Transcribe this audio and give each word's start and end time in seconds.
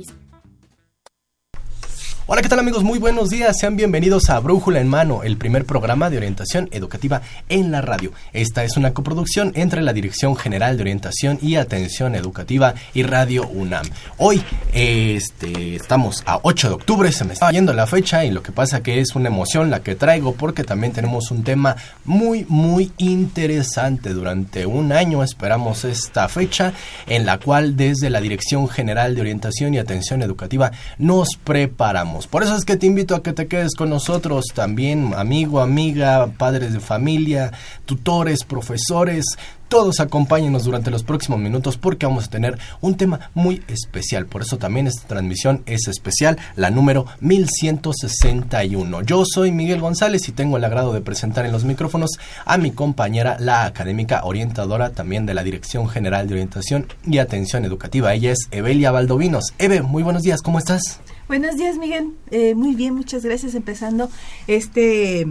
Hola, 2.33 2.43
¿qué 2.43 2.49
tal 2.49 2.61
amigos? 2.61 2.85
Muy 2.85 3.01
buenos 3.01 3.29
días. 3.29 3.57
Sean 3.59 3.75
bienvenidos 3.75 4.31
a 4.31 4.39
Brújula 4.39 4.79
en 4.79 4.87
Mano, 4.87 5.25
el 5.25 5.37
primer 5.37 5.67
programa 5.67 6.11
de 6.11 6.17
orientación 6.17 6.69
educativa 6.71 7.23
en 7.49 7.73
la 7.73 7.81
radio. 7.81 8.13
Esta 8.33 8.63
es 8.63 8.77
una 8.77 8.95
coproducción 8.95 9.51
entre 9.57 9.83
la 9.83 9.93
Dirección 9.93 10.37
General 10.37 10.77
de 10.77 10.83
Orientación 10.85 11.41
y 11.43 11.57
Atención 11.57 12.15
Educativa 12.15 12.75
y 12.95 13.03
Radio 13.03 13.49
UNAM. 13.49 13.85
Hoy 14.17 14.45
este, 14.73 15.75
estamos 15.75 16.23
a 16.25 16.39
8 16.45 16.69
de 16.69 16.75
octubre, 16.75 17.11
se 17.11 17.25
me 17.25 17.33
está 17.33 17.51
yendo 17.51 17.73
la 17.73 17.89
fecha 17.89 18.25
y 18.25 18.31
lo 18.31 18.45
que 18.45 18.53
pasa 18.53 18.81
que 18.81 19.01
es 19.01 19.17
una 19.17 19.29
emoción 19.29 19.69
la 19.69 19.83
que 19.83 19.97
traigo 19.97 20.35
porque 20.35 20.63
también 20.63 20.93
tenemos 20.93 21.33
un 21.33 21.43
tema 21.43 21.75
muy, 22.05 22.47
muy 22.49 22.93
interesante. 22.99 24.11
Durante 24.11 24.67
un 24.67 24.93
año 24.93 25.25
esperamos 25.25 25.85
esta 25.85 26.29
fecha 26.29 26.75
en 27.09 27.27
la 27.27 27.39
cual 27.39 27.77
desde 27.77 28.09
la 28.09 28.21
Dirección 28.21 28.69
General 28.69 29.17
de 29.17 29.21
Orientación 29.21 29.75
y 29.75 29.79
Atención 29.79 30.23
Educativa 30.23 30.71
nos 30.97 31.31
preparamos. 31.43 32.20
Por 32.27 32.43
eso 32.43 32.57
es 32.57 32.65
que 32.65 32.77
te 32.77 32.87
invito 32.87 33.15
a 33.15 33.23
que 33.23 33.33
te 33.33 33.47
quedes 33.47 33.75
con 33.75 33.91
nosotros 33.91 34.47
también, 34.55 35.13
amigo, 35.17 35.61
amiga, 35.61 36.27
padres 36.39 36.73
de 36.73 36.81
familia, 36.81 37.53
tutores, 37.87 38.45
profesores. 38.45 39.25
Todos 39.69 40.01
acompáñenos 40.01 40.65
durante 40.65 40.91
los 40.91 41.05
próximos 41.05 41.39
minutos 41.39 41.77
porque 41.77 42.05
vamos 42.05 42.25
a 42.25 42.31
tener 42.31 42.59
un 42.81 42.97
tema 42.97 43.31
muy 43.35 43.63
especial. 43.69 44.27
Por 44.27 44.43
eso 44.43 44.59
también 44.59 44.89
esta 44.89 45.07
transmisión 45.07 45.63
es 45.67 45.87
especial, 45.87 46.39
la 46.57 46.71
número 46.71 47.07
1161. 47.21 49.03
Yo 49.03 49.23
soy 49.25 49.53
Miguel 49.53 49.81
González 49.81 50.29
y 50.29 50.33
tengo 50.33 50.57
el 50.57 50.65
agrado 50.65 50.93
de 50.93 51.01
presentar 51.03 51.47
en 51.47 51.53
los 51.53 51.65
micrófonos 51.65 52.11
a 52.45 52.59
mi 52.59 52.73
compañera, 52.73 53.37
la 53.39 53.65
académica 53.65 54.25
orientadora 54.25 54.91
también 54.91 55.25
de 55.25 55.35
la 55.35 55.45
Dirección 55.45 55.89
General 55.89 56.27
de 56.27 56.35
Orientación 56.35 56.87
y 57.07 57.19
Atención 57.19 57.65
Educativa. 57.65 58.13
Ella 58.13 58.33
es 58.33 58.49
Evelia 58.51 58.91
Valdovinos. 58.91 59.53
Eve, 59.59 59.83
muy 59.83 60.03
buenos 60.03 60.25
días, 60.25 60.43
¿cómo 60.43 60.59
estás? 60.59 61.01
Buenos 61.31 61.57
días, 61.57 61.79
Miguel. 61.79 62.11
Eh, 62.33 62.57
muy 62.57 62.75
bien, 62.75 62.97
muchas 62.97 63.25
gracias. 63.25 63.55
Empezando 63.55 64.11
este 64.49 65.29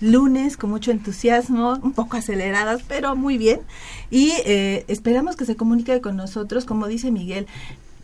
lunes 0.00 0.56
con 0.56 0.70
mucho 0.70 0.92
entusiasmo, 0.92 1.72
un 1.82 1.92
poco 1.92 2.16
aceleradas, 2.16 2.82
pero 2.86 3.16
muy 3.16 3.36
bien. 3.36 3.62
Y 4.12 4.30
eh, 4.46 4.84
esperamos 4.86 5.34
que 5.34 5.44
se 5.44 5.56
comunique 5.56 6.00
con 6.00 6.16
nosotros, 6.16 6.64
como 6.64 6.86
dice 6.86 7.10
Miguel. 7.10 7.48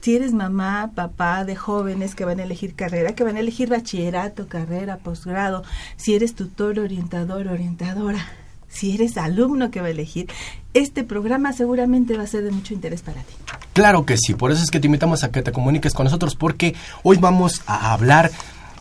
Si 0.01 0.17
eres 0.17 0.33
mamá, 0.33 0.91
papá 0.97 1.45
de 1.45 1.55
jóvenes 1.55 2.17
que 2.17 2.25
van 2.25 2.41
a 2.41 2.43
elegir 2.43 2.75
carrera, 2.75 3.15
que 3.15 3.23
van 3.23 3.37
a 3.37 3.41
elegir 3.41 3.69
bachillerato, 3.69 4.49
carrera, 4.49 4.97
posgrado, 4.97 5.63
si 5.95 6.17
eres 6.17 6.35
tutor, 6.35 6.81
orientador, 6.81 7.47
orientadora, 7.47 8.27
si 8.71 8.95
eres 8.95 9.17
alumno 9.17 9.71
que 9.71 9.81
va 9.81 9.89
a 9.89 9.91
elegir, 9.91 10.29
este 10.73 11.05
programa 11.05 11.53
seguramente 11.53 12.17
va 12.17 12.23
a 12.23 12.27
ser 12.27 12.45
de 12.45 12.51
mucho 12.51 12.73
interés 12.73 13.03
para 13.03 13.21
ti. 13.23 13.35
Claro 13.73 14.07
que 14.07 14.17
sí, 14.17 14.35
por 14.35 14.53
eso 14.53 14.63
es 14.63 14.71
que 14.71 14.81
te 14.81 14.87
invitamos 14.87 15.25
a 15.25 15.31
que 15.31 15.43
te 15.43 15.53
comuniques 15.53 15.93
con 15.93 16.05
nosotros 16.05 16.37
porque 16.37 16.75
hoy 17.03 17.19
vamos 17.19 17.63
a 17.67 17.93
hablar, 17.93 18.31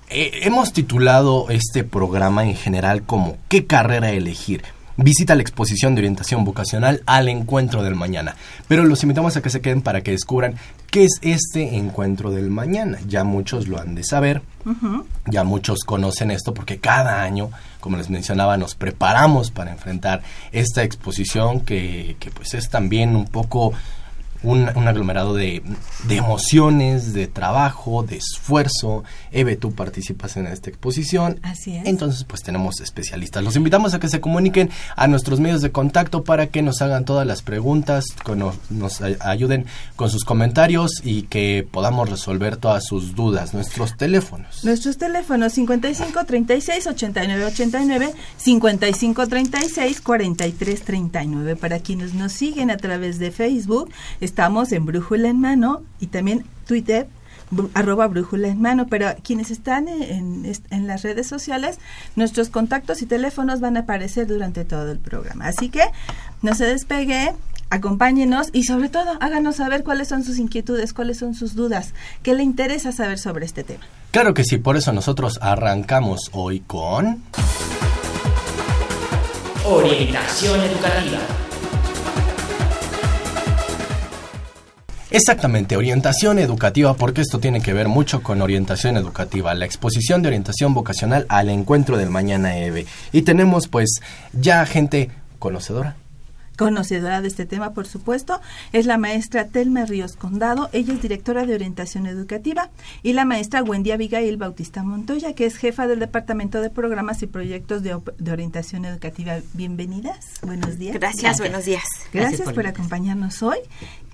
eh, 0.09 0.41
hemos 0.43 0.73
titulado 0.73 1.49
este 1.49 1.83
programa 1.83 2.43
en 2.45 2.55
general 2.55 3.03
como 3.03 3.37
¿qué 3.47 3.65
carrera 3.65 4.11
elegir? 4.11 4.63
Visita 5.01 5.33
la 5.33 5.41
exposición 5.41 5.95
de 5.95 6.01
orientación 6.01 6.43
vocacional 6.43 7.03
al 7.05 7.29
encuentro 7.29 7.83
del 7.83 7.95
mañana. 7.95 8.35
Pero 8.67 8.83
los 8.83 9.01
invitamos 9.03 9.37
a 9.37 9.41
que 9.41 9.49
se 9.49 9.61
queden 9.61 9.81
para 9.81 10.01
que 10.01 10.11
descubran 10.11 10.55
qué 10.91 11.05
es 11.05 11.19
este 11.21 11.77
encuentro 11.77 12.31
del 12.31 12.49
mañana. 12.49 12.97
Ya 13.07 13.23
muchos 13.23 13.69
lo 13.69 13.79
han 13.79 13.95
de 13.95 14.03
saber, 14.03 14.41
ya 15.25 15.45
muchos 15.45 15.85
conocen 15.85 16.31
esto 16.31 16.53
porque 16.53 16.79
cada 16.79 17.23
año, 17.23 17.49
como 17.79 17.97
les 17.97 18.09
mencionaba, 18.09 18.57
nos 18.57 18.75
preparamos 18.75 19.51
para 19.51 19.71
enfrentar 19.71 20.21
esta 20.51 20.83
exposición 20.83 21.61
que, 21.61 22.17
que 22.19 22.31
pues 22.31 22.53
es 22.53 22.69
también 22.69 23.15
un 23.15 23.25
poco 23.25 23.73
un, 24.43 24.69
un 24.75 24.87
aglomerado 24.87 25.33
de, 25.33 25.61
de, 26.07 26.15
emociones, 26.15 27.13
de 27.13 27.27
trabajo, 27.27 28.03
de 28.03 28.17
esfuerzo. 28.17 29.03
Eve, 29.31 29.55
tú 29.55 29.73
participas 29.73 30.37
en 30.37 30.47
esta 30.47 30.69
exposición. 30.69 31.39
Así 31.43 31.75
es. 31.75 31.85
Entonces, 31.85 32.23
pues 32.23 32.41
tenemos 32.41 32.79
especialistas. 32.79 33.43
Los 33.43 33.55
invitamos 33.55 33.93
a 33.93 33.99
que 33.99 34.09
se 34.09 34.21
comuniquen 34.21 34.69
a 34.95 35.07
nuestros 35.07 35.39
medios 35.39 35.61
de 35.61 35.71
contacto 35.71 36.23
para 36.23 36.47
que 36.47 36.61
nos 36.61 36.81
hagan 36.81 37.05
todas 37.05 37.27
las 37.27 37.41
preguntas, 37.41 38.05
que 38.25 38.35
nos, 38.35 38.55
nos 38.69 39.01
ayuden 39.01 39.65
con 39.95 40.09
sus 40.09 40.23
comentarios 40.23 40.91
y 41.03 41.23
que 41.23 41.67
podamos 41.69 42.09
resolver 42.09 42.57
todas 42.57 42.85
sus 42.85 43.15
dudas. 43.15 43.53
Nuestros 43.53 43.97
teléfonos. 43.97 44.63
Nuestros 44.63 44.97
teléfonos 44.97 45.53
55 45.53 46.25
36 46.25 46.87
89 46.87 47.45
89, 47.45 48.13
55 48.37 49.27
36 49.27 50.01
43 50.01 50.81
39. 50.81 51.55
Para 51.55 51.79
quienes 51.79 52.13
nos 52.13 52.31
siguen 52.33 52.71
a 52.71 52.77
través 52.77 53.19
de 53.19 53.31
Facebook, 53.31 53.91
estamos 54.29 54.71
en 54.71 54.85
Brújula 54.85 55.29
en 55.29 55.39
Mano 55.39 55.81
y 55.99 56.07
también 56.07 56.45
Twitter 56.67 57.07
arroba 57.73 58.07
brújula 58.07 58.47
en 58.47 58.61
mano, 58.61 58.87
pero 58.87 59.07
quienes 59.23 59.49
están 59.49 59.87
en, 59.87 60.45
en, 60.45 60.53
en, 60.69 60.87
las 60.87 61.01
redes 61.01 61.27
sociales, 61.27 61.79
nuestros 62.15 62.49
contactos 62.49 63.01
y 63.01 63.07
teléfonos 63.07 63.59
van 63.59 63.75
a 63.75 63.81
aparecer 63.81 64.27
durante 64.27 64.65
todo 64.65 64.91
el 64.91 64.99
programa. 64.99 65.47
Así 65.47 65.69
que 65.69 65.81
no 66.43 66.53
se 66.53 66.65
despegue, 66.65 67.33
acompáñenos 67.69 68.49
y 68.53 68.65
sobre 68.65 68.89
todo 68.89 69.17
háganos 69.19 69.55
saber 69.55 69.83
cuáles 69.83 70.07
son 70.07 70.23
sus 70.23 70.37
inquietudes, 70.37 70.93
cuáles 70.93 71.17
son 71.17 71.33
sus 71.33 71.55
dudas, 71.55 71.93
qué 72.21 72.35
le 72.35 72.43
interesa 72.43 72.91
saber 72.91 73.17
sobre 73.17 73.45
este 73.45 73.63
tema. 73.63 73.83
Claro 74.11 74.33
que 74.33 74.43
sí, 74.43 74.57
por 74.57 74.77
eso 74.77 74.93
nosotros 74.93 75.39
arrancamos 75.41 76.29
hoy 76.33 76.59
con... 76.61 77.23
Orientación 79.65 80.59
educativa. 80.61 81.48
Exactamente, 85.11 85.75
orientación 85.75 86.37
educativa, 86.37 86.93
porque 86.93 87.21
esto 87.21 87.39
tiene 87.39 87.61
que 87.61 87.73
ver 87.73 87.87
mucho 87.87 88.21
con 88.21 88.43
orientación 88.43 88.95
educativa, 88.95 89.55
la 89.55 89.65
exposición 89.65 90.21
de 90.21 90.27
orientación 90.27 90.75
vocacional 90.75 91.25
al 91.29 91.49
encuentro 91.49 91.97
del 91.97 92.11
mañana 92.11 92.57
EVE. 92.57 92.85
Y 93.11 93.23
tenemos 93.23 93.67
pues 93.67 94.01
ya 94.33 94.63
gente 94.67 95.09
conocedora. 95.39 95.95
Conocedora 96.59 97.21
de 97.21 97.29
este 97.29 97.45
tema, 97.45 97.73
por 97.73 97.87
supuesto, 97.87 98.39
es 98.73 98.85
la 98.85 98.97
maestra 98.97 99.47
Telma 99.47 99.85
Ríos 99.85 100.15
Condado, 100.17 100.69
ella 100.73 100.93
es 100.93 101.01
directora 101.01 101.45
de 101.45 101.55
orientación 101.55 102.05
educativa, 102.05 102.69
y 103.01 103.13
la 103.13 103.23
maestra 103.23 103.63
Wendy 103.63 103.91
Abigail 103.91 104.35
Bautista 104.35 104.83
Montoya, 104.83 105.33
que 105.33 105.45
es 105.45 105.55
jefa 105.55 105.87
del 105.87 105.99
Departamento 105.99 106.61
de 106.61 106.69
Programas 106.69 107.23
y 107.23 107.27
Proyectos 107.27 107.81
de, 107.81 107.97
de 108.17 108.31
Orientación 108.31 108.83
Educativa. 108.83 109.37
Bienvenidas, 109.53 110.33
buenos 110.43 110.77
días. 110.77 110.95
Gracias, 110.95 111.23
Gracias. 111.23 111.39
buenos 111.39 111.65
días. 111.65 111.83
Gracias, 112.11 112.11
Gracias 112.11 112.41
por, 112.41 112.55
por 112.55 112.67
acompañarnos 112.67 113.41
hoy 113.41 113.57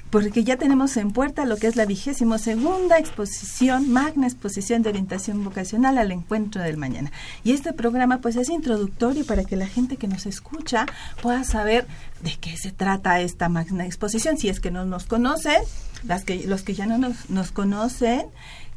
porque 0.10 0.44
ya 0.44 0.58
tenemos 0.58 0.96
en 0.98 1.12
puerta 1.12 1.46
lo 1.46 1.58
que 1.58 1.68
es 1.68 1.76
la 1.76 1.86
vigésimo 1.86 2.38
segunda 2.38 2.98
exposición, 2.98 3.92
magna 3.92 4.28
exposición 4.28 4.82
de 4.82 4.90
orientación 4.90 5.44
vocacional 5.44 5.98
al 5.98 6.12
encuentro 6.12 6.62
del 6.62 6.78
mañana. 6.78 7.12
Y 7.44 7.52
este 7.52 7.74
programa 7.74 8.20
pues 8.20 8.36
es 8.36 8.50
introductorio 8.50 9.26
para 9.26 9.44
que 9.44 9.56
la 9.56 9.68
gente 9.68 9.98
que 9.98 10.08
nos 10.08 10.26
escucha 10.26 10.86
pueda 11.22 11.44
saber 11.44 11.86
de 12.22 12.36
qué 12.40 12.56
se 12.58 12.72
trata 12.72 13.20
esta 13.20 13.50
magna 13.50 13.86
exposición. 13.86 14.38
Si 14.38 14.50
es 14.50 14.60
que 14.60 14.72
no 14.72 14.86
nos 14.86 15.06
conocen, 15.06 15.62
las 16.04 16.24
que, 16.24 16.46
los 16.46 16.64
que 16.64 16.76
ya 16.76 16.86
no 16.86 16.98
nos, 16.98 17.30
nos 17.30 17.52
conocen, 17.52 18.26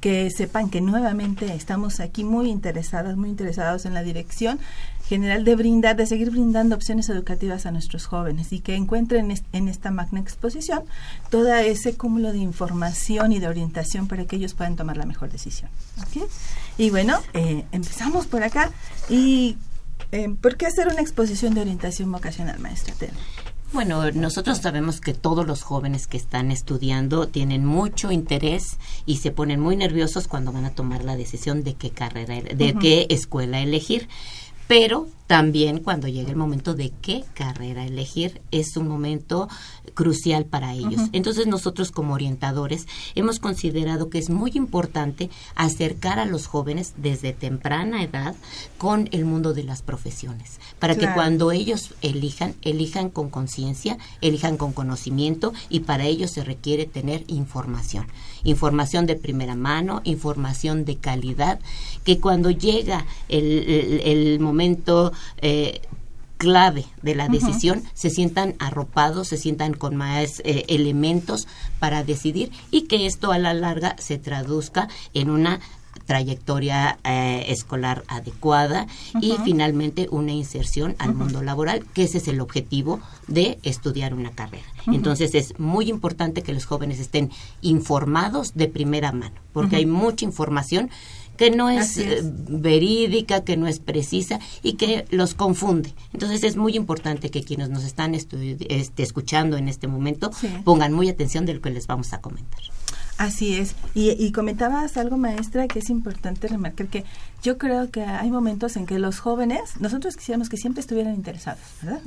que 0.00 0.31
sepan 0.31 0.71
que 0.71 0.81
nuevamente 0.81 1.53
estamos 1.55 2.00
aquí 2.00 2.25
muy 2.25 2.50
interesadas, 2.50 3.17
muy 3.17 3.31
interesados 3.31 3.85
en 3.85 3.95
la 3.95 4.03
dirección 4.03 4.61
general 5.09 5.45
de 5.45 5.56
brindar, 5.56 5.97
de 5.97 6.06
seguir 6.06 6.31
brindando 6.31 6.77
opciones 6.77 7.09
educativas 7.09 7.67
a 7.67 7.71
nuestros 7.71 8.06
jóvenes 8.06 8.53
y 8.53 8.61
que 8.61 8.75
encuentren 8.75 9.35
en 9.53 9.69
esta 9.69 9.91
magna 9.91 10.21
exposición 10.21 10.85
todo 11.31 11.53
ese 11.55 11.97
cúmulo 11.97 12.33
de 12.33 12.39
información 12.39 13.33
y 13.33 13.39
de 13.39 13.49
orientación 13.49 14.06
para 14.06 14.27
que 14.27 14.37
ellos 14.37 14.55
puedan 14.55 14.77
tomar 14.77 14.97
la 14.97 15.06
mejor 15.06 15.31
decisión. 15.31 15.71
Y 16.77 16.91
bueno, 16.91 17.19
eh, 17.33 17.65
empezamos 17.73 18.27
por 18.27 18.43
acá. 18.43 18.71
¿Y 19.09 19.56
eh, 20.12 20.35
por 20.41 20.56
qué 20.56 20.67
hacer 20.67 20.89
una 20.89 21.01
exposición 21.01 21.55
de 21.55 21.62
orientación 21.62 22.11
vocacional, 22.12 22.59
maestra 22.61 22.94
Bueno, 23.73 24.11
nosotros 24.12 24.59
sabemos 24.59 25.00
que 25.00 25.12
todos 25.12 25.47
los 25.47 25.62
jóvenes 25.62 26.06
que 26.06 26.17
están 26.17 26.50
estudiando 26.50 27.29
tienen 27.29 27.67
mucho 27.67 28.11
interés 28.11 28.79
y 29.05 29.19
se 29.19 29.31
ponen 29.31 29.61
muy 29.61 29.76
nerviosos 29.76 30.26
cuando 30.26 30.53
van 30.53 30.65
a 30.65 30.70
tomar 30.70 31.05
la 31.05 31.17
decisión 31.17 31.62
de 31.65 31.75
qué 31.75 31.91
carrera, 31.91 32.41
de 32.41 32.75
qué 32.81 33.06
escuela 33.11 33.61
elegir. 33.61 34.09
Pero 34.69 35.09
también 35.29 35.81
cuando 35.81 36.09
llega 36.09 36.31
el 36.31 36.37
momento 36.37 36.75
de 36.75 36.91
qué 37.03 37.23
carrera 37.35 37.85
elegir 37.85 38.41
es 38.51 38.79
un 38.79 38.89
momento 38.89 39.47
crucial 39.93 40.47
para 40.47 40.73
ellos. 40.73 41.03
Entonces 41.13 41.47
nosotros 41.47 41.91
como 41.91 42.15
orientadores 42.15 42.87
hemos 43.15 43.39
considerado 43.39 44.09
que 44.09 44.19
es 44.19 44.31
muy 44.31 44.53
importante 44.55 45.29
acercar 45.55 46.19
a 46.19 46.25
los 46.25 46.47
jóvenes 46.47 46.95
desde 46.97 47.35
temprana 47.35 48.03
edad 48.03 48.35
con 48.79 49.11
el 49.13 49.27
mundo 49.27 49.53
de 49.53 49.65
las 49.65 49.83
profesiones, 49.83 50.61
para 50.79 50.97
que 50.97 51.13
cuando 51.13 51.53
ellos 51.53 51.95
elijan, 52.01 52.55
elijan 52.63 53.11
con 53.11 53.29
conciencia, 53.29 53.99
elijan 54.23 54.57
con 54.57 54.73
conocimiento 54.73 55.53
y 55.69 55.81
para 55.81 56.07
ello 56.07 56.27
se 56.27 56.43
requiere 56.43 56.87
tener 56.87 57.25
información, 57.27 58.07
información 58.45 59.05
de 59.05 59.17
primera 59.17 59.57
mano, 59.57 60.01
información 60.05 60.87
de 60.87 60.97
calidad, 60.97 61.61
que 62.05 62.19
cuando 62.19 62.51
llega 62.51 63.05
el, 63.29 64.01
el 64.05 64.41
momento 64.41 65.13
eh, 65.38 65.81
clave 66.38 66.87
de 67.03 67.15
la 67.15 67.29
decisión 67.29 67.82
se 67.94 68.11
sientan 68.11 68.55
arropados, 68.61 69.29
se 69.29 69.37
sientan 69.37 69.75
con 69.75 69.97
más 69.97 70.41
eh, 70.44 70.65
elementos 70.69 71.49
para 71.81 72.05
decidir 72.05 72.50
y 72.70 72.82
que 72.82 73.06
esto 73.06 73.32
a 73.32 73.38
la 73.38 73.53
larga 73.55 73.97
se 73.99 74.19
traduzca 74.19 74.88
en 75.15 75.31
una 75.31 75.61
trayectoria 76.06 76.99
eh, 77.05 77.47
escolar 77.49 78.05
adecuada 78.09 78.87
y 79.20 79.37
finalmente 79.44 80.09
una 80.11 80.32
inserción 80.32 80.97
al 80.99 81.15
mundo 81.15 81.43
laboral, 81.43 81.85
que 81.93 82.05
ese 82.05 82.19
es 82.19 82.29
el 82.29 82.41
objetivo 82.41 83.00
de 83.26 83.59
estudiar 83.62 84.15
una 84.15 84.31
carrera. 84.31 84.65
Entonces 84.87 85.35
es 85.35 85.59
muy 85.59 85.91
importante 85.91 86.43
que 86.43 86.55
los 86.55 86.65
jóvenes 86.65 86.99
estén 86.99 87.31
informados 87.61 88.55
de 88.55 88.69
primera 88.69 89.12
mano, 89.12 89.37
porque 89.53 89.76
hay 89.76 89.87
mucha 89.87 90.25
información 90.25 90.88
que 91.38 91.50
no 91.50 91.70
es, 91.70 91.96
eh, 91.96 92.20
verídica, 92.23 93.44
que 93.44 93.56
no 93.56 93.67
es 93.67 93.79
precisa 93.79 94.40
y 94.62 94.75
que 94.75 95.06
los 95.11 95.35
confunde. 95.35 95.94
Entonces 96.12 96.44
es 96.44 96.56
muy 96.56 96.76
importante 96.76 97.31
que 97.31 97.43
quienes 97.43 97.70
nos 97.70 97.85
están 97.85 98.14
este, 98.14 98.58
escuchando 98.99 99.56
en 99.56 99.69
este 99.69 99.87
momento 99.87 100.31
pongan 100.64 100.93
muy 100.93 101.08
atención 101.08 101.46
de 101.46 101.55
lo 101.55 101.61
que 101.62 101.70
les 101.70 101.87
vamos 101.87 102.12
a 102.12 102.20
comentar. 102.20 102.61
Así 103.19 103.56
es. 103.56 103.75
Y, 103.94 104.11
y, 104.11 104.31
comentabas 104.31 104.96
algo, 104.96 105.17
maestra, 105.17 105.67
que 105.67 105.81
es 105.81 105.90
importante 105.90 106.46
remarcar 106.46 106.87
que 106.87 107.05
yo 107.43 107.58
creo 107.58 107.91
que 107.91 108.02
hay 108.05 108.31
momentos 108.31 108.76
en 108.76 108.87
que 108.87 109.00
los 109.00 109.19
jóvenes, 109.19 109.81
nosotros 109.81 110.17
quisiéramos 110.17 110.49
que 110.49 110.56
siempre 110.56 110.81
estuvieran 110.81 111.14
interesados, 111.14 111.61
¿verdad? 111.82 112.00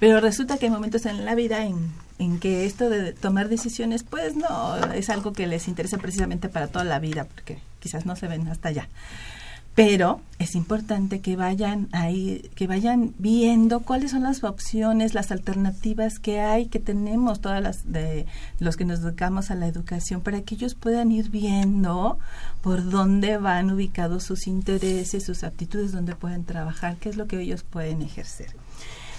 Pero 0.00 0.20
resulta 0.20 0.58
que 0.58 0.66
hay 0.66 0.72
momentos 0.72 1.06
en 1.06 1.24
la 1.24 1.36
vida 1.36 1.64
en, 1.64 1.92
en 2.18 2.40
que 2.40 2.66
esto 2.66 2.90
de 2.90 3.12
tomar 3.12 3.48
decisiones, 3.48 4.02
pues 4.02 4.34
no, 4.34 4.76
es 4.92 5.10
algo 5.10 5.32
que 5.32 5.46
les 5.46 5.68
interesa 5.68 5.96
precisamente 5.98 6.48
para 6.48 6.66
toda 6.66 6.84
la 6.84 6.98
vida, 6.98 7.24
porque 7.24 7.58
quizás 7.80 8.06
no 8.06 8.16
se 8.16 8.28
ven 8.28 8.48
hasta 8.48 8.68
allá 8.68 8.88
pero 9.78 10.20
es 10.40 10.56
importante 10.56 11.20
que 11.20 11.36
vayan 11.36 11.88
ahí, 11.92 12.50
que 12.56 12.66
vayan 12.66 13.14
viendo 13.18 13.78
cuáles 13.78 14.10
son 14.10 14.24
las 14.24 14.42
opciones, 14.42 15.14
las 15.14 15.30
alternativas 15.30 16.18
que 16.18 16.40
hay, 16.40 16.66
que 16.66 16.80
tenemos 16.80 17.40
todas 17.40 17.62
las 17.62 17.92
de 17.92 18.26
los 18.58 18.76
que 18.76 18.84
nos 18.84 19.02
dedicamos 19.02 19.52
a 19.52 19.54
la 19.54 19.68
educación, 19.68 20.20
para 20.20 20.42
que 20.42 20.56
ellos 20.56 20.74
puedan 20.74 21.12
ir 21.12 21.30
viendo 21.30 22.18
por 22.60 22.90
dónde 22.90 23.38
van 23.38 23.70
ubicados 23.70 24.24
sus 24.24 24.48
intereses, 24.48 25.24
sus 25.24 25.44
aptitudes, 25.44 25.92
dónde 25.92 26.16
pueden 26.16 26.44
trabajar, 26.44 26.96
qué 26.96 27.08
es 27.08 27.16
lo 27.16 27.28
que 27.28 27.40
ellos 27.40 27.62
pueden 27.62 28.02
ejercer. 28.02 28.56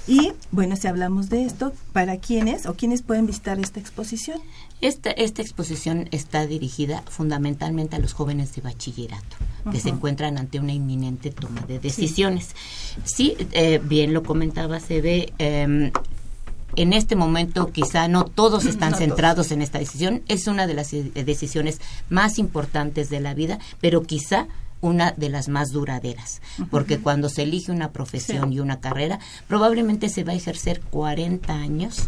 Y 0.09 0.31
bueno, 0.49 0.75
si 0.75 0.87
hablamos 0.87 1.29
de 1.29 1.45
esto, 1.45 1.71
¿para 1.93 2.17
quiénes 2.17 2.65
o 2.65 2.73
quiénes 2.73 3.03
pueden 3.03 3.27
visitar 3.27 3.59
esta 3.59 3.79
exposición? 3.79 4.41
Esta, 4.81 5.11
esta 5.11 5.43
exposición 5.43 6.09
está 6.09 6.47
dirigida 6.47 7.03
fundamentalmente 7.07 7.95
a 7.95 7.99
los 7.99 8.13
jóvenes 8.13 8.55
de 8.55 8.63
bachillerato 8.63 9.37
que 9.71 9.79
se 9.79 9.89
encuentran 9.89 10.39
ante 10.39 10.59
una 10.59 10.73
inminente 10.73 11.29
toma 11.29 11.61
de 11.61 11.77
decisiones. 11.77 12.55
Sí, 13.03 13.37
eh, 13.51 13.79
bien 13.83 14.15
lo 14.15 14.23
comentaba 14.23 14.79
ve 14.89 15.31
eh, 15.37 15.91
en 16.75 16.93
este 16.93 17.15
momento 17.15 17.71
quizá 17.71 18.07
no 18.07 18.25
todos 18.25 18.65
están 18.65 18.95
centrados 18.95 19.51
en 19.51 19.61
esta 19.61 19.77
decisión, 19.77 20.23
es 20.27 20.47
una 20.47 20.65
de 20.65 20.73
las 20.73 20.91
eh, 20.93 21.11
decisiones 21.13 21.81
más 22.09 22.39
importantes 22.39 23.11
de 23.11 23.19
la 23.19 23.35
vida, 23.35 23.59
pero 23.79 24.01
quizá 24.01 24.47
una 24.81 25.11
de 25.11 25.29
las 25.29 25.49
más 25.49 25.71
duraderas, 25.71 26.41
porque 26.71 26.99
cuando 26.99 27.29
se 27.29 27.43
elige 27.43 27.71
una 27.71 27.91
profesión 27.91 28.53
y 28.53 28.59
una 28.59 28.79
carrera, 28.79 29.19
probablemente 29.47 30.09
se 30.09 30.23
va 30.23 30.33
a 30.33 30.35
ejercer 30.35 30.81
40 30.89 31.53
años 31.53 32.07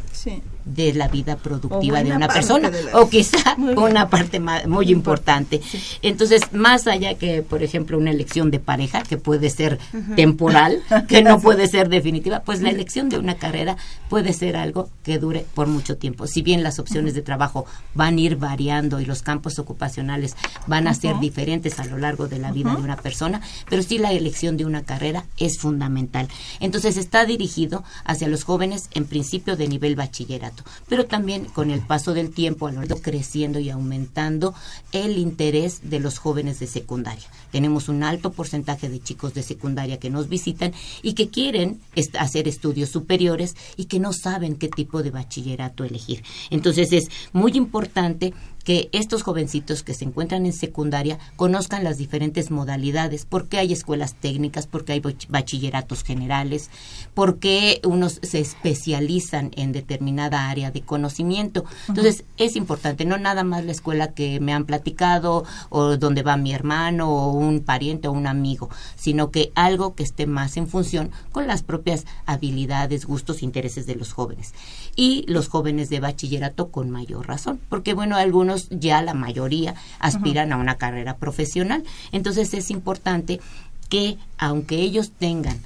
de 0.65 0.93
la 0.93 1.07
vida 1.07 1.37
productiva 1.37 2.03
de 2.03 2.11
una 2.11 2.27
persona, 2.27 2.71
o 2.93 3.09
quizá 3.09 3.55
una 3.57 4.09
parte 4.09 4.39
muy, 4.67 4.91
importante. 4.91 5.61
Entonces, 6.01 6.41
más 6.53 6.87
allá 6.87 7.15
que, 7.15 7.41
por 7.41 7.63
ejemplo, 7.63 7.97
una 7.97 8.11
elección 8.11 8.51
de 8.51 8.59
pareja, 8.59 9.03
que 9.03 9.17
puede 9.17 9.49
ser 9.49 9.79
temporal, 10.15 10.81
que 11.07 11.23
no 11.23 11.39
puede 11.39 11.67
ser 11.67 11.89
definitiva, 11.89 12.41
pues 12.41 12.61
la 12.61 12.69
elección 12.69 13.09
de 13.09 13.17
una 13.17 13.35
carrera 13.35 13.77
puede 14.09 14.33
ser 14.33 14.55
algo 14.55 14.89
que 15.03 15.19
dure 15.19 15.45
por 15.53 15.67
mucho 15.67 15.97
tiempo. 15.97 16.27
Si 16.27 16.41
bien 16.41 16.63
las 16.63 16.79
opciones 16.79 17.13
de 17.13 17.21
trabajo 17.21 17.65
van 17.93 18.17
a 18.17 18.21
ir 18.21 18.35
variando 18.37 18.99
y 18.99 19.05
los 19.05 19.21
campos 19.21 19.59
ocupacionales 19.59 20.35
van 20.67 20.87
a 20.87 20.93
ser 20.93 21.19
diferentes 21.19 21.79
a 21.79 21.85
lo 21.85 21.97
largo 21.97 22.27
de 22.27 22.39
la 22.39 22.51
vida, 22.51 22.60
de 22.69 22.81
una 22.81 22.97
persona, 22.97 23.41
pero 23.69 23.83
sí 23.83 23.97
la 23.97 24.11
elección 24.11 24.57
de 24.57 24.65
una 24.65 24.83
carrera 24.83 25.25
es 25.37 25.57
fundamental. 25.57 26.27
Entonces 26.59 26.97
está 26.97 27.25
dirigido 27.25 27.83
hacia 28.03 28.27
los 28.27 28.43
jóvenes 28.43 28.89
en 28.93 29.05
principio 29.05 29.55
de 29.55 29.67
nivel 29.67 29.95
bachillerato, 29.95 30.63
pero 30.87 31.05
también 31.05 31.45
con 31.45 31.71
el 31.71 31.81
paso 31.81 32.13
del 32.13 32.31
tiempo, 32.31 32.67
a 32.67 32.71
lo 32.71 32.81
largo 32.81 33.01
creciendo 33.01 33.59
y 33.59 33.69
aumentando 33.69 34.53
el 34.91 35.17
interés 35.17 35.89
de 35.89 35.99
los 35.99 36.17
jóvenes 36.17 36.59
de 36.59 36.67
secundaria. 36.67 37.25
Tenemos 37.51 37.89
un 37.89 38.03
alto 38.03 38.31
porcentaje 38.31 38.89
de 38.89 39.01
chicos 39.01 39.33
de 39.33 39.43
secundaria 39.43 39.99
que 39.99 40.09
nos 40.09 40.29
visitan 40.29 40.73
y 41.01 41.13
que 41.13 41.29
quieren 41.29 41.79
hacer 42.17 42.47
estudios 42.47 42.89
superiores 42.89 43.55
y 43.77 43.85
que 43.85 43.99
no 43.99 44.13
saben 44.13 44.55
qué 44.55 44.67
tipo 44.67 45.03
de 45.03 45.11
bachillerato 45.11 45.83
elegir. 45.83 46.23
Entonces 46.49 46.93
es 46.93 47.09
muy 47.33 47.53
importante 47.53 48.33
que 48.63 48.89
estos 48.91 49.23
jovencitos 49.23 49.83
que 49.83 49.93
se 49.93 50.05
encuentran 50.05 50.45
en 50.45 50.53
secundaria 50.53 51.19
conozcan 51.35 51.83
las 51.83 51.97
diferentes 51.97 52.51
modalidades, 52.51 53.25
porque 53.25 53.57
hay 53.57 53.73
escuelas 53.73 54.15
técnicas, 54.15 54.67
porque 54.67 54.93
hay 54.93 55.01
bachilleratos 55.29 56.03
generales, 56.03 56.69
porque 57.13 57.81
unos 57.83 58.19
se 58.21 58.39
especializan 58.39 59.51
en 59.55 59.71
determinada 59.71 60.49
área 60.49 60.71
de 60.71 60.81
conocimiento. 60.81 61.65
Entonces, 61.87 62.23
es 62.37 62.55
importante, 62.55 63.05
no 63.05 63.17
nada 63.17 63.43
más 63.43 63.65
la 63.65 63.71
escuela 63.71 64.13
que 64.13 64.39
me 64.39 64.53
han 64.53 64.65
platicado 64.65 65.43
o 65.69 65.97
donde 65.97 66.23
va 66.23 66.37
mi 66.37 66.53
hermano 66.53 67.09
o 67.09 67.31
un 67.31 67.61
pariente 67.61 68.07
o 68.07 68.11
un 68.11 68.27
amigo, 68.27 68.69
sino 68.95 69.31
que 69.31 69.51
algo 69.55 69.95
que 69.95 70.03
esté 70.03 70.27
más 70.27 70.57
en 70.57 70.67
función 70.67 71.11
con 71.31 71.47
las 71.47 71.63
propias 71.63 72.05
habilidades, 72.25 73.05
gustos, 73.05 73.43
intereses 73.43 73.85
de 73.85 73.95
los 73.95 74.13
jóvenes. 74.13 74.53
Y 74.95 75.23
los 75.27 75.47
jóvenes 75.47 75.89
de 75.89 75.99
bachillerato 75.99 76.69
con 76.69 76.89
mayor 76.89 77.27
razón, 77.27 77.59
porque 77.69 77.93
bueno, 77.93 78.17
algunos 78.17 78.50
ya 78.69 79.01
la 79.01 79.13
mayoría 79.13 79.75
aspiran 79.99 80.53
a 80.53 80.57
una 80.57 80.77
carrera 80.77 81.17
profesional. 81.17 81.83
Entonces 82.11 82.53
es 82.53 82.71
importante 82.71 83.39
que 83.89 84.17
aunque 84.37 84.75
ellos 84.75 85.11
tengan 85.11 85.59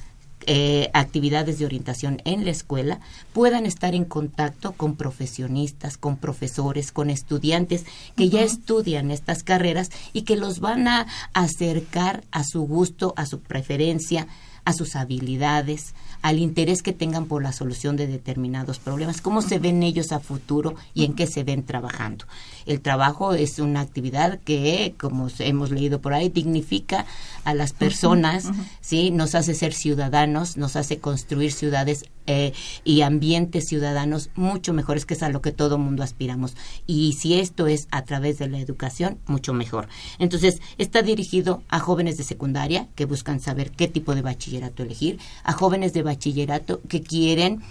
eh, 0.48 0.92
actividades 0.94 1.58
de 1.58 1.65
orientación 1.65 2.22
en 2.24 2.46
la 2.46 2.51
escuela 2.51 3.00
puedan 3.34 3.65
estar 3.65 3.96
en 3.96 4.06
contacto 4.06 4.74
con 4.74 4.96
profesionistas, 4.96 5.98
con 5.98 6.18
profesores, 6.18 6.92
con 6.92 7.10
estudiantes 7.10 7.86
que 8.15 8.30
ya 8.30 8.44
estudian 8.44 9.10
estas 9.10 9.42
carreras 9.42 9.89
y 10.13 10.22
que 10.22 10.36
los 10.36 10.60
van 10.60 10.88
a 10.88 11.08
acercar 11.34 12.24
a 12.30 12.44
su 12.44 12.62
gusto, 12.62 13.15
a 13.18 13.25
su 13.25 13.39
preferencia, 13.39 14.27
a 14.65 14.74
sus 14.74 14.96
habilidades, 14.96 15.96
al 16.25 16.39
interés 16.39 16.82
que 16.82 16.91
tengan 16.91 17.27
por 17.27 17.44
la 17.44 17.51
solución 17.51 17.98
de 17.98 18.08
determinados 18.08 18.79
problemas, 18.79 19.22
cómo 19.22 19.44
se 19.44 19.60
ven 19.60 19.84
ellos 19.84 20.12
a 20.12 20.20
futuro 20.20 20.74
y 20.96 21.05
en 21.05 21.13
qué 21.13 21.27
se 21.27 21.44
ven 21.44 21.63
trabajando. 21.63 22.25
El 22.65 22.82
trabajo 22.82 23.36
es 23.36 23.60
una 23.60 23.82
actividad 23.82 24.39
que, 24.39 24.96
como 25.00 25.27
hemos 25.38 25.70
leído 25.70 26.01
por 26.01 26.15
ahí, 26.15 26.29
dignifica 26.29 27.05
a 27.44 27.53
las 27.53 27.74
personas, 27.74 28.50
¿sí? 28.82 29.12
Nos 29.12 29.36
hace 29.36 29.53
ser 29.53 29.75
ciudadanos, 29.75 30.58
nos 30.58 30.75
hace 30.75 30.98
construir 30.98 31.51
ciudades 31.51 32.05
eh, 32.27 32.53
y 32.84 33.01
ambientes 33.01 33.65
ciudadanos 33.67 34.29
mucho 34.36 34.74
mejores, 34.74 35.05
que 35.05 35.13
es 35.13 35.24
a 35.24 35.29
lo 35.29 35.41
que 35.41 35.51
todo 35.51 35.77
mundo 35.77 36.03
aspiramos. 36.03 36.55
Y 36.88 37.13
si 37.13 37.39
esto 37.39 37.67
es 37.67 37.88
a 37.91 38.03
través 38.03 38.38
de 38.39 38.48
la 38.48 38.60
educación, 38.60 39.20
mucho 39.27 39.53
mejor. 39.53 39.88
Entonces, 40.20 40.62
está 40.77 41.01
dirigido 41.01 41.63
a 41.70 41.79
jóvenes 41.79 42.17
de 42.17 42.24
secundaria 42.24 42.88
que 42.96 43.05
buscan 43.05 43.39
saber 43.39 43.72
qué 43.72 43.88
tipo 43.88 44.15
de 44.15 44.22
bachillerato 44.22 44.84
elegir, 44.84 45.20
a 45.44 45.53
jóvenes 45.53 45.94
de 45.94 46.03
bachillerato 46.03 46.82
que 46.88 47.01
quieren 47.01 47.62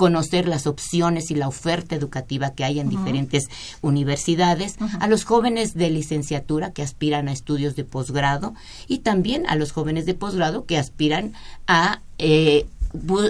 conocer 0.00 0.48
las 0.48 0.66
opciones 0.66 1.30
y 1.30 1.34
la 1.34 1.46
oferta 1.46 1.94
educativa 1.94 2.54
que 2.54 2.64
hay 2.64 2.80
en 2.80 2.88
diferentes 2.88 3.50
universidades, 3.82 4.76
a 4.98 5.06
los 5.08 5.24
jóvenes 5.24 5.74
de 5.74 5.90
licenciatura 5.90 6.72
que 6.72 6.80
aspiran 6.80 7.28
a 7.28 7.32
estudios 7.32 7.76
de 7.76 7.84
posgrado 7.84 8.54
y 8.88 9.00
también 9.00 9.46
a 9.46 9.56
los 9.56 9.72
jóvenes 9.72 10.06
de 10.06 10.14
posgrado 10.14 10.64
que 10.64 10.78
aspiran 10.78 11.34
a 11.66 12.00
eh, 12.16 12.64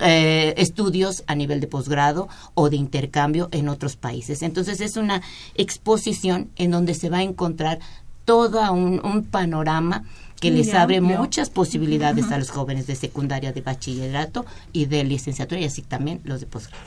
eh, 0.03 0.55
estudios 0.57 1.25
a 1.27 1.35
nivel 1.35 1.61
de 1.61 1.67
posgrado 1.67 2.29
o 2.55 2.71
de 2.71 2.77
intercambio 2.77 3.49
en 3.53 3.69
otros 3.69 3.97
países. 3.97 4.43
Entonces 4.43 4.81
es 4.81 4.97
una 4.97 5.23
exposición 5.55 6.51
en 6.57 6.71
donde 6.71 6.95
se 6.95 7.11
va 7.11 7.19
a 7.19 7.23
encontrar 7.23 7.79
todo 8.25 8.73
un 8.73 9.25
panorama 9.25 10.05
que 10.41 10.51
les 10.51 10.75
abre 10.75 11.01
muchas 11.01 11.51
posibilidades 11.51 12.33
a 12.33 12.39
los 12.39 12.51
jóvenes 12.51 12.87
de 12.87 12.97
secundaria, 12.97 13.53
de 13.53 13.61
bachillerato 13.61 14.47
y 14.73 14.87
de 14.87 15.05
licenciatura 15.05 15.61
y 15.61 15.65
así 15.65 15.83
también 15.83 16.21
los 16.25 16.41
de 16.41 16.47
posgrado. 16.47 16.83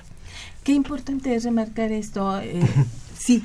Qué 0.63 0.74
importante 0.74 1.36
es 1.36 1.44
remarcar 1.44 1.92
esto. 1.92 2.39
Eh, 2.39 2.62
sí, 3.18 3.44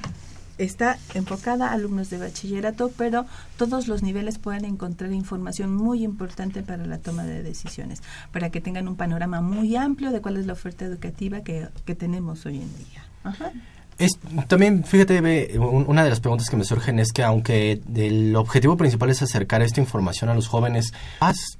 está 0.58 0.98
enfocada 1.14 1.68
a 1.68 1.72
alumnos 1.72 2.10
de 2.10 2.18
bachillerato, 2.18 2.90
pero 2.96 3.26
todos 3.56 3.88
los 3.88 4.02
niveles 4.02 4.38
pueden 4.38 4.64
encontrar 4.64 5.12
información 5.12 5.74
muy 5.74 6.04
importante 6.04 6.62
para 6.62 6.84
la 6.86 6.98
toma 6.98 7.24
de 7.24 7.42
decisiones, 7.42 8.02
para 8.32 8.50
que 8.50 8.60
tengan 8.60 8.88
un 8.88 8.96
panorama 8.96 9.40
muy 9.40 9.76
amplio 9.76 10.10
de 10.10 10.20
cuál 10.20 10.36
es 10.36 10.46
la 10.46 10.52
oferta 10.52 10.84
educativa 10.84 11.42
que, 11.42 11.68
que 11.84 11.94
tenemos 11.94 12.44
hoy 12.46 12.56
en 12.56 12.76
día. 12.76 13.04
Ajá. 13.24 13.52
Es, 13.98 14.12
también, 14.46 14.84
fíjate, 14.84 15.58
una 15.58 16.04
de 16.04 16.10
las 16.10 16.20
preguntas 16.20 16.48
que 16.48 16.56
me 16.56 16.64
surgen 16.64 17.00
es 17.00 17.10
que 17.10 17.24
aunque 17.24 17.80
el 17.96 18.36
objetivo 18.36 18.76
principal 18.76 19.10
es 19.10 19.22
acercar 19.22 19.60
esta 19.60 19.80
información 19.80 20.30
a 20.30 20.34
los 20.34 20.46
jóvenes, 20.46 20.92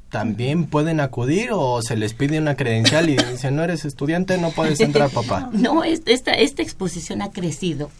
¿también 0.09 0.67
pueden 0.67 1.01
acudir 1.01 1.51
o 1.53 1.83
se 1.83 1.97
les 1.97 2.15
pide 2.15 2.39
una 2.39 2.55
credencial 2.55 3.11
y 3.11 3.17
dicen, 3.17 3.57
no 3.57 3.65
eres 3.65 3.85
estudiante, 3.85 4.39
no 4.39 4.53
puedes 4.53 4.79
entrar, 4.79 5.11
papá? 5.11 5.51
No, 5.59 5.83
esta, 5.83 6.33
esta 6.33 6.63
exposición 6.63 7.23
ha 7.23 7.33
crecido 7.33 7.91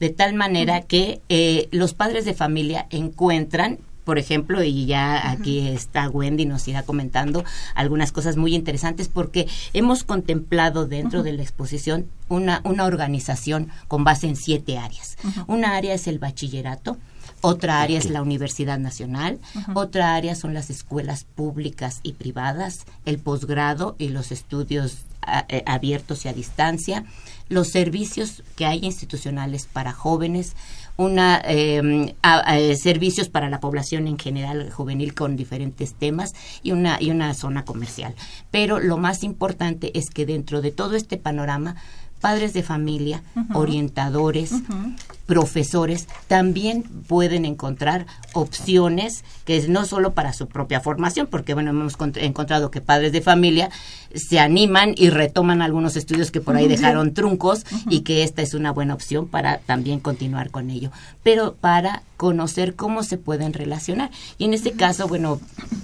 de 0.00 0.10
tal 0.10 0.34
manera 0.34 0.82
que 0.82 1.20
eh, 1.28 1.68
los 1.70 1.94
padres 1.94 2.24
de 2.24 2.34
familia 2.34 2.86
encuentran 2.90 3.78
por 4.08 4.18
ejemplo, 4.18 4.64
y 4.64 4.86
ya 4.86 5.30
aquí 5.30 5.68
está 5.68 6.08
Wendy, 6.08 6.46
nos 6.46 6.66
irá 6.66 6.82
comentando 6.82 7.44
algunas 7.74 8.10
cosas 8.10 8.38
muy 8.38 8.54
interesantes 8.54 9.06
porque 9.06 9.46
hemos 9.74 10.02
contemplado 10.02 10.86
dentro 10.86 11.22
de 11.22 11.34
la 11.34 11.42
exposición 11.42 12.06
una, 12.30 12.62
una 12.64 12.86
organización 12.86 13.68
con 13.86 14.04
base 14.04 14.26
en 14.26 14.36
siete 14.36 14.78
áreas. 14.78 15.18
Una 15.46 15.76
área 15.76 15.92
es 15.92 16.06
el 16.06 16.18
bachillerato, 16.18 16.96
otra 17.42 17.82
área 17.82 17.98
es 17.98 18.08
la 18.08 18.22
Universidad 18.22 18.78
Nacional, 18.78 19.40
otra 19.74 20.14
área 20.14 20.34
son 20.34 20.54
las 20.54 20.70
escuelas 20.70 21.24
públicas 21.24 22.00
y 22.02 22.14
privadas, 22.14 22.86
el 23.04 23.18
posgrado 23.18 23.94
y 23.98 24.08
los 24.08 24.32
estudios 24.32 25.00
eh, 25.48 25.62
abiertos 25.66 26.24
y 26.24 26.28
a 26.28 26.32
distancia, 26.32 27.04
los 27.48 27.68
servicios 27.68 28.42
que 28.56 28.66
hay 28.66 28.80
institucionales 28.82 29.66
para 29.72 29.92
jóvenes, 29.92 30.54
una 30.96 31.40
em, 31.44 32.12
servicios 32.76 33.28
para 33.28 33.48
la 33.48 33.60
población 33.60 34.08
en 34.08 34.18
general 34.18 34.70
juvenil 34.70 35.14
con 35.14 35.36
diferentes 35.36 35.94
temas 35.94 36.34
y 36.62 36.72
una 36.72 37.00
y 37.00 37.10
una 37.10 37.32
zona 37.34 37.64
comercial. 37.64 38.14
Pero 38.50 38.80
lo 38.80 38.96
más 38.96 39.22
importante 39.22 39.96
es 39.96 40.10
que 40.10 40.26
dentro 40.26 40.60
de 40.60 40.72
todo 40.72 40.96
este 40.96 41.16
panorama 41.16 41.76
padres 42.20 42.52
de 42.52 42.62
familia, 42.62 43.22
orientadores, 43.54 44.52
profesores, 45.28 46.08
también 46.26 46.82
pueden 46.82 47.44
encontrar 47.44 48.06
opciones 48.32 49.24
que 49.44 49.58
es 49.58 49.68
no 49.68 49.84
solo 49.84 50.14
para 50.14 50.32
su 50.32 50.48
propia 50.48 50.80
formación, 50.80 51.26
porque 51.26 51.52
bueno, 51.52 51.70
hemos 51.70 51.96
encontrado 52.16 52.70
que 52.70 52.80
padres 52.80 53.12
de 53.12 53.20
familia 53.20 53.68
se 54.14 54.40
animan 54.40 54.94
y 54.96 55.10
retoman 55.10 55.60
algunos 55.60 55.96
estudios 55.96 56.30
que 56.30 56.40
por 56.40 56.56
ahí 56.56 56.66
dejaron 56.66 57.12
truncos 57.12 57.66
y 57.90 58.00
que 58.00 58.22
esta 58.22 58.40
es 58.40 58.54
una 58.54 58.72
buena 58.72 58.94
opción 58.94 59.28
para 59.28 59.58
también 59.58 60.00
continuar 60.00 60.50
con 60.50 60.70
ello, 60.70 60.90
pero 61.22 61.54
para 61.54 62.02
conocer 62.16 62.74
cómo 62.74 63.02
se 63.02 63.18
pueden 63.18 63.52
relacionar. 63.52 64.10
Y 64.38 64.46
en 64.46 64.54
este 64.54 64.72
caso, 64.72 65.08
bueno, 65.08 65.42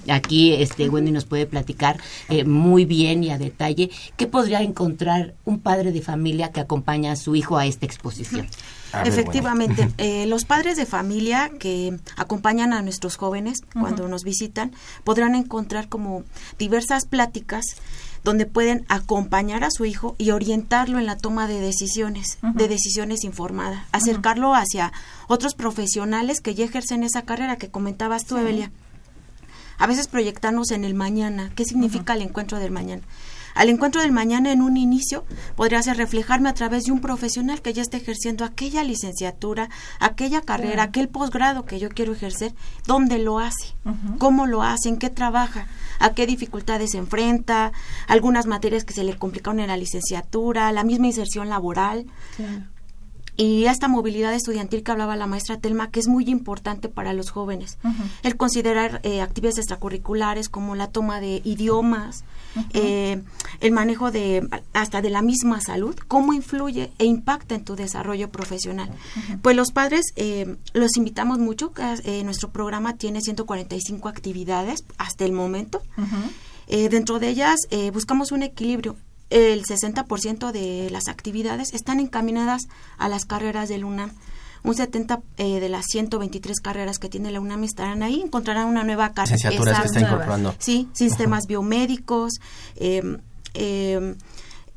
aquí 0.09 0.53
este 0.53 0.89
Wendy 0.89 1.11
nos 1.11 1.25
puede 1.25 1.45
platicar 1.45 1.99
eh, 2.29 2.45
muy 2.45 2.85
bien 2.85 3.23
y 3.23 3.29
a 3.29 3.37
detalle 3.37 3.91
qué 4.17 4.25
podría 4.25 4.63
encontrar 4.63 5.35
un 5.45 5.59
padre 5.59 5.91
de 5.91 6.01
familia 6.01 6.51
que 6.51 6.61
acompaña 6.61 7.11
a 7.11 7.15
su 7.15 7.35
hijo 7.35 7.59
a 7.59 7.67
esta 7.67 7.85
exposición. 7.85 8.47
Efectivamente, 9.03 9.89
eh, 9.97 10.25
los 10.27 10.45
padres 10.45 10.77
de 10.77 10.85
familia 10.85 11.51
que 11.59 11.97
acompañan 12.15 12.73
a 12.73 12.81
nuestros 12.81 13.17
jóvenes 13.17 13.59
cuando 13.73 14.07
nos 14.07 14.23
visitan 14.23 14.71
podrán 15.03 15.35
encontrar 15.35 15.89
como 15.89 16.23
diversas 16.57 17.05
pláticas 17.05 17.65
donde 18.25 18.47
pueden 18.47 18.85
acompañar 18.89 19.63
a 19.63 19.69
su 19.69 19.85
hijo 19.85 20.15
y 20.17 20.31
orientarlo 20.31 20.97
en 20.97 21.05
la 21.05 21.15
toma 21.15 21.47
de 21.47 21.61
decisiones, 21.61 22.39
de 22.41 22.67
decisiones 22.67 23.23
informadas, 23.23 23.85
acercarlo 23.91 24.55
hacia 24.55 24.91
otros 25.27 25.53
profesionales 25.53 26.41
que 26.41 26.55
ya 26.55 26.65
ejercen 26.65 27.03
esa 27.03 27.21
carrera 27.21 27.57
que 27.57 27.69
comentabas 27.69 28.25
tú, 28.25 28.37
Evelia. 28.37 28.71
A 29.77 29.87
veces 29.87 30.07
proyectarnos 30.07 30.71
en 30.71 30.85
el 30.85 30.95
mañana, 30.95 31.51
¿qué 31.55 31.65
significa 31.65 32.13
el 32.13 32.23
encuentro 32.23 32.59
del 32.59 32.71
mañana? 32.71 33.03
Al 33.55 33.69
encuentro 33.69 34.01
del 34.01 34.11
mañana 34.11 34.51
en 34.51 34.61
un 34.61 34.75
inicio 34.77 35.23
podría 35.55 35.81
ser 35.81 35.97
reflejarme 35.97 36.49
a 36.49 36.53
través 36.53 36.83
de 36.83 36.91
un 36.91 36.99
profesional 36.99 37.61
que 37.61 37.73
ya 37.73 37.81
esté 37.81 37.97
ejerciendo 37.97 38.43
aquella 38.43 38.83
licenciatura, 38.83 39.69
aquella 39.99 40.41
carrera, 40.41 40.83
aquel 40.83 41.07
posgrado 41.07 41.65
que 41.65 41.79
yo 41.79 41.89
quiero 41.89 42.11
ejercer, 42.13 42.53
dónde 42.85 43.17
lo 43.17 43.39
hace, 43.39 43.75
cómo 44.19 44.45
lo 44.45 44.61
hace, 44.61 44.89
en 44.89 44.97
qué 44.97 45.09
trabaja, 45.09 45.67
a 45.99 46.13
qué 46.13 46.27
dificultades 46.27 46.91
se 46.91 46.97
enfrenta, 46.97 47.71
algunas 48.07 48.45
materias 48.45 48.83
que 48.83 48.93
se 48.93 49.05
le 49.05 49.17
complicaron 49.17 49.61
en 49.61 49.67
la 49.67 49.77
licenciatura, 49.77 50.71
la 50.73 50.83
misma 50.83 51.07
inserción 51.07 51.49
laboral 51.49 52.05
y 53.37 53.65
esta 53.65 53.87
movilidad 53.87 54.33
estudiantil 54.33 54.83
que 54.83 54.91
hablaba 54.91 55.15
la 55.15 55.27
maestra 55.27 55.57
Telma, 55.57 55.91
que 55.91 55.99
es 55.99 56.07
muy 56.07 56.29
importante 56.29 56.87
para 56.87 57.13
los 57.13 57.31
jóvenes. 57.31 57.77
El 58.23 58.37
considerar 58.37 59.01
eh, 59.03 59.21
actividades 59.21 59.57
extracurriculares 59.57 60.47
como 60.47 60.75
la 60.75 60.87
toma 60.87 61.19
de 61.19 61.41
idiomas, 61.43 62.23
eh, 62.73 63.21
el 63.61 63.71
manejo 63.71 64.11
de 64.11 64.47
hasta 64.73 65.01
de 65.01 65.09
la 65.09 65.21
misma 65.21 65.61
salud, 65.61 65.95
cómo 66.07 66.33
influye 66.33 66.91
e 66.97 67.05
impacta 67.05 67.55
en 67.55 67.63
tu 67.63 67.75
desarrollo 67.75 68.29
profesional. 68.29 68.89
Pues 69.41 69.55
los 69.55 69.71
padres 69.71 70.05
eh, 70.15 70.55
los 70.73 70.97
invitamos 70.97 71.39
mucho, 71.39 71.73
nuestro 72.23 72.49
programa 72.49 72.95
tiene 72.95 73.21
145 73.21 74.09
actividades 74.09 74.83
hasta 74.97 75.25
el 75.25 75.31
momento. 75.31 75.81
dentro 76.67 77.19
de 77.19 77.29
ellas 77.29 77.59
buscamos 77.93 78.31
un 78.31 78.43
equilibrio 78.43 78.95
el 79.29 79.63
60% 79.65 80.51
de 80.51 80.89
las 80.91 81.07
actividades 81.07 81.73
están 81.73 81.99
encaminadas 81.99 82.67
a 82.97 83.09
las 83.09 83.25
carreras 83.25 83.69
del 83.69 83.83
UNAM. 83.83 84.11
Un 84.65 84.75
70 84.75 85.21
eh, 85.37 85.59
de 85.59 85.69
las 85.69 85.85
123 85.85 86.59
carreras 86.59 86.99
que 86.99 87.09
tiene 87.09 87.31
la 87.31 87.39
UNAM 87.39 87.63
estarán 87.63 88.03
ahí, 88.03 88.21
encontrarán 88.21 88.67
una 88.67 88.83
nueva 88.83 89.13
carrera. 89.13 89.37
que 89.81 89.87
está 89.87 89.99
incorporando. 89.99 90.55
Sí, 90.59 90.89
sistemas 90.93 91.45
biomédicos, 91.47 92.33
em, 92.75 93.17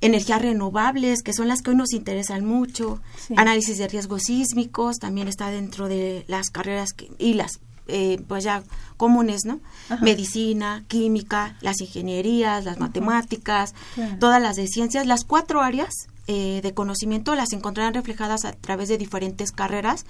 energías 0.01 0.43
renovables, 0.43 1.23
que 1.23 1.33
son 1.33 1.49
las 1.49 1.63
que 1.63 1.71
hoy 1.71 1.77
nos 1.77 1.93
interesan 1.93 2.45
mucho, 2.45 3.01
análisis 3.37 3.79
de 3.79 3.89
riesgos 3.89 4.23
sísmicos, 4.25 4.99
también 4.99 5.27
está 5.27 5.51
dentro 5.51 5.89
de 5.89 6.25
las 6.29 6.51
carreras 6.51 6.93
que, 6.93 7.11
y 7.19 7.35
las 7.35 7.61
eh, 7.89 8.23
pues 8.29 8.45
ya 8.45 8.63
comunes, 8.99 9.47
¿no? 9.47 9.61
Medicina, 10.03 10.85
química, 10.89 11.57
las 11.63 11.81
ingenierías, 11.81 12.67
las 12.67 12.79
matemáticas, 12.79 13.75
todas 14.21 14.43
las 14.43 14.57
de 14.57 14.67
ciencias, 14.67 15.07
las 15.07 15.25
cuatro 15.25 15.63
áreas 15.63 15.95
eh, 16.29 16.61
de 16.63 16.75
conocimiento 16.75 17.35
las 17.35 17.53
encontrarán 17.53 17.95
reflejadas 17.95 18.45
a 18.45 18.53
través 18.53 18.89
de 18.89 18.99
diferentes 18.99 19.51
carreras 19.51 20.05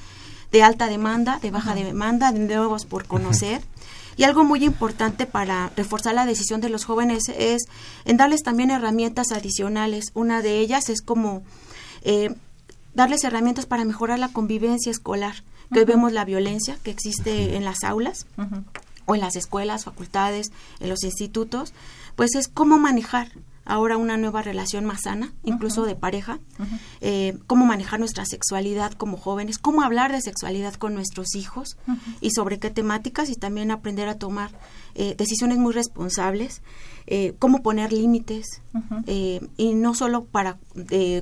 de 0.51 0.63
alta 0.63 0.89
demanda, 0.89 1.39
de 1.41 1.51
baja 1.51 1.75
demanda, 1.75 2.33
de 2.33 2.41
nuevos 2.41 2.85
por 2.85 3.07
conocer. 3.07 3.63
Y 4.17 4.25
algo 4.25 4.43
muy 4.43 4.65
importante 4.65 5.27
para 5.27 5.71
reforzar 5.77 6.15
la 6.15 6.27
decisión 6.27 6.61
de 6.61 6.71
los 6.71 6.85
jóvenes 6.85 7.23
es 7.37 7.63
en 8.05 8.17
darles 8.17 8.43
también 8.43 8.71
herramientas 8.71 9.31
adicionales. 9.31 10.07
Una 10.15 10.43
de 10.43 10.59
ellas 10.59 10.89
es 10.89 11.03
como 11.03 11.45
eh, 12.03 12.35
darles 12.95 13.23
herramientas 13.23 13.67
para 13.67 13.85
mejorar 13.85 14.19
la 14.19 14.29
convivencia 14.29 14.91
escolar 14.91 15.45
que 15.73 15.81
hoy 15.81 15.85
vemos 15.85 16.13
la 16.13 16.25
violencia 16.25 16.79
que 16.83 16.91
existe 16.91 17.55
en 17.55 17.65
las 17.65 17.85
aulas 17.85 18.27
o 19.07 19.15
en 19.15 19.21
las 19.21 19.37
escuelas, 19.37 19.85
facultades, 19.85 20.51
en 20.81 20.89
los 20.89 21.05
institutos, 21.05 21.73
pues 22.17 22.35
es 22.35 22.49
cómo 22.49 22.79
manejar 22.79 23.31
ahora 23.69 23.99
una 23.99 24.17
nueva 24.17 24.43
relación 24.43 24.85
más 24.87 25.03
sana, 25.03 25.33
incluso 25.45 25.85
de 25.85 25.95
pareja, 25.95 26.41
eh, 27.01 27.39
cómo 27.47 27.67
manejar 27.67 28.01
nuestra 28.01 28.25
sexualidad 28.25 28.93
como 28.93 29.19
jóvenes, 29.19 29.59
cómo 29.59 29.83
hablar 29.83 30.11
de 30.11 30.23
sexualidad 30.23 30.75
con 30.75 30.95
nuestros 30.95 31.35
hijos 31.35 31.77
y 32.21 32.31
sobre 32.31 32.59
qué 32.59 32.71
temáticas 32.71 33.29
y 33.29 33.37
también 33.37 33.71
aprender 33.71 34.09
a 34.09 34.19
tomar 34.19 34.51
eh, 34.95 35.15
decisiones 35.17 35.59
muy 35.59 35.75
responsables, 35.75 36.63
eh, 37.07 37.35
cómo 37.39 37.63
poner 37.63 37.93
límites 37.93 38.63
y 39.57 39.75
no 39.75 39.95
solo 39.95 40.25
para 40.25 40.59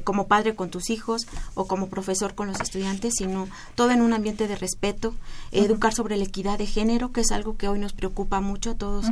como 0.05 0.29
padre 0.29 0.55
con 0.55 0.71
tus 0.71 0.91
hijos 0.91 1.27
o 1.55 1.67
como 1.67 1.89
profesor 1.89 2.35
con 2.35 2.47
los 2.47 2.61
estudiantes, 2.61 3.15
sino 3.19 3.49
todo 3.75 3.91
en 3.91 4.03
un 4.03 4.13
ambiente 4.13 4.47
de 4.47 4.57
respeto, 4.57 5.15
educar 5.51 5.93
sobre 5.93 6.17
la 6.17 6.25
equidad 6.25 6.59
de 6.59 6.67
género, 6.67 7.13
que 7.13 7.23
es 7.23 7.33
algo 7.33 7.57
que 7.57 7.69
hoy 7.69 7.81
nos 7.81 7.93
preocupa 7.93 8.41
mucho 8.41 8.71
a 8.71 8.75
todos 8.75 9.07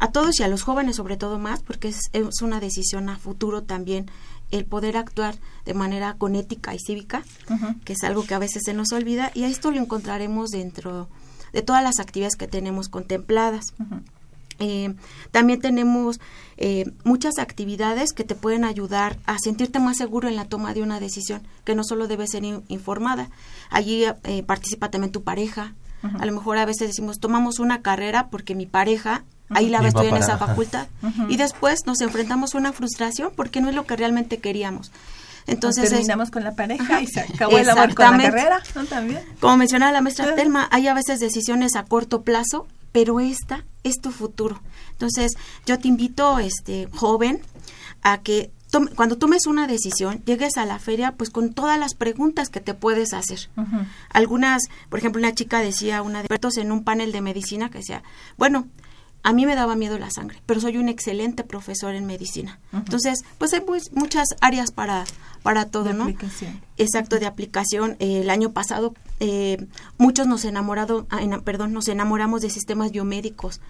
a 0.00 0.10
todos 0.10 0.40
y 0.40 0.42
a 0.42 0.48
los 0.48 0.62
jóvenes 0.62 0.96
sobre 0.96 1.16
todo 1.16 1.38
más, 1.38 1.62
porque 1.62 1.88
es, 1.88 2.10
es 2.12 2.42
una 2.42 2.58
decisión 2.58 3.08
a 3.08 3.18
futuro 3.18 3.62
también 3.62 4.10
el 4.50 4.64
poder 4.64 4.96
actuar 4.96 5.36
de 5.64 5.74
manera 5.74 6.14
con 6.14 6.34
ética 6.34 6.74
y 6.74 6.78
cívica, 6.78 7.22
que 7.84 7.92
es 7.92 8.02
algo 8.02 8.24
que 8.24 8.34
a 8.34 8.38
veces 8.38 8.62
se 8.64 8.74
nos 8.74 8.92
olvida, 8.92 9.30
y 9.34 9.44
a 9.44 9.48
esto 9.48 9.70
lo 9.70 9.78
encontraremos 9.78 10.50
dentro 10.50 11.08
de 11.52 11.62
todas 11.62 11.82
las 11.82 12.00
actividades 12.00 12.36
que 12.36 12.48
tenemos 12.48 12.88
contempladas. 12.88 13.74
Eh, 14.58 14.94
también 15.30 15.60
tenemos 15.60 16.20
eh, 16.58 16.92
muchas 17.04 17.38
actividades 17.38 18.12
que 18.12 18.24
te 18.24 18.34
pueden 18.34 18.64
ayudar 18.64 19.18
a 19.24 19.38
sentirte 19.38 19.78
más 19.78 19.96
seguro 19.96 20.28
en 20.28 20.36
la 20.36 20.44
toma 20.44 20.74
de 20.74 20.82
una 20.82 21.00
decisión, 21.00 21.42
que 21.64 21.74
no 21.74 21.84
solo 21.84 22.08
debe 22.08 22.26
ser 22.26 22.44
informada. 22.44 23.30
Allí 23.70 24.04
eh, 24.24 24.42
participa 24.42 24.90
también 24.90 25.12
tu 25.12 25.22
pareja. 25.22 25.74
A 26.18 26.24
lo 26.24 26.32
mejor 26.32 26.56
a 26.56 26.64
veces 26.64 26.88
decimos, 26.88 27.20
tomamos 27.20 27.58
una 27.58 27.82
carrera 27.82 28.30
porque 28.30 28.54
mi 28.54 28.64
pareja 28.64 29.24
ahí 29.50 29.68
la 29.68 29.80
ves 29.80 29.94
en 29.94 30.16
esa 30.16 30.38
facultad. 30.38 30.88
Y 31.28 31.36
después 31.36 31.80
nos 31.86 32.00
enfrentamos 32.00 32.54
a 32.54 32.58
una 32.58 32.72
frustración 32.72 33.32
porque 33.34 33.60
no 33.60 33.68
es 33.68 33.74
lo 33.74 33.86
que 33.86 33.96
realmente 33.96 34.38
queríamos. 34.38 34.90
Entonces 35.46 35.90
terminamos 35.90 36.30
con 36.30 36.44
la 36.44 36.54
pareja 36.54 37.00
y 37.00 37.06
se 37.06 37.20
acabó 37.20 37.58
el 37.58 37.68
amor 37.68 37.94
con 37.94 38.18
la 38.18 38.22
carrera, 38.22 38.62
También. 38.88 39.20
Como 39.40 39.56
mencionaba 39.56 39.92
la 39.92 40.00
maestra 40.00 40.34
Telma, 40.34 40.68
hay 40.70 40.86
a 40.88 40.94
veces 40.94 41.18
decisiones 41.18 41.76
a 41.76 41.84
corto 41.84 42.22
plazo, 42.22 42.66
pero 42.92 43.20
esta 43.20 43.64
es 43.82 44.00
tu 44.00 44.10
futuro. 44.10 44.60
Entonces, 44.92 45.32
yo 45.66 45.78
te 45.78 45.88
invito, 45.88 46.38
este 46.38 46.88
joven, 46.92 47.40
a 48.02 48.18
que 48.18 48.50
cuando 48.94 49.18
tomes 49.18 49.46
una 49.46 49.66
decisión, 49.66 50.22
llegues 50.24 50.56
a 50.56 50.64
la 50.64 50.78
feria 50.78 51.12
pues 51.12 51.30
con 51.30 51.52
todas 51.52 51.78
las 51.78 51.94
preguntas 51.94 52.50
que 52.50 52.60
te 52.60 52.74
puedes 52.74 53.12
hacer. 53.12 53.48
Algunas, 54.10 54.62
por 54.88 55.00
ejemplo, 55.00 55.18
una 55.18 55.34
chica 55.34 55.60
decía, 55.60 56.02
una 56.02 56.18
de 56.18 56.26
expertos 56.26 56.56
en 56.56 56.70
un 56.70 56.84
panel 56.84 57.10
de 57.10 57.20
medicina 57.20 57.70
que 57.70 57.78
decía, 57.78 58.02
bueno, 58.36 58.68
a 59.22 59.32
mí 59.32 59.46
me 59.46 59.54
daba 59.54 59.76
miedo 59.76 59.98
la 59.98 60.10
sangre, 60.10 60.40
pero 60.46 60.60
soy 60.60 60.76
un 60.78 60.88
excelente 60.88 61.44
profesor 61.44 61.94
en 61.94 62.06
medicina. 62.06 62.58
Entonces, 62.72 63.20
pues 63.38 63.52
hay 63.52 63.62
muchas 63.92 64.28
áreas 64.40 64.70
para, 64.70 65.04
para 65.42 65.66
todo, 65.66 65.92
¿no? 65.92 66.06
Exacto, 66.78 67.18
de 67.18 67.26
aplicación. 67.26 67.96
el 67.98 68.30
año 68.30 68.52
pasado 68.52 68.94
eh, 69.20 69.66
muchos 69.98 70.26
nos 70.26 70.44
enamorado, 70.46 71.06
ah, 71.10 71.20
perdón, 71.44 71.72
nos 71.74 71.88
enamoramos 71.88 72.40
de 72.40 72.48
sistemas 72.48 72.90
biomédicos, 72.92 73.60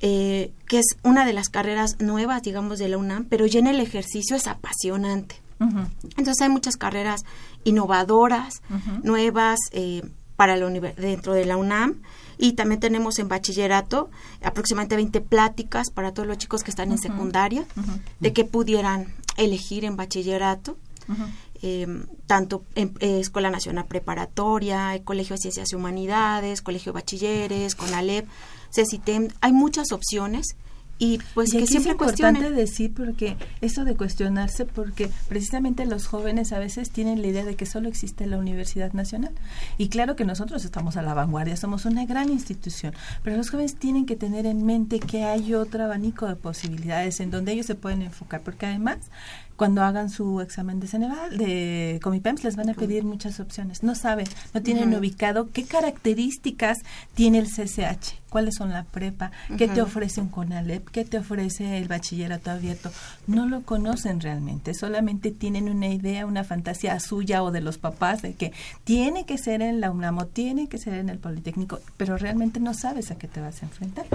eh, 0.00 0.52
que 0.68 0.78
es 0.78 0.96
una 1.02 1.26
de 1.26 1.32
las 1.32 1.48
carreras 1.48 2.00
nuevas, 2.00 2.42
digamos, 2.42 2.78
de 2.78 2.88
la 2.88 2.96
UNAM, 2.96 3.24
pero 3.24 3.46
ya 3.46 3.58
en 3.58 3.66
el 3.66 3.80
ejercicio 3.80 4.36
es 4.36 4.46
apasionante. 4.46 5.40
Entonces 5.58 6.40
hay 6.42 6.50
muchas 6.50 6.76
carreras 6.76 7.24
innovadoras, 7.64 8.62
nuevas 9.02 9.58
eh, 9.72 10.02
para 10.36 10.56
la 10.56 10.68
dentro 10.68 11.32
de 11.32 11.46
la 11.46 11.56
UNAM 11.56 12.02
y 12.38 12.52
también 12.52 12.80
tenemos 12.80 13.18
en 13.18 13.28
bachillerato 13.28 14.10
aproximadamente 14.42 14.96
20 14.96 15.20
pláticas 15.22 15.90
para 15.90 16.12
todos 16.12 16.26
los 16.28 16.38
chicos 16.38 16.62
que 16.62 16.70
están 16.70 16.92
en 16.92 16.98
secundaria 16.98 17.66
de 18.20 18.32
que 18.32 18.44
pudieran 18.44 19.14
elegir 19.36 19.84
en 19.84 19.96
bachillerato. 19.96 20.76
Em, 21.62 22.06
tanto 22.26 22.64
en 22.74 22.94
eh, 23.00 23.20
Escuela 23.20 23.48
Nacional 23.48 23.86
Preparatoria, 23.86 25.00
Colegio 25.04 25.36
de 25.36 25.42
Ciencias 25.42 25.72
y 25.72 25.76
Humanidades, 25.76 26.60
Colegio 26.60 26.92
de 26.92 27.00
Bachilleres, 27.00 27.74
CONALEP, 27.74 28.28
CECITEM, 28.70 29.28
hay 29.40 29.52
muchas 29.52 29.92
opciones 29.92 30.56
y 30.98 31.18
pues 31.34 31.52
que 31.52 31.66
siempre 31.66 31.92
es 31.92 31.94
importante 31.94 32.50
decir 32.50 32.92
porque 32.94 33.36
eso 33.60 33.84
de 33.84 33.96
cuestionarse 33.96 34.64
porque 34.64 35.10
precisamente 35.28 35.84
los 35.84 36.06
jóvenes 36.06 36.52
a 36.52 36.58
veces 36.58 36.90
tienen 36.90 37.20
la 37.20 37.28
idea 37.28 37.44
de 37.44 37.54
que 37.54 37.66
solo 37.66 37.88
existe 37.88 38.26
la 38.26 38.38
Universidad 38.38 38.92
Nacional. 38.92 39.32
Y 39.78 39.88
claro 39.88 40.16
que 40.16 40.24
nosotros 40.24 40.64
estamos 40.64 40.96
a 40.96 41.02
la 41.02 41.14
vanguardia 41.14 41.56
somos 41.56 41.84
una 41.84 42.06
gran 42.06 42.30
institución 42.30 42.94
pero 43.22 43.36
los 43.36 43.50
jóvenes 43.50 43.76
tienen 43.76 44.06
que 44.06 44.16
tener 44.16 44.46
en 44.46 44.64
mente 44.64 45.00
que 45.00 45.24
hay 45.24 45.54
otro 45.54 45.84
abanico 45.84 46.26
de 46.26 46.36
posibilidades 46.36 47.20
en 47.20 47.30
donde 47.30 47.52
ellos 47.52 47.66
se 47.66 47.74
pueden 47.74 48.02
enfocar 48.02 48.42
porque 48.42 48.66
además 48.66 48.98
cuando 49.56 49.82
hagan 49.82 50.10
su 50.10 50.40
examen 50.40 50.80
de 50.80 50.86
Ceneval, 50.86 51.36
de 51.38 51.98
Comipems, 52.02 52.44
les 52.44 52.56
van 52.56 52.68
a 52.68 52.74
pedir 52.74 53.04
muchas 53.04 53.40
opciones. 53.40 53.82
No 53.82 53.94
saben, 53.94 54.26
no 54.52 54.62
tienen 54.62 54.94
ubicado 54.94 55.48
qué 55.50 55.64
características 55.64 56.78
tiene 57.14 57.38
el 57.38 57.46
CCH, 57.46 58.20
cuáles 58.28 58.56
son 58.56 58.70
la 58.70 58.84
prepa, 58.84 59.30
qué 59.56 59.68
te 59.68 59.82
ofrece 59.82 60.20
un 60.20 60.28
CONALEP, 60.28 60.88
qué 60.90 61.04
te 61.04 61.18
ofrece 61.18 61.78
el 61.78 61.88
bachillerato 61.88 62.50
abierto. 62.50 62.90
No 63.26 63.46
lo 63.46 63.62
conocen 63.62 64.20
realmente, 64.20 64.74
solamente 64.74 65.30
tienen 65.30 65.68
una 65.68 65.88
idea, 65.88 66.26
una 66.26 66.44
fantasía 66.44 66.98
suya 67.00 67.42
o 67.42 67.50
de 67.50 67.60
los 67.60 67.78
papás 67.78 68.22
de 68.22 68.34
que 68.34 68.52
tiene 68.84 69.26
que 69.26 69.38
ser 69.38 69.62
en 69.62 69.80
la 69.80 69.90
UNAM 69.90 70.18
o 70.18 70.26
tiene 70.26 70.68
que 70.68 70.78
ser 70.78 70.94
en 70.94 71.08
el 71.08 71.18
Politécnico, 71.18 71.80
pero 71.96 72.16
realmente 72.16 72.60
no 72.60 72.74
sabes 72.74 73.10
a 73.10 73.16
qué 73.16 73.28
te 73.28 73.40
vas 73.40 73.62
a 73.62 73.66
enfrentar. 73.66 74.06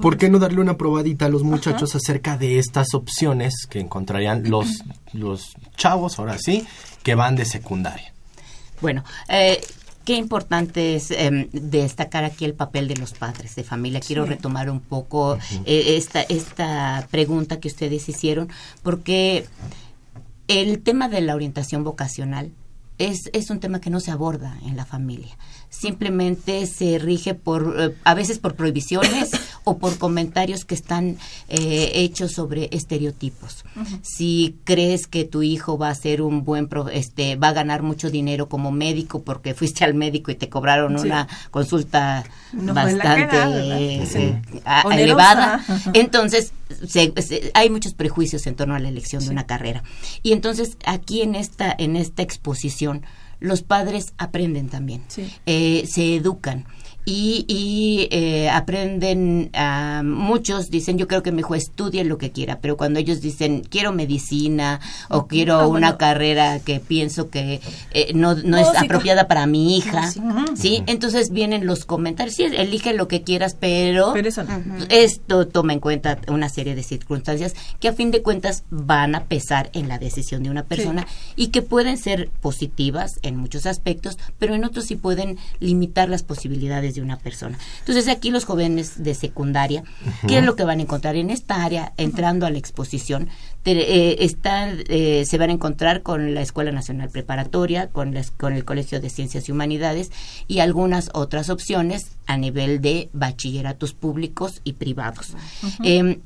¿Por, 0.00 0.16
qué 0.16 0.28
no 0.28 0.38
darle 0.38 0.60
una 0.60 0.76
probadita 0.76 1.26
a 1.26 1.28
los 1.28 1.42
muchachos 1.42 1.94
acerca 1.94 2.36
de 2.36 2.58
estas 2.58 2.94
opciones 2.94 3.66
que 3.68 3.80
encontrarían 3.80 4.48
los 4.48 4.72
los, 5.12 5.54
chavos, 5.76 6.18
ahora 6.18 6.38
sí, 6.38 6.66
que 7.02 7.14
van 7.14 7.36
de 7.36 7.44
secundaria. 7.44 8.12
Bueno, 8.80 9.04
eh, 9.28 9.60
Qué 10.04 10.14
importante 10.16 10.96
es 10.96 11.10
em, 11.10 11.48
destacar 11.52 12.24
aquí 12.24 12.44
el 12.44 12.54
papel 12.54 12.88
de 12.88 12.96
los 12.96 13.12
padres 13.12 13.54
de 13.54 13.62
familia. 13.62 14.00
Quiero 14.00 14.26
retomar 14.26 14.68
un 14.68 14.80
poco 14.80 15.38
eh, 15.64 15.96
esta, 15.96 16.22
esta 16.22 17.06
pregunta 17.10 17.60
que 17.60 17.68
ustedes 17.68 18.08
hicieron, 18.08 18.48
porque 18.82 19.46
el 20.48 20.82
tema 20.82 21.08
de 21.08 21.20
la 21.20 21.34
orientación 21.34 21.84
vocacional 21.84 22.50
es, 22.98 23.30
es 23.32 23.50
un 23.50 23.60
tema 23.60 23.80
que 23.80 23.90
no 23.90 24.00
se 24.00 24.10
aborda 24.10 24.58
en 24.66 24.76
la 24.76 24.84
familia 24.84 25.36
simplemente 25.72 26.66
se 26.66 26.98
rige 26.98 27.34
por, 27.34 27.74
eh, 27.78 27.94
a 28.04 28.12
veces 28.12 28.38
por 28.38 28.54
prohibiciones 28.54 29.30
o 29.64 29.78
por 29.78 29.96
comentarios 29.96 30.66
que 30.66 30.74
están 30.74 31.16
eh, 31.48 31.90
hechos 31.94 32.32
sobre 32.32 32.68
estereotipos. 32.72 33.64
Si 34.02 34.56
crees 34.64 35.06
que 35.06 35.24
tu 35.24 35.42
hijo 35.42 35.78
va 35.78 35.88
a 35.88 35.94
ser 35.94 36.20
un 36.20 36.44
buen, 36.44 36.68
este, 36.92 37.36
va 37.36 37.48
a 37.48 37.52
ganar 37.54 37.82
mucho 37.82 38.10
dinero 38.10 38.50
como 38.50 38.70
médico 38.70 39.22
porque 39.22 39.54
fuiste 39.62 39.84
al 39.84 39.94
médico 39.94 40.30
y 40.30 40.34
te 40.34 40.50
cobraron 40.50 41.00
una 41.00 41.26
consulta 41.50 42.22
bastante 42.52 43.36
eh, 43.38 44.42
elevada, 44.90 45.64
entonces 45.94 46.52
hay 47.54 47.70
muchos 47.70 47.94
prejuicios 47.94 48.46
en 48.46 48.56
torno 48.56 48.74
a 48.74 48.78
la 48.78 48.88
elección 48.88 49.24
de 49.24 49.30
una 49.30 49.46
carrera. 49.46 49.82
Y 50.22 50.32
entonces 50.32 50.76
aquí 50.84 51.22
en 51.22 51.34
esta, 51.34 51.74
en 51.76 51.96
esta 51.96 52.22
exposición, 52.22 53.04
los 53.42 53.62
padres 53.62 54.14
aprenden 54.18 54.68
también, 54.68 55.02
eh, 55.46 55.84
se 55.86 56.16
educan 56.16 56.64
y, 57.04 57.44
y 57.48 58.08
eh, 58.12 58.48
aprenden, 58.48 59.50
uh, 59.54 60.04
muchos 60.04 60.70
dicen, 60.70 60.98
yo 60.98 61.08
creo 61.08 61.22
que 61.22 61.32
mi 61.32 61.40
hijo 61.40 61.54
estudie 61.54 62.04
lo 62.04 62.16
que 62.16 62.30
quiera, 62.30 62.60
pero 62.60 62.76
cuando 62.76 63.00
ellos 63.00 63.20
dicen, 63.20 63.62
quiero 63.68 63.92
medicina 63.92 64.80
o 65.08 65.26
quiero 65.26 65.54
ah, 65.56 65.66
una 65.66 65.96
carrera 65.96 66.60
que 66.60 66.78
pienso 66.78 67.28
que 67.28 67.60
eh, 67.92 68.12
no, 68.14 68.34
no 68.34 68.56
es 68.56 68.68
apropiada 68.76 69.26
para 69.26 69.46
mi 69.46 69.76
hija, 69.76 70.12
¿sí? 70.54 70.84
Entonces 70.86 71.30
vienen 71.30 71.66
los 71.66 71.84
comentarios, 71.84 72.36
sí, 72.36 72.44
elige 72.44 72.94
lo 72.94 73.08
que 73.08 73.22
quieras, 73.22 73.56
pero, 73.58 74.14
esto 74.88 75.48
toma 75.48 75.72
en 75.72 75.80
cuenta 75.80 76.18
una 76.28 76.48
serie 76.48 76.74
de 76.74 76.82
circunstancias 76.82 77.54
que 77.80 77.88
a 77.88 77.92
fin 77.92 78.12
de 78.12 78.22
cuentas 78.22 78.64
van 78.70 79.14
a 79.14 79.24
pesar 79.24 79.70
en 79.72 79.88
la 79.88 79.98
decisión 79.98 80.42
de 80.44 80.50
una 80.50 80.64
persona 80.64 81.06
y 81.34 81.48
que 81.48 81.62
pueden 81.62 81.98
ser 81.98 82.30
positivas 82.40 83.18
en 83.22 83.36
muchos 83.36 83.66
aspectos, 83.66 84.18
pero 84.38 84.54
en 84.54 84.64
otros 84.64 84.86
sí 84.86 84.94
pueden 84.94 85.38
limitar 85.58 86.08
las 86.08 86.22
posibilidades 86.22 86.91
de 86.92 87.02
una 87.02 87.18
persona. 87.18 87.58
Entonces 87.80 88.08
aquí 88.08 88.30
los 88.30 88.44
jóvenes 88.44 89.02
de 89.02 89.14
secundaria, 89.14 89.84
¿qué 90.26 90.38
es 90.38 90.44
lo 90.44 90.56
que 90.56 90.64
van 90.64 90.78
a 90.78 90.82
encontrar 90.82 91.16
en 91.16 91.30
esta 91.30 91.64
área? 91.64 91.92
Entrando 91.96 92.46
a 92.46 92.50
la 92.50 92.58
exposición, 92.58 93.28
eh, 93.64 94.16
eh, 94.18 95.24
se 95.24 95.38
van 95.38 95.50
a 95.50 95.52
encontrar 95.52 96.02
con 96.02 96.34
la 96.34 96.42
Escuela 96.42 96.72
Nacional 96.72 97.10
Preparatoria, 97.10 97.88
con, 97.88 98.14
con 98.36 98.52
el 98.54 98.64
Colegio 98.64 99.00
de 99.00 99.10
Ciencias 99.10 99.48
y 99.48 99.52
Humanidades 99.52 100.10
y 100.48 100.60
algunas 100.60 101.10
otras 101.14 101.50
opciones 101.50 102.12
a 102.26 102.36
nivel 102.36 102.80
de 102.80 103.08
bachilleratos 103.12 103.92
públicos 103.92 104.60
y 104.64 104.74
privados. 104.74 105.34
Em, 105.84 106.20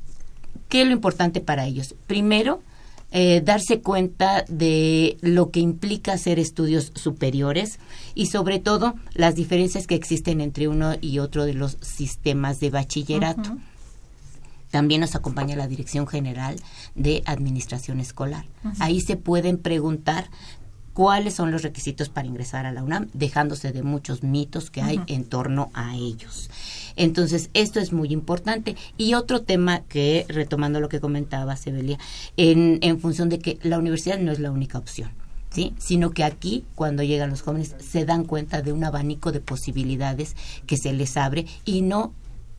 ¿Qué 0.69 0.81
es 0.81 0.87
lo 0.87 0.93
importante 0.93 1.39
para 1.39 1.65
ellos? 1.65 1.95
Primero, 2.07 2.61
eh, 3.11 3.41
darse 3.41 3.81
cuenta 3.81 4.43
de 4.49 5.17
lo 5.21 5.49
que 5.49 5.61
implica 5.61 6.13
hacer 6.13 6.39
estudios 6.39 6.91
superiores 6.95 7.79
y 8.15 8.25
sobre 8.25 8.59
todo 8.59 8.95
las 9.13 9.35
diferencias 9.35 9.87
que 9.87 9.95
existen 9.95 10.41
entre 10.41 10.67
uno 10.67 10.95
y 10.99 11.19
otro 11.19 11.45
de 11.45 11.53
los 11.53 11.77
sistemas 11.81 12.59
de 12.59 12.69
bachillerato. 12.69 13.57
también 14.71 14.99
nos 14.99 15.15
acompaña 15.15 15.55
la 15.55 15.67
Dirección 15.67 16.05
General 16.05 16.57
de 16.93 17.23
Administración 17.25 18.01
Escolar. 18.01 18.45
Ahí 18.79 18.99
se 18.99 19.15
pueden 19.15 19.57
preguntar 19.57 20.29
cuáles 20.97 21.35
son 21.35 21.51
los 21.51 21.61
requisitos 21.61 22.09
para 22.09 22.27
ingresar 22.27 22.65
a 22.65 22.71
la 22.71 22.83
UNAM, 22.83 23.07
dejándose 23.13 23.71
de 23.71 23.83
muchos 23.83 24.23
mitos 24.23 24.69
que 24.69 24.81
hay 24.81 24.99
en 25.07 25.23
torno 25.23 25.69
a 25.73 25.95
ellos. 25.95 26.49
Entonces, 26.97 27.49
esto 27.53 27.79
es 27.79 27.93
muy 27.93 28.11
importante. 28.11 28.75
Y 28.97 29.13
otro 29.13 29.41
tema 29.41 29.81
que, 29.87 30.25
retomando 30.27 30.81
lo 30.81 30.89
que 30.89 30.99
comentaba 30.99 31.55
Sebelia, 31.55 31.97
en, 32.35 32.79
en 32.81 32.99
función 32.99 33.29
de 33.29 33.39
que 33.39 33.57
la 33.63 33.77
universidad 33.77 34.19
no 34.19 34.31
es 34.31 34.39
la 34.39 34.51
única 34.51 34.77
opción. 34.77 35.11
¿Sí? 35.49 35.73
sino 35.79 36.11
que 36.11 36.25
aquí 36.25 36.65
cuando 36.75 37.03
llegan 37.03 37.29
los 37.29 37.41
jóvenes 37.41 37.73
se 37.79 38.03
dan 38.03 38.25
cuenta 38.25 38.61
de 38.61 38.73
un 38.73 38.83
abanico 38.83 39.31
de 39.31 39.39
posibilidades 39.39 40.35
que 40.67 40.75
se 40.75 40.91
les 40.91 41.15
abre 41.15 41.45
y 41.63 41.81
no 41.81 42.13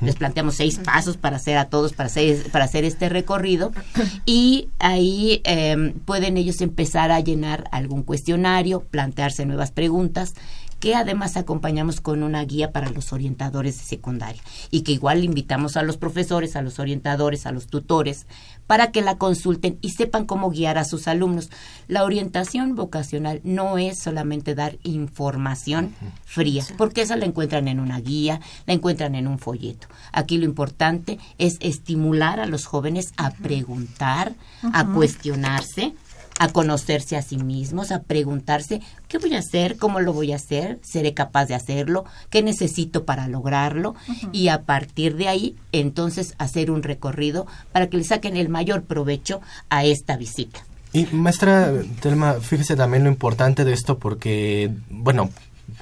Les 0.00 0.16
planteamos 0.16 0.56
seis 0.56 0.78
pasos 0.78 1.16
para 1.16 1.36
hacer 1.36 1.56
a 1.56 1.66
todos, 1.66 1.92
para 1.92 2.06
hacer, 2.06 2.50
para 2.50 2.64
hacer 2.64 2.84
este 2.84 3.08
recorrido. 3.08 3.72
Y 4.26 4.68
ahí 4.78 5.40
em, 5.44 5.92
pueden 5.92 6.36
ellos 6.36 6.60
empezar 6.60 7.10
a 7.10 7.20
llenar 7.20 7.64
algún 7.72 8.02
cuestionario, 8.02 8.80
plantearse 8.80 9.44
nuevas 9.44 9.72
preguntas 9.72 10.34
que 10.80 10.94
además 10.94 11.36
acompañamos 11.36 12.00
con 12.00 12.22
una 12.22 12.42
guía 12.44 12.72
para 12.72 12.90
los 12.90 13.12
orientadores 13.12 13.78
de 13.78 13.84
secundaria 13.84 14.42
y 14.70 14.80
que 14.80 14.92
igual 14.92 15.22
invitamos 15.22 15.76
a 15.76 15.82
los 15.82 15.98
profesores, 15.98 16.56
a 16.56 16.62
los 16.62 16.78
orientadores, 16.78 17.46
a 17.46 17.52
los 17.52 17.66
tutores 17.66 18.26
para 18.66 18.92
que 18.92 19.02
la 19.02 19.18
consulten 19.18 19.78
y 19.82 19.90
sepan 19.90 20.26
cómo 20.26 20.48
guiar 20.48 20.78
a 20.78 20.84
sus 20.84 21.08
alumnos. 21.08 21.50
La 21.88 22.04
orientación 22.04 22.76
vocacional 22.76 23.40
no 23.42 23.78
es 23.78 23.98
solamente 23.98 24.54
dar 24.54 24.78
información 24.84 25.94
fría, 26.24 26.64
porque 26.78 27.02
esa 27.02 27.16
la 27.16 27.26
encuentran 27.26 27.66
en 27.66 27.80
una 27.80 28.00
guía, 28.00 28.40
la 28.66 28.74
encuentran 28.74 29.16
en 29.16 29.26
un 29.26 29.38
folleto. 29.38 29.88
Aquí 30.12 30.38
lo 30.38 30.44
importante 30.44 31.18
es 31.38 31.56
estimular 31.60 32.38
a 32.38 32.46
los 32.46 32.64
jóvenes 32.64 33.12
a 33.16 33.32
preguntar, 33.32 34.34
a 34.72 34.86
cuestionarse, 34.86 35.92
a 36.40 36.48
conocerse 36.48 37.18
a 37.18 37.22
sí 37.22 37.36
mismos, 37.36 37.92
a 37.92 38.00
preguntarse 38.02 38.80
qué 39.08 39.18
voy 39.18 39.34
a 39.34 39.40
hacer, 39.40 39.76
cómo 39.76 40.00
lo 40.00 40.14
voy 40.14 40.32
a 40.32 40.36
hacer, 40.36 40.78
seré 40.82 41.12
capaz 41.12 41.44
de 41.44 41.54
hacerlo, 41.54 42.06
qué 42.30 42.42
necesito 42.42 43.04
para 43.04 43.28
lograrlo 43.28 43.94
y 44.32 44.48
a 44.48 44.62
partir 44.62 45.16
de 45.16 45.28
ahí 45.28 45.54
entonces 45.70 46.34
hacer 46.38 46.70
un 46.70 46.82
recorrido 46.82 47.46
para 47.72 47.88
que 47.88 47.98
le 47.98 48.04
saquen 48.04 48.38
el 48.38 48.48
mayor 48.48 48.84
provecho 48.84 49.42
a 49.68 49.84
esta 49.84 50.16
visita. 50.16 50.60
Y 50.94 51.04
maestra 51.12 51.74
Telma, 52.00 52.32
fíjese 52.40 52.74
también 52.74 53.04
lo 53.04 53.10
importante 53.10 53.66
de 53.66 53.74
esto 53.74 53.98
porque, 53.98 54.70
bueno, 54.88 55.28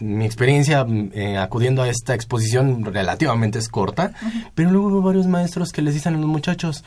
mi 0.01 0.25
experiencia 0.25 0.85
eh, 1.13 1.37
acudiendo 1.39 1.83
a 1.83 1.89
esta 1.89 2.17
exposición 2.17 2.85
relativamente 2.85 3.61
es 3.61 3.69
corta, 3.69 4.13
pero 4.57 4.73
luego 4.73 4.89
hubo 4.89 5.03
varios 5.03 5.29
maestros 5.29 5.71
que 5.71 5.83
les 5.83 5.95
dicen 5.95 6.15
a 6.15 6.19
los 6.19 6.27
muchachos, 6.27 6.83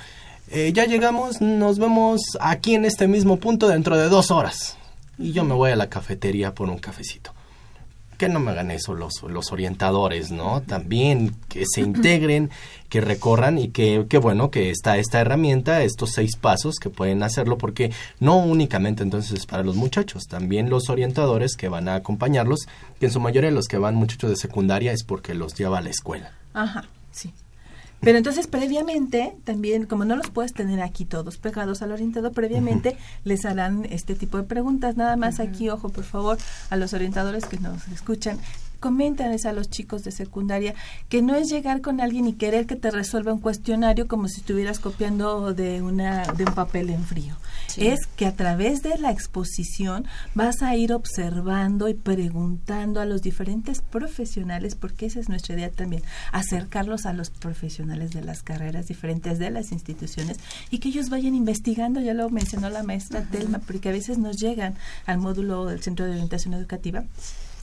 eh, 0.53 0.73
ya 0.73 0.85
llegamos, 0.85 1.39
nos 1.39 1.79
vemos 1.79 2.21
aquí 2.41 2.75
en 2.75 2.83
este 2.83 3.07
mismo 3.07 3.37
punto 3.37 3.69
dentro 3.69 3.97
de 3.97 4.09
dos 4.09 4.31
horas. 4.31 4.77
Y 5.17 5.31
yo 5.31 5.45
me 5.45 5.53
voy 5.53 5.71
a 5.71 5.77
la 5.77 5.89
cafetería 5.89 6.53
por 6.53 6.69
un 6.69 6.77
cafecito. 6.77 7.33
Que 8.17 8.27
no 8.27 8.41
me 8.41 8.51
hagan 8.51 8.69
eso 8.69 8.93
los, 8.93 9.23
los 9.23 9.53
orientadores, 9.53 10.29
¿no? 10.29 10.61
También 10.61 11.35
que 11.47 11.63
se 11.65 11.79
integren, 11.81 12.49
que 12.89 12.99
recorran 12.99 13.57
y 13.57 13.69
que, 13.69 14.05
qué 14.09 14.17
bueno 14.17 14.51
que 14.51 14.71
está 14.71 14.97
esta 14.97 15.21
herramienta, 15.21 15.83
estos 15.83 16.11
seis 16.11 16.35
pasos 16.35 16.79
que 16.79 16.89
pueden 16.89 17.23
hacerlo, 17.23 17.57
porque 17.57 17.93
no 18.19 18.37
únicamente 18.37 19.03
entonces 19.03 19.45
para 19.45 19.63
los 19.63 19.77
muchachos, 19.77 20.25
también 20.27 20.69
los 20.69 20.89
orientadores 20.89 21.55
que 21.55 21.69
van 21.69 21.87
a 21.87 21.95
acompañarlos, 21.95 22.67
que 22.99 23.05
en 23.05 23.11
su 23.13 23.21
mayoría 23.21 23.51
los 23.51 23.67
que 23.67 23.77
van 23.77 23.95
muchachos 23.95 24.29
de 24.29 24.35
secundaria 24.35 24.91
es 24.91 25.03
porque 25.05 25.33
los 25.33 25.55
lleva 25.55 25.77
a 25.77 25.81
la 25.81 25.91
escuela. 25.91 26.33
Ajá, 26.53 26.89
sí. 27.11 27.33
Pero 28.01 28.17
entonces 28.17 28.47
previamente, 28.47 29.35
también, 29.43 29.85
como 29.85 30.05
no 30.05 30.15
los 30.15 30.29
puedes 30.31 30.53
tener 30.53 30.81
aquí 30.81 31.05
todos 31.05 31.37
pegados 31.37 31.81
al 31.81 31.91
orientador, 31.91 32.31
previamente 32.31 32.97
les 33.23 33.45
harán 33.45 33.85
este 33.89 34.15
tipo 34.15 34.37
de 34.37 34.43
preguntas. 34.43 34.97
Nada 34.97 35.15
más 35.15 35.39
aquí, 35.39 35.69
ojo, 35.69 35.89
por 35.89 36.03
favor, 36.03 36.37
a 36.71 36.75
los 36.77 36.93
orientadores 36.93 37.45
que 37.45 37.59
nos 37.59 37.87
escuchan, 37.89 38.39
coméntales 38.81 39.45
a 39.45 39.53
los 39.53 39.69
chicos 39.69 40.03
de 40.03 40.11
secundaria 40.11 40.73
que 41.07 41.21
no 41.21 41.35
es 41.35 41.49
llegar 41.49 41.79
con 41.79 42.01
alguien 42.01 42.27
y 42.27 42.33
querer 42.33 42.65
que 42.65 42.75
te 42.75 42.91
resuelva 42.91 43.31
un 43.31 43.39
cuestionario 43.39 44.09
como 44.09 44.27
si 44.27 44.41
estuvieras 44.41 44.79
copiando 44.79 45.53
de 45.53 45.81
una 45.81 46.25
de 46.33 46.43
un 46.43 46.53
papel 46.53 46.89
en 46.89 47.05
frío. 47.05 47.35
Es 47.77 48.05
que 48.17 48.25
a 48.25 48.35
través 48.35 48.81
de 48.83 48.97
la 48.97 49.11
exposición 49.11 50.05
vas 50.35 50.61
a 50.61 50.75
ir 50.75 50.91
observando 50.91 51.87
y 51.87 51.93
preguntando 51.93 52.99
a 52.99 53.05
los 53.05 53.21
diferentes 53.21 53.81
profesionales, 53.81 54.75
porque 54.75 55.05
esa 55.05 55.21
es 55.21 55.29
nuestra 55.29 55.55
idea 55.55 55.69
también, 55.69 56.03
acercarlos 56.33 57.05
a 57.05 57.13
los 57.13 57.29
profesionales 57.29 58.11
de 58.11 58.23
las 58.23 58.43
carreras 58.43 58.87
diferentes 58.87 59.39
de 59.39 59.51
las 59.51 59.71
instituciones 59.71 60.37
y 60.69 60.79
que 60.79 60.89
ellos 60.89 61.09
vayan 61.09 61.35
investigando, 61.35 62.01
ya 62.01 62.13
lo 62.13 62.29
mencionó 62.29 62.69
la 62.69 62.83
maestra 62.83 63.21
Telma, 63.21 63.59
porque 63.59 63.89
a 63.89 63.93
veces 63.93 64.17
nos 64.17 64.37
llegan 64.37 64.75
al 65.05 65.19
módulo 65.19 65.65
del 65.65 65.81
Centro 65.81 66.05
de 66.05 66.11
Orientación 66.11 66.53
Educativa 66.55 67.05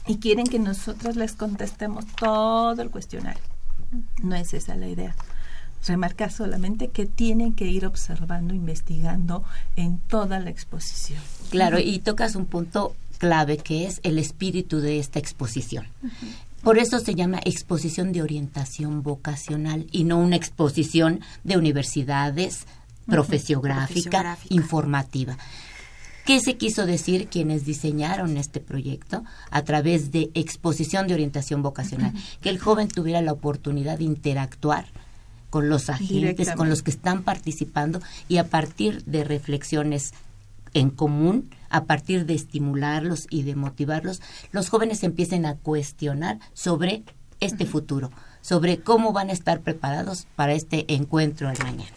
y 0.09 0.17
quieren 0.17 0.47
que 0.47 0.57
nosotros 0.57 1.15
les 1.15 1.33
contestemos 1.33 2.03
todo 2.19 2.81
el 2.81 2.89
cuestionario. 2.89 3.43
No 4.23 4.35
es 4.35 4.55
esa 4.55 4.75
la 4.75 4.87
idea. 4.87 5.15
Remarcar 5.85 6.31
solamente 6.31 6.87
que 6.87 7.05
tienen 7.05 7.53
que 7.53 7.65
ir 7.65 7.85
observando, 7.85 8.55
investigando 8.55 9.43
en 9.75 9.99
toda 9.99 10.39
la 10.39 10.49
exposición. 10.49 11.21
Claro, 11.51 11.77
y 11.77 11.99
tocas 11.99 12.35
un 12.35 12.47
punto 12.47 12.95
clave 13.19 13.57
que 13.57 13.85
es 13.85 13.99
el 14.01 14.17
espíritu 14.17 14.79
de 14.79 14.97
esta 14.97 15.19
exposición. 15.19 15.85
Por 16.63 16.79
eso 16.79 16.99
se 16.99 17.13
llama 17.13 17.39
exposición 17.45 18.11
de 18.11 18.23
orientación 18.23 19.03
vocacional 19.03 19.85
y 19.91 20.05
no 20.05 20.17
una 20.17 20.37
exposición 20.37 21.19
de 21.43 21.57
universidades, 21.57 22.65
profesiográfica, 23.05 24.39
informativa. 24.49 25.37
¿Qué 26.29 26.39
se 26.41 26.57
quiso 26.57 26.85
decir 26.85 27.27
quienes 27.27 27.65
diseñaron 27.65 28.37
este 28.37 28.59
proyecto 28.59 29.23
a 29.49 29.63
través 29.63 30.11
de 30.11 30.29
exposición 30.35 31.07
de 31.07 31.15
orientación 31.15 31.63
vocacional? 31.63 32.13
Que 32.39 32.49
el 32.49 32.59
joven 32.59 32.87
tuviera 32.87 33.19
la 33.23 33.31
oportunidad 33.31 33.97
de 33.97 34.03
interactuar 34.03 34.85
con 35.49 35.69
los 35.69 35.89
agentes, 35.89 36.51
con 36.51 36.69
los 36.69 36.83
que 36.83 36.91
están 36.91 37.23
participando 37.23 37.99
y 38.27 38.37
a 38.37 38.43
partir 38.43 39.03
de 39.05 39.23
reflexiones 39.23 40.13
en 40.75 40.91
común, 40.91 41.49
a 41.71 41.85
partir 41.85 42.27
de 42.27 42.35
estimularlos 42.35 43.25
y 43.31 43.41
de 43.41 43.55
motivarlos, 43.55 44.21
los 44.51 44.69
jóvenes 44.69 45.01
empiecen 45.01 45.47
a 45.47 45.55
cuestionar 45.55 46.37
sobre 46.53 47.05
este 47.39 47.65
futuro, 47.65 48.11
sobre 48.41 48.81
cómo 48.81 49.13
van 49.13 49.31
a 49.31 49.33
estar 49.33 49.61
preparados 49.61 50.27
para 50.35 50.53
este 50.53 50.93
encuentro 50.93 51.49
al 51.49 51.57
mañana. 51.57 51.89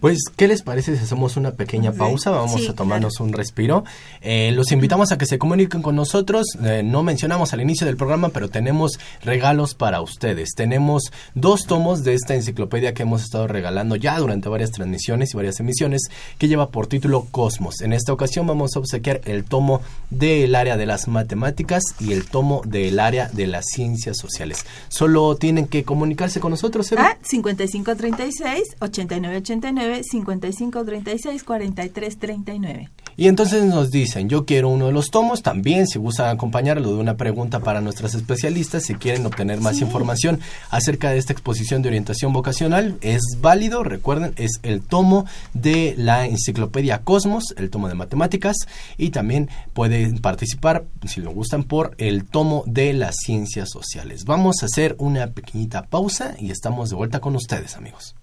Pues, 0.00 0.18
¿qué 0.36 0.48
les 0.48 0.62
parece 0.62 0.96
si 0.96 1.04
hacemos 1.04 1.36
una 1.36 1.52
pequeña 1.52 1.92
pausa? 1.92 2.30
Vamos 2.30 2.68
a 2.68 2.74
tomarnos 2.74 3.20
un 3.20 3.32
respiro. 3.32 3.84
Eh, 4.20 4.52
los 4.52 4.72
invitamos 4.72 5.12
a 5.12 5.18
que 5.18 5.26
se 5.26 5.38
comuniquen 5.38 5.82
con 5.82 5.96
nosotros. 5.96 6.46
Eh, 6.62 6.82
no 6.84 7.02
mencionamos 7.02 7.52
al 7.52 7.60
inicio 7.60 7.86
del 7.86 7.96
programa, 7.96 8.28
pero 8.30 8.48
tenemos 8.48 8.98
regalos 9.22 9.74
para 9.74 10.00
ustedes. 10.00 10.54
Tenemos 10.54 11.12
dos 11.34 11.66
tomos 11.66 12.04
de 12.04 12.14
esta 12.14 12.34
enciclopedia 12.34 12.94
que 12.94 13.02
hemos 13.02 13.22
estado 13.22 13.46
regalando 13.46 13.96
ya 13.96 14.18
durante 14.18 14.48
varias 14.48 14.70
transmisiones 14.70 15.32
y 15.32 15.36
varias 15.36 15.60
emisiones, 15.60 16.02
que 16.38 16.48
lleva 16.48 16.70
por 16.70 16.86
título 16.86 17.26
Cosmos. 17.30 17.80
En 17.80 17.92
esta 17.92 18.12
ocasión 18.12 18.46
vamos 18.46 18.76
a 18.76 18.78
obsequiar 18.78 19.20
el 19.24 19.44
tomo 19.44 19.80
del 20.10 20.54
área 20.54 20.76
de 20.76 20.86
las 20.86 21.08
matemáticas 21.08 21.82
y 22.00 22.12
el 22.12 22.26
tomo 22.26 22.62
del 22.64 23.00
área 23.00 23.28
de 23.28 23.46
las 23.46 23.64
ciencias 23.66 24.16
sociales. 24.18 24.64
Solo 24.88 25.36
tienen 25.36 25.66
que 25.66 25.84
comunicarse 25.84 26.40
con 26.40 26.50
nosotros, 26.50 26.90
Eva. 26.92 27.12
Ah, 27.12 27.18
5536 27.22 28.76
8989 28.80 29.83
89 29.84 30.02
55 30.04 30.84
36 30.84 31.44
43 31.44 32.18
39. 32.18 32.90
Y 33.16 33.28
entonces 33.28 33.64
nos 33.64 33.92
dicen, 33.92 34.28
yo 34.28 34.44
quiero 34.44 34.68
uno 34.68 34.86
de 34.86 34.92
los 34.92 35.10
tomos, 35.10 35.42
también 35.42 35.86
si 35.86 36.00
gustan 36.00 36.34
acompañarlo 36.34 36.92
de 36.92 37.00
una 37.00 37.16
pregunta 37.16 37.60
para 37.60 37.80
nuestras 37.80 38.14
especialistas, 38.14 38.84
si 38.84 38.96
quieren 38.96 39.24
obtener 39.24 39.60
más 39.60 39.80
información 39.80 40.40
acerca 40.70 41.10
de 41.10 41.18
esta 41.18 41.32
exposición 41.32 41.82
de 41.82 41.88
orientación 41.88 42.32
vocacional, 42.32 42.98
es 43.02 43.20
válido, 43.40 43.84
recuerden, 43.84 44.34
es 44.36 44.58
el 44.64 44.82
tomo 44.82 45.26
de 45.52 45.94
la 45.96 46.26
enciclopedia 46.26 47.02
Cosmos, 47.02 47.54
el 47.56 47.70
tomo 47.70 47.88
de 47.88 47.94
matemáticas, 47.94 48.56
y 48.98 49.10
también 49.10 49.48
pueden 49.74 50.18
participar, 50.18 50.84
si 51.06 51.20
lo 51.20 51.30
gustan, 51.30 51.62
por 51.62 51.94
el 51.98 52.24
tomo 52.24 52.64
de 52.66 52.94
las 52.94 53.14
ciencias 53.24 53.70
sociales. 53.70 54.24
Vamos 54.24 54.62
a 54.62 54.66
hacer 54.66 54.96
una 54.98 55.28
pequeñita 55.28 55.86
pausa 55.86 56.34
y 56.40 56.50
estamos 56.50 56.90
de 56.90 56.96
vuelta 56.96 57.20
con 57.20 57.36
ustedes, 57.36 57.76
amigos. 57.76 58.16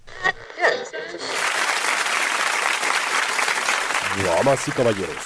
Damas 4.17 4.67
y 4.67 4.71
caballeros, 4.71 5.23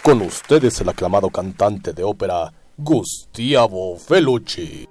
con 0.00 0.22
ustedes 0.22 0.80
el 0.80 0.88
aclamado 0.88 1.28
cantante 1.28 1.92
de 1.92 2.04
ópera 2.04 2.52
Gustavo 2.76 3.98
Felucci. 3.98 4.88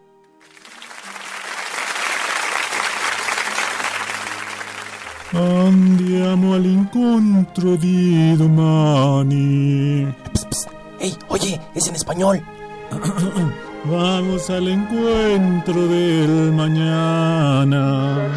Andiamo 5.31 6.55
all'incontro 6.55 7.77
di 7.77 8.35
domani. 8.35 10.13
¡Ey, 10.99 11.17
oye! 11.29 11.61
¡Es 11.73 11.87
en 11.87 11.95
español! 11.95 12.43
Vamos 13.85 14.49
al 14.49 14.67
encuentro 14.67 15.87
del 15.87 16.51
mañana. 16.51 18.27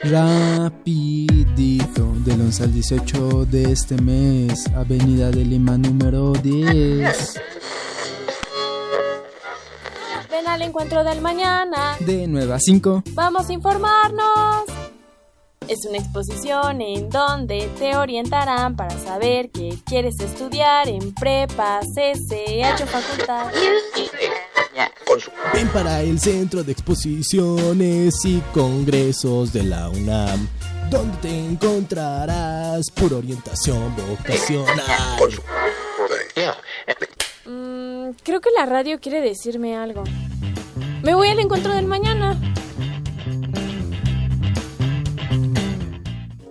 Rapidito, 0.00 2.12
del 2.24 2.40
11 2.40 2.62
al 2.62 2.72
18 2.72 3.44
de 3.46 3.72
este 3.72 4.00
mes, 4.00 4.66
Avenida 4.74 5.30
de 5.30 5.44
Lima 5.44 5.76
número 5.76 6.32
10. 6.32 7.40
Ven 10.30 10.46
al 10.46 10.62
encuentro 10.62 11.04
del 11.04 11.20
mañana. 11.20 11.96
De 12.00 12.26
9 12.26 12.54
a 12.54 12.58
5. 12.58 13.02
Vamos 13.12 13.48
a 13.48 13.52
informarnos. 13.52 14.64
Es 15.66 15.84
una 15.86 15.98
exposición 15.98 16.80
en 16.80 17.10
donde 17.10 17.68
te 17.78 17.96
orientarán 17.96 18.76
para 18.76 18.98
saber 18.98 19.50
qué 19.50 19.78
quieres 19.84 20.14
estudiar 20.20 20.88
en 20.88 21.12
prepa, 21.12 21.80
CCH 21.80 22.82
o 22.82 22.86
facultad. 22.86 23.46
Ven 25.52 25.68
para 25.68 26.02
el 26.02 26.20
Centro 26.20 26.62
de 26.62 26.72
Exposiciones 26.72 28.24
y 28.24 28.40
Congresos 28.52 29.52
de 29.52 29.64
la 29.64 29.88
UNAM, 29.88 30.48
donde 30.90 31.16
te 31.18 31.38
encontrarás 31.46 32.90
por 32.90 33.14
orientación 33.14 33.94
vocacional. 33.96 34.84
Mm, 37.46 38.10
creo 38.22 38.40
que 38.40 38.50
la 38.56 38.66
radio 38.66 39.00
quiere 39.00 39.20
decirme 39.20 39.76
algo. 39.76 40.04
Me 41.02 41.14
voy 41.14 41.28
al 41.28 41.40
encuentro 41.40 41.72
del 41.72 41.86
mañana. 41.86 42.38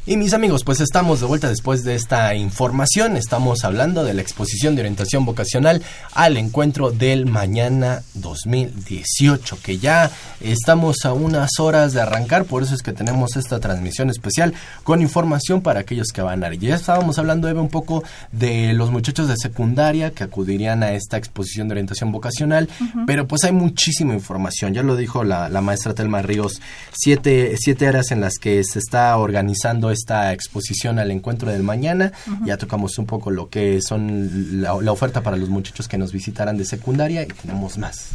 Y 0.07 0.19
mis 0.19 0.35
amigos, 0.35 0.65
pues 0.65 0.83
estamos 0.83 1.21
de 1.21 1.27
vuelta 1.27 1.49
después 1.49 1.83
de 1.83 1.95
esta 1.95 2.35
información. 2.35 3.17
Estamos 3.17 3.65
hablando 3.65 4.05
de 4.05 4.13
la 4.13 4.21
exposición 4.21 4.75
de 4.75 4.83
orientación 4.83 5.25
vocacional 5.25 5.81
al 6.13 6.37
encuentro 6.37 6.91
del 6.91 7.25
mañana 7.25 8.03
2018, 8.13 9.61
que 9.63 9.79
ya 9.79 10.11
estamos 10.43 11.07
a 11.07 11.15
unas 11.15 11.59
horas 11.59 11.95
de 11.95 12.03
arrancar, 12.03 12.45
por 12.45 12.63
eso 12.63 12.75
es 12.75 12.83
que 12.83 12.93
tenemos 12.93 13.37
esta 13.37 13.61
transmisión 13.61 14.11
especial 14.11 14.53
con 14.83 15.01
información 15.01 15.63
para 15.63 15.81
aquellos 15.81 16.09
que 16.09 16.21
van 16.21 16.45
a 16.45 16.53
ir. 16.53 16.61
Ya 16.61 16.75
estábamos 16.75 17.19
hablando, 17.19 17.49
Eva, 17.49 17.63
un 17.63 17.71
poco 17.71 18.05
de 18.31 18.75
los 18.75 18.91
muchachos 18.91 19.27
de 19.27 19.39
secundaria 19.39 20.11
que 20.11 20.25
acudirían 20.25 20.83
a 20.83 20.93
esta 20.93 21.17
exposición 21.17 21.69
de 21.69 21.73
orientación 21.73 22.13
vocacional, 22.13 22.69
pero 23.07 23.27
pues 23.27 23.45
hay 23.45 23.53
muchísima 23.53 24.13
información. 24.13 24.75
Ya 24.75 24.83
lo 24.83 24.97
dijo 24.97 25.25
la, 25.25 25.49
la 25.49 25.63
maestra 25.63 25.95
Telma 25.95 26.21
Ríos, 26.21 26.61
siete, 26.93 27.55
siete 27.59 27.87
áreas 27.87 28.11
en 28.11 28.21
las 28.21 28.35
que 28.35 28.63
se 28.65 28.81
está 28.81 29.17
organizando 29.17 29.94
esta 29.95 30.33
exposición 30.33 30.99
al 30.99 31.11
encuentro 31.11 31.51
del 31.51 31.63
mañana. 31.63 32.13
Ya 32.45 32.57
tocamos 32.57 32.99
un 32.99 33.07
poco 33.07 33.31
lo 33.31 33.49
que 33.49 33.81
son 33.81 34.61
la, 34.61 34.75
la 34.81 34.93
oferta 34.93 35.23
para 35.23 35.37
los 35.37 35.49
muchachos 35.49 35.89
que 35.89 35.99
nos 35.99 36.13
visitarán 36.13 36.57
de 36.57 36.65
secundaria 36.65 37.23
y 37.23 37.27
tenemos 37.27 37.79
más. 37.79 38.11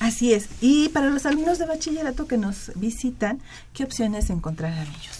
Así 0.00 0.32
es. 0.32 0.48
Y 0.60 0.88
para 0.90 1.10
los 1.10 1.26
alumnos 1.26 1.58
de 1.58 1.66
bachillerato 1.66 2.26
que 2.26 2.36
nos 2.36 2.72
visitan, 2.74 3.40
¿qué 3.72 3.84
opciones 3.84 4.30
encontrarán 4.30 4.86
ellos? 4.86 5.18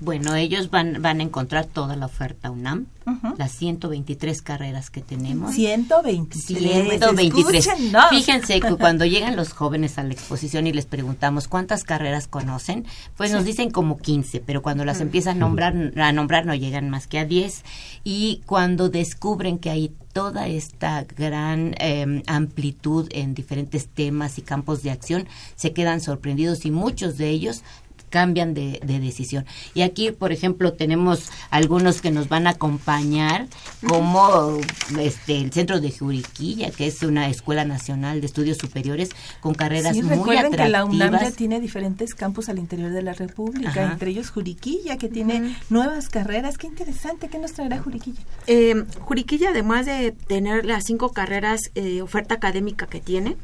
Bueno, 0.00 0.34
ellos 0.34 0.70
van, 0.70 1.00
van 1.00 1.20
a 1.20 1.22
encontrar 1.22 1.66
toda 1.66 1.96
la 1.96 2.06
oferta 2.06 2.50
UNAM, 2.50 2.86
Ujú. 3.06 3.34
las 3.38 3.52
123 3.52 4.42
carreras 4.42 4.90
que 4.90 5.00
tenemos. 5.02 5.54
123. 5.54 6.60
123. 6.98 7.66
Escúchenos. 7.66 8.04
Fíjense 8.10 8.60
que 8.60 8.74
cuando 8.78 9.04
llegan 9.04 9.36
los 9.36 9.52
jóvenes 9.52 9.98
a 9.98 10.02
la 10.02 10.12
exposición 10.12 10.66
y 10.66 10.72
les 10.72 10.86
preguntamos 10.86 11.48
cuántas 11.48 11.84
carreras 11.84 12.26
conocen, 12.28 12.86
pues 13.16 13.30
nos 13.32 13.44
dicen 13.44 13.70
como 13.70 13.98
15, 13.98 14.40
pero 14.40 14.62
cuando 14.62 14.84
las 14.84 14.98
Mm. 14.98 15.02
empiezan 15.02 15.36
a 15.36 15.40
nombrar, 15.40 15.74
a 15.96 16.12
nombrar 16.12 16.46
no 16.46 16.54
llegan 16.54 16.90
más 16.90 17.06
que 17.06 17.18
a 17.18 17.24
10. 17.24 17.62
Y 18.04 18.42
cuando 18.46 18.88
descubren 18.88 19.58
que 19.58 19.70
hay 19.70 19.92
toda 20.12 20.46
esta 20.46 21.04
gran 21.16 21.74
eh, 21.80 22.22
amplitud 22.26 23.08
en 23.10 23.34
diferentes 23.34 23.88
temas 23.88 24.38
y 24.38 24.42
campos 24.42 24.82
de 24.82 24.90
acción, 24.92 25.26
se 25.56 25.72
quedan 25.72 26.00
sorprendidos 26.00 26.64
y 26.66 26.70
muchos 26.70 27.16
de 27.18 27.30
ellos 27.30 27.62
cambian 28.14 28.54
de, 28.54 28.78
de 28.84 29.00
decisión. 29.00 29.44
Y 29.74 29.82
aquí, 29.82 30.12
por 30.12 30.30
ejemplo, 30.30 30.72
tenemos 30.74 31.30
algunos 31.50 32.00
que 32.00 32.12
nos 32.12 32.28
van 32.28 32.46
a 32.46 32.50
acompañar, 32.50 33.48
como 33.88 34.58
este 35.00 35.38
el 35.40 35.52
Centro 35.52 35.80
de 35.80 35.90
Juriquilla, 35.90 36.70
que 36.70 36.86
es 36.86 37.02
una 37.02 37.28
escuela 37.28 37.64
nacional 37.64 38.20
de 38.20 38.26
estudios 38.28 38.58
superiores 38.58 39.08
con 39.40 39.52
carreras 39.54 39.96
Sí, 39.96 40.02
muy 40.02 40.10
recuerden 40.14 40.52
que 40.52 40.68
la 40.68 40.84
UNAM 40.84 40.98
ya 40.98 41.06
atractivas. 41.06 41.34
tiene 41.34 41.60
diferentes 41.60 42.14
campus 42.14 42.48
al 42.48 42.60
interior 42.60 42.92
de 42.92 43.02
la 43.02 43.14
República, 43.14 43.70
Ajá. 43.82 43.92
entre 43.94 44.10
ellos 44.12 44.30
Juriquilla, 44.30 44.96
que 44.96 45.08
tiene 45.08 45.56
nuevas 45.68 46.08
carreras. 46.08 46.56
Qué 46.56 46.68
interesante, 46.68 47.28
¿qué 47.28 47.38
nos 47.40 47.52
traerá 47.52 47.80
Juriquilla? 47.82 48.20
Eh, 48.46 48.84
Juriquilla, 49.00 49.50
además 49.50 49.86
de 49.86 50.12
tener 50.12 50.64
las 50.66 50.84
cinco 50.84 51.10
carreras 51.10 51.60
de 51.74 52.00
oferta 52.00 52.36
académica 52.36 52.86
que 52.86 53.00
tiene, 53.00 53.36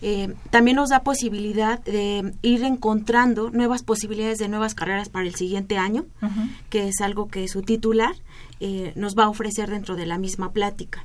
eh, 0.00 0.34
también 0.50 0.76
nos 0.76 0.90
da 0.90 1.02
posibilidad 1.02 1.82
de 1.84 2.32
ir 2.42 2.64
encontrando 2.64 3.50
nuevas 3.50 3.82
posibilidades 3.82 4.38
de 4.38 4.48
nuevas 4.48 4.74
carreras 4.74 5.08
para 5.08 5.26
el 5.26 5.34
siguiente 5.34 5.78
año, 5.78 6.06
que 6.70 6.88
es 6.88 7.00
algo 7.00 7.28
que 7.28 7.48
su 7.48 7.62
titular 7.62 8.14
eh, 8.60 8.92
nos 8.96 9.16
va 9.16 9.24
a 9.24 9.28
ofrecer 9.28 9.70
dentro 9.70 9.96
de 9.96 10.06
la 10.06 10.18
misma 10.18 10.52
plática. 10.52 11.04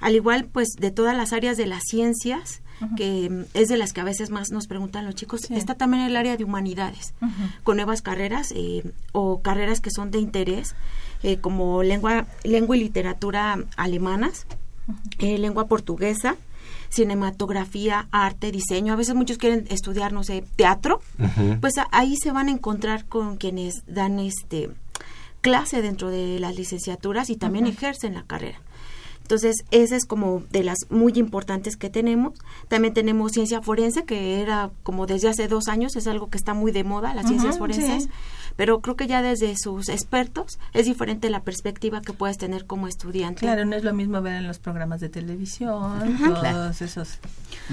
Al 0.00 0.14
igual, 0.14 0.46
pues, 0.46 0.68
de 0.78 0.90
todas 0.90 1.16
las 1.16 1.32
áreas 1.32 1.56
de 1.56 1.66
las 1.66 1.82
ciencias, 1.84 2.62
que 2.96 3.28
mm, 3.30 3.44
es 3.54 3.68
de 3.68 3.76
las 3.76 3.92
que 3.92 4.00
a 4.00 4.04
veces 4.04 4.30
más 4.30 4.50
nos 4.50 4.66
preguntan 4.66 5.04
los 5.04 5.14
chicos, 5.14 5.50
está 5.50 5.74
también 5.74 6.04
el 6.04 6.16
área 6.16 6.36
de 6.36 6.44
humanidades 6.44 7.14
con 7.64 7.76
nuevas 7.76 8.02
carreras 8.02 8.52
eh, 8.54 8.92
o 9.12 9.42
carreras 9.42 9.80
que 9.80 9.90
son 9.90 10.10
de 10.10 10.18
interés, 10.18 10.74
eh, 11.22 11.38
como 11.38 11.82
lengua, 11.82 12.26
lengua 12.44 12.76
y 12.76 12.80
literatura 12.80 13.58
alemanas, 13.76 14.46
eh, 15.18 15.38
lengua 15.38 15.66
portuguesa, 15.66 16.36
cinematografía, 16.88 18.08
arte, 18.10 18.50
diseño. 18.52 18.92
A 18.92 18.96
veces 18.96 19.14
muchos 19.14 19.38
quieren 19.38 19.66
estudiar, 19.70 20.12
no 20.12 20.24
sé, 20.24 20.44
teatro. 20.56 21.00
Pues 21.60 21.78
a- 21.78 21.88
ahí 21.92 22.16
se 22.16 22.32
van 22.32 22.48
a 22.48 22.52
encontrar 22.52 23.04
con 23.06 23.36
quienes 23.36 23.74
dan 23.86 24.18
este 24.18 24.70
clase 25.40 25.82
dentro 25.82 26.10
de 26.10 26.38
las 26.40 26.56
licenciaturas 26.56 27.30
y 27.30 27.36
también 27.36 27.66
ejercen 27.66 28.14
la 28.14 28.22
carrera. 28.24 28.58
Entonces, 29.22 29.56
esa 29.70 29.94
es 29.94 30.06
como 30.06 30.42
de 30.50 30.64
las 30.64 30.78
muy 30.88 31.12
importantes 31.16 31.76
que 31.76 31.90
tenemos. 31.90 32.32
También 32.68 32.94
tenemos 32.94 33.32
ciencia 33.32 33.60
forense, 33.60 34.04
que 34.04 34.40
era 34.40 34.70
como 34.82 35.04
desde 35.06 35.28
hace 35.28 35.48
dos 35.48 35.68
años, 35.68 35.96
es 35.96 36.06
algo 36.06 36.28
que 36.30 36.38
está 36.38 36.54
muy 36.54 36.72
de 36.72 36.82
moda, 36.82 37.12
las 37.14 37.26
ciencias 37.28 37.58
forenses. 37.58 38.04
sí. 38.04 38.10
Pero 38.58 38.80
creo 38.80 38.96
que 38.96 39.06
ya 39.06 39.22
desde 39.22 39.54
sus 39.56 39.88
expertos 39.88 40.58
es 40.74 40.84
diferente 40.86 41.30
la 41.30 41.44
perspectiva 41.44 42.00
que 42.00 42.12
puedes 42.12 42.38
tener 42.38 42.66
como 42.66 42.88
estudiante. 42.88 43.38
Claro, 43.42 43.64
no 43.64 43.76
es 43.76 43.84
lo 43.84 43.94
mismo 43.94 44.20
ver 44.20 44.34
en 44.34 44.48
los 44.48 44.58
programas 44.58 44.98
de 45.00 45.08
televisión, 45.08 46.18
todos 46.18 46.40
Claro. 46.40 46.68
esos 46.70 47.18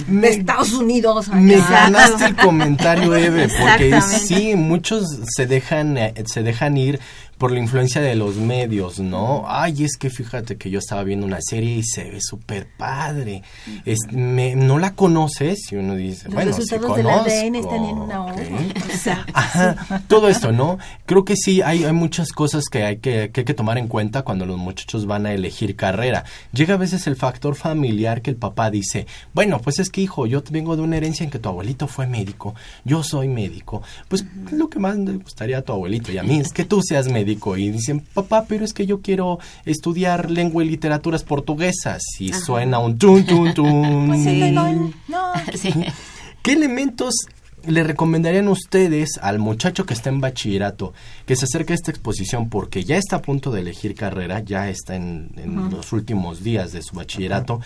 de 0.08 0.30
Estados 0.30 0.74
Unidos. 0.74 1.28
Me 1.30 1.58
ganaste 1.58 2.26
el 2.26 2.36
comentario, 2.36 3.16
Eve, 3.16 3.48
porque 3.60 4.02
sí, 4.02 4.56
muchos 4.56 5.06
se 5.36 5.46
dejan, 5.48 5.98
eh, 5.98 6.14
se 6.26 6.44
dejan 6.44 6.78
ir 6.78 7.00
por 7.38 7.52
la 7.52 7.60
influencia 7.60 8.00
de 8.00 8.16
los 8.16 8.38
medios, 8.38 9.00
¿no? 9.00 9.44
Ay, 9.50 9.84
es 9.84 9.98
que 9.98 10.10
fíjate 10.10 10.56
que 10.58 10.70
yo 10.70 10.80
estaba 10.80 11.04
viendo 11.04 11.26
una 11.26 11.40
serie 11.42 11.76
y 11.80 11.84
se 11.84 12.10
ve 12.10 12.20
súper 12.22 12.66
padre. 12.78 13.44
Es, 13.84 14.00
me- 14.12 14.56
no 14.56 14.80
la 14.80 14.94
conoces 14.96 15.70
y 15.70 15.76
uno 15.76 15.96
dice, 15.96 16.26
Los 16.28 16.34
bueno, 16.34 16.54
sí 16.54 16.62
resultados 16.62 16.96
del 16.96 17.06
conozco. 17.06 17.30
ADN 17.30 17.56
están 17.56 17.84
en 17.86 17.98
una. 17.98 18.26
Ajá, 19.34 20.02
todo 20.08 20.30
esto, 20.30 20.54
¿no? 20.54 20.78
Creo 21.06 21.26
que 21.26 21.36
sí, 21.36 21.62
hay, 21.62 21.84
hay 21.84 21.92
muchas 21.92 22.32
cosas 22.32 22.66
que 22.72 22.84
hay 22.86 22.98
que, 23.00 23.32
que 23.32 23.42
hay 23.42 23.46
que 23.46 23.54
tomar 23.54 23.78
en 23.78 23.90
cuenta 23.90 24.22
cuando 24.22 24.46
los 24.46 24.58
muchachos 24.58 25.06
van 25.06 25.26
a 25.26 25.34
elegir 25.34 25.76
carrera. 25.76 26.24
Llega 26.54 26.76
a 26.76 26.78
veces 26.78 27.06
el 27.06 27.18
factor 27.18 27.56
familiar 27.56 28.22
que 28.22 28.30
el 28.32 28.38
papá 28.38 28.72
dice, 28.72 29.08
bueno, 29.34 29.60
pues 29.60 29.75
es 29.82 29.90
que 29.90 30.02
hijo, 30.02 30.26
yo 30.26 30.44
vengo 30.52 30.76
de 30.76 30.82
una 30.82 30.98
herencia 30.98 31.24
en 31.24 31.30
que 31.30 31.40
tu 31.40 31.50
abuelito 31.50 31.88
fue 31.88 32.08
médico, 32.08 32.56
yo 32.84 33.04
soy 33.04 33.28
médico, 33.28 33.82
pues 34.08 34.26
lo 34.52 34.70
que 34.70 34.80
más 34.80 34.98
le 34.98 35.18
gustaría 35.18 35.60
a 35.60 35.62
tu 35.62 35.74
abuelito 35.74 36.12
y 36.12 36.18
a 36.18 36.24
mí 36.24 36.40
es 36.40 36.54
que 36.54 36.66
tú 36.66 36.82
seas 36.82 37.08
médico. 37.08 37.58
Y 37.58 37.72
dicen, 37.72 38.02
papá, 38.14 38.46
pero 38.48 38.66
es 38.66 38.74
que 38.74 38.86
yo 38.86 39.02
quiero 39.02 39.40
estudiar 39.66 40.32
lengua 40.32 40.64
y 40.64 40.70
literaturas 40.70 41.24
portuguesas. 41.24 42.02
Y 42.20 42.34
suena 42.34 42.80
un 42.80 42.98
tun, 42.98 43.26
tun, 43.26 43.54
tun. 43.54 44.06
Sí. 44.26 44.52
No, 44.52 44.94
no. 45.08 45.34
¿Qué 46.42 46.54
elementos 46.54 47.14
le 47.68 47.84
recomendarían 47.84 48.48
ustedes 48.48 49.18
al 49.22 49.40
muchacho 49.40 49.86
que 49.86 49.94
está 49.94 50.10
en 50.10 50.22
bachillerato 50.22 50.94
que 51.26 51.36
se 51.36 51.46
acerque 51.46 51.74
a 51.74 51.76
esta 51.76 51.92
exposición 51.92 52.50
porque 52.50 52.84
ya 52.84 52.98
está 52.98 53.18
a 53.18 53.22
punto 53.22 53.52
de 53.52 53.62
elegir 53.62 53.96
carrera, 53.96 54.40
ya 54.40 54.70
está 54.70 54.96
en, 54.96 55.32
los 55.72 55.92
últimos 55.94 56.44
días 56.44 56.72
de 56.72 56.82
su 56.82 56.96
bachillerato? 56.96 57.62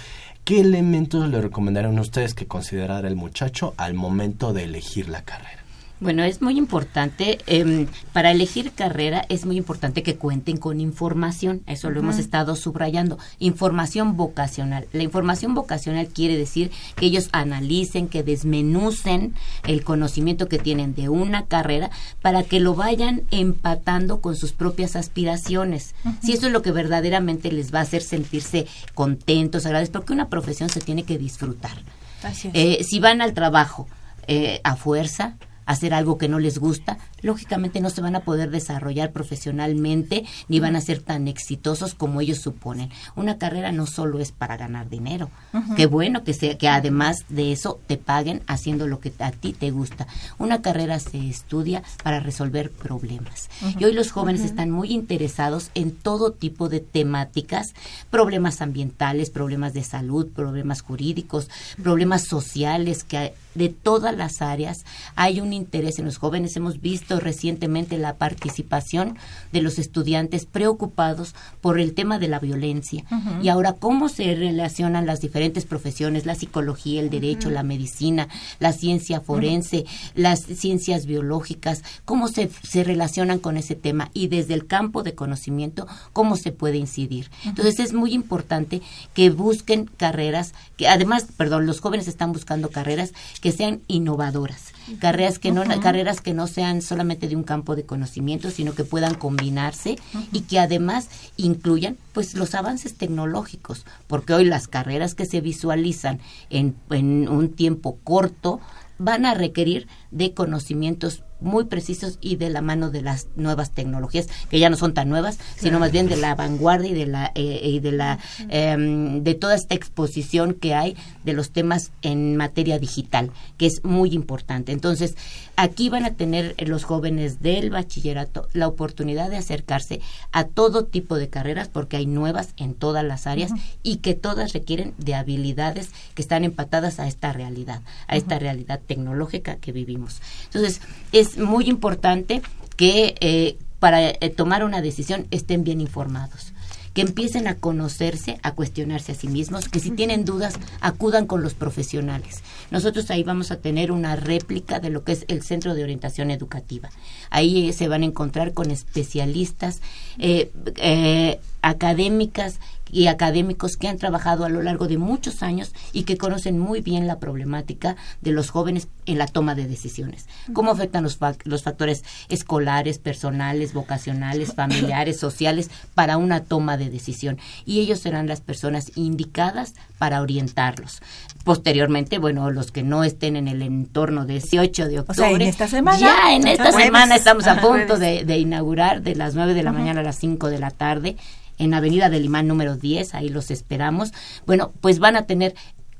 ¿Qué 0.49 0.61
elementos 0.61 1.29
le 1.29 1.41
recomendarían 1.41 1.99
ustedes 1.99 2.33
que 2.33 2.47
considerara 2.47 3.07
el 3.07 3.15
muchacho 3.15 3.75
al 3.77 3.93
momento 3.93 4.51
de 4.51 4.63
elegir 4.63 5.07
la 5.07 5.21
carrera? 5.21 5.58
Bueno, 6.01 6.23
es 6.23 6.41
muy 6.41 6.57
importante, 6.57 7.39
em, 7.45 7.87
para 8.13 8.31
elegir 8.31 8.71
carrera 8.71 9.25
es 9.27 9.45
muy 9.45 9.57
importante 9.57 10.01
que 10.01 10.15
cuenten 10.15 10.55
con 10.55 10.79
información, 10.79 11.61
eso 11.67 11.89
lo 11.89 11.99
hemos 11.99 12.19
estado 12.19 12.55
subrayando, 12.55 13.17
información 13.39 14.15
vocacional. 14.15 14.87
La 14.93 15.03
información 15.03 15.55
vocacional 15.55 16.07
quiere 16.07 16.37
decir 16.37 16.71
que 16.95 17.07
ellos 17.07 17.27
analicen, 17.33 18.07
que 18.07 18.23
desmenucen 18.23 19.33
el 19.67 19.83
conocimiento 19.83 20.47
que 20.47 20.57
tienen 20.57 20.95
de 20.95 21.09
una 21.09 21.45
carrera 21.47 21.89
para 22.21 22.43
que 22.43 22.61
lo 22.61 22.75
vayan 22.75 23.23
empatando 23.31 24.21
con 24.21 24.37
sus 24.37 24.53
propias 24.53 24.95
aspiraciones. 24.95 25.95
Si 26.21 26.31
eso 26.31 26.47
es 26.47 26.53
lo 26.53 26.61
que 26.61 26.71
verdaderamente 26.71 27.51
les 27.51 27.73
va 27.73 27.79
a 27.79 27.83
hacer 27.83 28.01
sentirse 28.01 28.67
contentos, 28.93 29.65
agradables, 29.65 29.89
porque 29.89 30.13
una 30.13 30.29
profesión 30.29 30.69
se 30.69 30.79
tiene 30.79 31.03
que 31.03 31.17
disfrutar. 31.17 31.83
Así 32.23 32.47
es. 32.47 32.53
Eh, 32.55 32.83
si 32.83 32.99
van 32.99 33.21
al 33.21 33.33
trabajo 33.33 33.87
eh, 34.27 34.61
a 34.63 34.75
fuerza, 34.75 35.35
hacer 35.69 35.93
algo 35.93 36.17
que 36.17 36.27
no 36.27 36.39
les 36.39 36.57
gusta, 36.57 36.97
lógicamente 37.21 37.81
no 37.81 37.89
se 37.89 38.01
van 38.01 38.15
a 38.15 38.21
poder 38.21 38.51
desarrollar 38.51 39.11
profesionalmente 39.11 40.25
ni 40.47 40.59
van 40.59 40.75
a 40.75 40.81
ser 40.81 41.01
tan 41.01 41.27
exitosos 41.27 41.93
como 41.93 42.21
ellos 42.21 42.39
suponen. 42.39 42.89
Una 43.15 43.37
carrera 43.37 43.71
no 43.71 43.85
solo 43.85 44.19
es 44.19 44.31
para 44.31 44.57
ganar 44.57 44.89
dinero. 44.89 45.29
Qué 45.75 45.85
bueno 45.85 46.23
que 46.23 46.33
sea 46.33 46.57
que 46.57 46.67
además 46.67 47.25
de 47.29 47.51
eso 47.51 47.79
te 47.87 47.97
paguen 47.97 48.41
haciendo 48.47 48.87
lo 48.87 48.99
que 48.99 49.13
a 49.19 49.31
ti 49.31 49.53
te 49.53 49.71
gusta. 49.71 50.07
Una 50.37 50.61
carrera 50.61 50.99
se 50.99 51.29
estudia 51.29 51.83
para 52.03 52.19
resolver 52.19 52.71
problemas. 52.71 53.49
Y 53.77 53.85
hoy 53.85 53.93
los 53.93 54.11
jóvenes 54.11 54.41
están 54.41 54.71
muy 54.71 54.91
interesados 54.91 55.71
en 55.75 55.91
todo 55.91 56.31
tipo 56.31 56.69
de 56.69 56.79
temáticas, 56.79 57.73
problemas 58.09 58.61
ambientales, 58.61 59.29
problemas 59.29 59.73
de 59.73 59.83
salud, 59.83 60.27
problemas 60.27 60.81
jurídicos, 60.81 61.49
problemas 61.81 62.23
sociales, 62.23 63.03
que 63.03 63.33
de 63.55 63.69
todas 63.69 64.15
las 64.15 64.41
áreas 64.41 64.85
hay 65.15 65.41
un 65.41 65.53
interés 65.53 65.99
en 65.99 66.05
los 66.05 66.17
jóvenes. 66.17 66.55
Hemos 66.55 66.81
visto 66.81 67.08
recientemente 67.17 67.97
la 67.97 68.17
participación 68.17 69.17
de 69.51 69.61
los 69.61 69.79
estudiantes 69.79 70.45
preocupados 70.45 71.33
por 71.61 71.79
el 71.79 71.93
tema 71.93 72.19
de 72.19 72.27
la 72.27 72.39
violencia. 72.39 73.03
Y 73.41 73.47
ahora, 73.49 73.73
¿cómo 73.73 74.09
se 74.09 74.35
relacionan 74.35 75.05
las 75.05 75.21
diferentes 75.21 75.65
profesiones, 75.65 76.25
la 76.25 76.35
psicología, 76.35 77.01
el 77.01 77.09
derecho, 77.09 77.49
la 77.49 77.63
medicina, 77.63 78.27
la 78.59 78.73
ciencia 78.73 79.21
forense, 79.21 79.85
las 80.15 80.41
ciencias 80.41 81.05
biológicas, 81.05 81.83
cómo 82.05 82.27
se, 82.27 82.49
se 82.63 82.83
relacionan 82.83 83.39
con 83.39 83.57
ese 83.57 83.75
tema 83.75 84.11
y 84.13 84.27
desde 84.27 84.53
el 84.53 84.67
campo 84.67 85.03
de 85.03 85.15
conocimiento, 85.15 85.87
cómo 86.13 86.35
se 86.35 86.51
puede 86.51 86.77
incidir. 86.77 87.29
Entonces 87.45 87.79
es 87.79 87.93
muy 87.93 88.13
importante 88.13 88.81
que 89.13 89.29
busquen 89.29 89.89
carreras, 89.97 90.53
que 90.77 90.87
además, 90.87 91.27
perdón, 91.37 91.65
los 91.65 91.79
jóvenes 91.79 92.07
están 92.07 92.31
buscando 92.31 92.69
carreras 92.69 93.13
que 93.41 93.51
sean 93.51 93.81
innovadoras, 93.87 94.73
carreras 94.99 95.39
que 95.39 95.51
no, 95.51 95.63
carreras 95.81 96.21
que 96.21 96.33
no 96.33 96.47
sean 96.47 96.81
solamente 96.99 97.29
de 97.29 97.37
un 97.37 97.43
campo 97.43 97.77
de 97.77 97.85
conocimiento, 97.85 98.51
sino 98.51 98.75
que 98.75 98.83
puedan 98.83 99.13
combinarse 99.13 99.95
y 100.33 100.41
que 100.41 100.59
además 100.59 101.07
incluyan 101.37 101.95
pues 102.11 102.33
los 102.33 102.55
avances 102.55 102.95
tecnológicos, 102.95 103.85
porque 104.07 104.33
hoy 104.33 104.43
las 104.43 104.67
carreras 104.67 105.15
que 105.15 105.25
se 105.25 105.39
visualizan 105.39 106.19
en, 106.49 106.75
en 106.89 107.29
un 107.29 107.53
tiempo 107.53 107.99
corto 108.03 108.59
van 108.97 109.25
a 109.25 109.33
requerir 109.33 109.87
de 110.11 110.33
conocimientos 110.33 111.23
muy 111.41 111.65
precisos 111.65 112.17
y 112.21 112.35
de 112.35 112.49
la 112.49 112.61
mano 112.61 112.89
de 112.89 113.01
las 113.01 113.27
nuevas 113.35 113.71
tecnologías 113.71 114.27
que 114.49 114.59
ya 114.59 114.69
no 114.69 114.77
son 114.77 114.93
tan 114.93 115.09
nuevas 115.09 115.37
sino 115.55 115.69
Claro. 115.69 115.79
más 115.79 115.91
bien 115.91 116.07
de 116.07 116.17
la 116.17 116.35
vanguardia 116.35 116.89
y 116.91 116.93
de 116.93 117.05
la 117.05 117.31
eh, 117.35 117.61
y 117.63 117.79
de 117.79 117.91
la 117.91 118.19
em, 118.49 119.23
de 119.23 119.35
toda 119.35 119.55
esta 119.55 119.75
exposición 119.75 120.53
que 120.53 120.73
hay 120.73 120.95
de 121.23 121.33
los 121.33 121.51
temas 121.51 121.91
en 122.01 122.35
materia 122.37 122.79
digital 122.79 123.31
que 123.57 123.65
es 123.67 123.83
muy 123.83 124.13
importante 124.13 124.71
entonces 124.71 125.15
aquí 125.55 125.89
van 125.89 126.05
a 126.05 126.13
tener 126.15 126.55
los 126.67 126.83
jóvenes 126.83 127.41
del 127.41 127.69
bachillerato 127.69 128.47
la 128.53 128.67
oportunidad 128.67 129.29
de 129.29 129.37
acercarse 129.37 130.01
a 130.31 130.45
todo 130.45 130.85
tipo 130.85 131.15
de 131.15 131.29
carreras 131.29 131.67
porque 131.67 131.97
hay 131.97 132.05
nuevas 132.05 132.49
en 132.57 132.73
todas 132.73 133.03
las 133.03 133.27
áreas 133.27 133.51
y 133.83 133.97
que 133.97 134.13
todas 134.13 134.53
requieren 134.53 134.93
de 134.97 135.15
habilidades 135.15 135.89
que 136.15 136.21
están 136.21 136.43
empatadas 136.43 136.99
a 136.99 137.07
esta 137.07 137.33
realidad, 137.33 137.81
a 138.07 138.15
esta 138.15 138.39
realidad 138.39 138.79
tecnológica 138.85 139.57
que 139.57 139.71
vivimos. 139.71 140.21
Entonces, 140.45 140.81
es 141.11 141.28
muy 141.37 141.65
importante 141.65 142.41
que 142.75 143.15
eh, 143.19 143.57
para 143.79 144.09
eh, 144.09 144.33
tomar 144.35 144.63
una 144.63 144.81
decisión 144.81 145.27
estén 145.31 145.63
bien 145.63 145.81
informados 145.81 146.53
que 146.93 147.01
empiecen 147.01 147.47
a 147.47 147.55
conocerse, 147.55 148.39
a 148.43 148.53
cuestionarse 148.53 149.11
a 149.11 149.15
sí 149.15 149.27
mismos, 149.27 149.69
que 149.69 149.79
si 149.79 149.91
tienen 149.91 150.25
dudas 150.25 150.55
acudan 150.81 151.27
con 151.27 151.41
los 151.41 151.53
profesionales. 151.53 152.41
Nosotros 152.71 153.09
ahí 153.11 153.23
vamos 153.23 153.51
a 153.51 153.57
tener 153.57 153.91
una 153.91 154.15
réplica 154.15 154.79
de 154.79 154.89
lo 154.89 155.03
que 155.03 155.13
es 155.13 155.25
el 155.27 155.43
Centro 155.43 155.75
de 155.75 155.83
Orientación 155.83 156.31
Educativa. 156.31 156.89
Ahí 157.29 157.69
eh, 157.69 157.73
se 157.73 157.87
van 157.87 158.03
a 158.03 158.05
encontrar 158.05 158.53
con 158.53 158.71
especialistas, 158.71 159.81
eh, 160.17 160.51
eh, 160.77 161.39
académicas 161.61 162.59
y 162.91 163.07
académicos 163.07 163.77
que 163.77 163.87
han 163.87 163.97
trabajado 163.97 164.45
a 164.45 164.49
lo 164.49 164.61
largo 164.61 164.87
de 164.87 164.97
muchos 164.97 165.43
años 165.43 165.73
y 165.93 166.03
que 166.03 166.17
conocen 166.17 166.57
muy 166.59 166.81
bien 166.81 167.07
la 167.07 167.19
problemática 167.19 167.95
de 168.21 168.31
los 168.31 168.49
jóvenes 168.49 168.87
en 169.05 169.17
la 169.17 169.27
toma 169.27 169.55
de 169.55 169.67
decisiones. 169.67 170.27
Cómo 170.53 170.71
afectan 170.71 171.03
los, 171.03 171.19
fac- 171.19 171.41
los 171.45 171.63
factores 171.63 172.03
escolares, 172.29 172.99
personales, 172.99 173.73
vocacionales, 173.73 174.53
familiares, 174.53 175.19
sociales 175.19 175.69
para 175.95 176.17
una 176.17 176.43
toma 176.43 176.77
de 176.77 176.89
decisión. 176.89 177.37
Y 177.65 177.79
ellos 177.79 177.99
serán 177.99 178.27
las 178.27 178.41
personas 178.41 178.91
indicadas 178.95 179.73
para 179.97 180.21
orientarlos. 180.21 181.01
Posteriormente, 181.43 182.17
bueno, 182.19 182.51
los 182.51 182.71
que 182.71 182.83
no 182.83 183.03
estén 183.03 183.35
en 183.35 183.47
el 183.47 183.61
entorno 183.61 184.25
de 184.25 184.33
18 184.33 184.87
de 184.87 184.99
octubre. 184.99 185.17
sea, 185.27 185.31
en 185.31 185.41
esta 185.41 185.67
semana. 185.67 185.97
Ya 185.97 186.33
en 186.35 186.47
esta 186.47 186.65
Jueves. 186.71 186.85
semana 186.85 187.15
estamos 187.15 187.47
a 187.47 187.59
punto 187.61 187.97
de, 187.97 188.23
de 188.25 188.37
inaugurar 188.37 189.01
de 189.01 189.15
las 189.15 189.35
9 189.35 189.53
de 189.53 189.63
la 189.63 189.71
mañana 189.71 190.01
a 190.01 190.03
las 190.03 190.17
5 190.17 190.49
de 190.49 190.59
la 190.59 190.71
tarde 190.71 191.15
en 191.57 191.73
Avenida 191.73 192.09
del 192.09 192.25
Imán 192.25 192.47
número 192.47 192.75
10, 192.79 193.13
ahí 193.13 193.29
los 193.29 193.51
esperamos. 193.51 194.13
Bueno, 194.45 194.71
pues 194.81 194.99
van 194.99 195.15
a 195.15 195.25
tener 195.25 195.55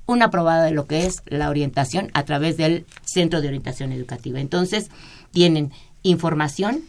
una 0.06 0.32
probada 0.32 0.66
de 0.66 0.72
lo 0.72 0.88
que 0.88 1.06
es 1.06 1.22
la 1.28 1.50
orientación 1.50 2.10
a 2.14 2.24
través 2.24 2.58
del 2.58 2.86
Centro 3.04 3.42
de 3.42 3.48
Orientación 3.48 3.92
Educativa. 3.92 4.40
Entonces, 4.40 4.90
tienen 5.32 5.72
información, 6.02 6.82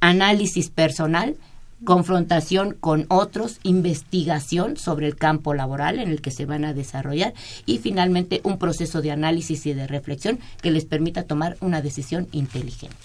análisis 0.00 0.70
personal, 0.70 1.36
confrontación 1.84 2.76
con 2.78 3.06
otros, 3.08 3.58
investigación 3.62 4.76
sobre 4.76 5.06
el 5.06 5.16
campo 5.16 5.54
laboral 5.54 5.98
en 5.98 6.10
el 6.10 6.20
que 6.20 6.30
se 6.30 6.46
van 6.46 6.64
a 6.64 6.72
desarrollar 6.72 7.34
y 7.66 7.78
finalmente 7.78 8.40
un 8.44 8.58
proceso 8.58 9.02
de 9.02 9.10
análisis 9.10 9.66
y 9.66 9.74
de 9.74 9.86
reflexión 9.86 10.38
que 10.62 10.70
les 10.70 10.84
permita 10.84 11.24
tomar 11.24 11.56
una 11.60 11.82
decisión 11.82 12.28
inteligente. 12.32 12.96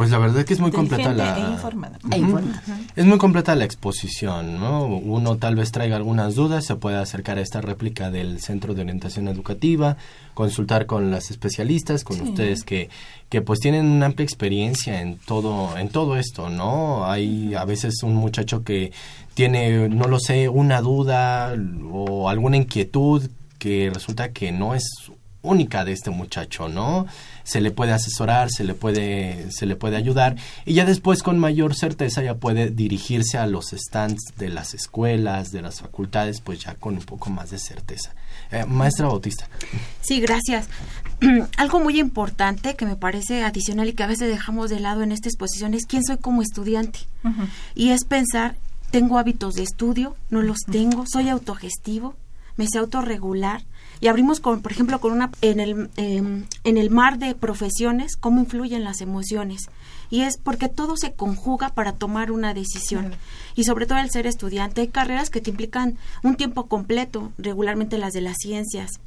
Pues 0.00 0.10
la 0.12 0.16
verdad 0.16 0.38
es 0.38 0.44
que 0.46 0.54
es 0.54 0.60
muy 0.60 0.70
completa 0.70 1.12
la... 1.12 1.36
e 1.36 1.40
informada. 1.52 1.98
E 2.10 2.16
informada. 2.16 2.62
Es 2.96 3.04
muy 3.04 3.18
completa 3.18 3.54
la 3.54 3.66
exposición, 3.66 4.58
¿no? 4.58 4.86
Uno 4.86 5.36
tal 5.36 5.56
vez 5.56 5.72
traiga 5.72 5.96
algunas 5.96 6.34
dudas, 6.34 6.64
se 6.64 6.74
puede 6.74 6.96
acercar 6.96 7.36
a 7.36 7.42
esta 7.42 7.60
réplica 7.60 8.10
del 8.10 8.40
Centro 8.40 8.72
de 8.72 8.80
Orientación 8.80 9.28
Educativa, 9.28 9.98
consultar 10.32 10.86
con 10.86 11.10
las 11.10 11.30
especialistas, 11.30 12.02
con 12.02 12.16
Sí. 12.16 12.22
ustedes 12.22 12.64
que, 12.64 12.88
que 13.28 13.42
pues 13.42 13.60
tienen 13.60 13.84
una 13.84 14.06
amplia 14.06 14.24
experiencia 14.24 15.02
en 15.02 15.18
todo, 15.18 15.76
en 15.76 15.90
todo 15.90 16.16
esto, 16.16 16.48
¿no? 16.48 17.04
Hay 17.04 17.52
a 17.54 17.66
veces 17.66 18.02
un 18.02 18.14
muchacho 18.14 18.64
que 18.64 18.92
tiene, 19.34 19.90
no 19.90 20.08
lo 20.08 20.18
sé, 20.18 20.48
una 20.48 20.80
duda 20.80 21.54
o 21.92 22.30
alguna 22.30 22.56
inquietud 22.56 23.28
que 23.58 23.90
resulta 23.92 24.30
que 24.32 24.50
no 24.50 24.74
es 24.74 24.82
única 25.42 25.84
de 25.84 25.92
este 25.92 26.10
muchacho, 26.10 26.68
¿no? 26.68 27.06
Se 27.50 27.60
le 27.60 27.72
puede 27.72 27.92
asesorar, 27.92 28.48
se 28.50 28.62
le 28.62 28.74
puede, 28.74 29.50
se 29.50 29.66
le 29.66 29.74
puede 29.74 29.96
ayudar 29.96 30.36
y 30.64 30.74
ya 30.74 30.84
después 30.84 31.22
con 31.24 31.38
mayor 31.38 31.74
certeza 31.74 32.22
ya 32.22 32.34
puede 32.34 32.70
dirigirse 32.70 33.38
a 33.38 33.46
los 33.46 33.70
stands 33.70 34.22
de 34.36 34.50
las 34.50 34.72
escuelas, 34.74 35.50
de 35.50 35.62
las 35.62 35.80
facultades, 35.80 36.40
pues 36.40 36.60
ya 36.60 36.74
con 36.74 36.94
un 36.94 37.02
poco 37.02 37.30
más 37.30 37.50
de 37.50 37.58
certeza. 37.58 38.14
Eh, 38.52 38.64
maestra 38.66 39.08
Bautista. 39.08 39.48
Sí, 40.00 40.20
gracias. 40.20 40.68
Algo 41.56 41.80
muy 41.80 41.98
importante 41.98 42.76
que 42.76 42.86
me 42.86 42.96
parece 42.96 43.42
adicional 43.42 43.88
y 43.88 43.94
que 43.94 44.02
a 44.04 44.08
veces 44.08 44.28
dejamos 44.28 44.70
de 44.70 44.78
lado 44.78 45.02
en 45.02 45.10
esta 45.10 45.28
exposición 45.28 45.74
es 45.74 45.86
quién 45.86 46.04
soy 46.04 46.18
como 46.18 46.42
estudiante. 46.42 47.00
Y 47.74 47.90
es 47.90 48.04
pensar, 48.04 48.56
tengo 48.90 49.18
hábitos 49.18 49.54
de 49.54 49.62
estudio, 49.62 50.16
no 50.30 50.42
los 50.42 50.58
tengo, 50.70 51.04
soy 51.06 51.28
autogestivo, 51.28 52.14
me 52.56 52.66
sé 52.66 52.78
autorregular, 52.78 53.62
y 54.00 54.08
abrimos 54.08 54.40
con 54.40 54.62
por 54.62 54.72
ejemplo 54.72 55.00
con 55.00 55.12
una 55.12 55.30
en 55.42 55.60
el 55.60 55.90
em, 55.96 56.46
en 56.64 56.76
el 56.76 56.90
mar 56.90 57.18
de 57.18 57.34
profesiones 57.34 58.16
cómo 58.16 58.40
influyen 58.40 58.84
las 58.84 59.00
emociones. 59.00 59.68
Y 60.10 60.22
es 60.22 60.38
porque 60.38 60.68
todo 60.68 60.96
se 60.96 61.12
conjuga 61.12 61.68
para 61.68 61.92
tomar 61.92 62.32
una 62.32 62.52
decisión. 62.52 63.14
Y 63.54 63.62
sobre 63.62 63.86
todo 63.86 63.98
el 63.98 64.10
ser 64.10 64.26
estudiante 64.26 64.80
hay 64.80 64.88
carreras 64.88 65.30
que 65.30 65.40
te 65.40 65.50
implican 65.50 65.98
un 66.24 66.34
tiempo 66.34 66.66
completo 66.66 67.30
regularmente 67.38 67.96
las 67.96 68.12
de 68.12 68.20
las 68.20 68.36
ciencias 68.38 69.00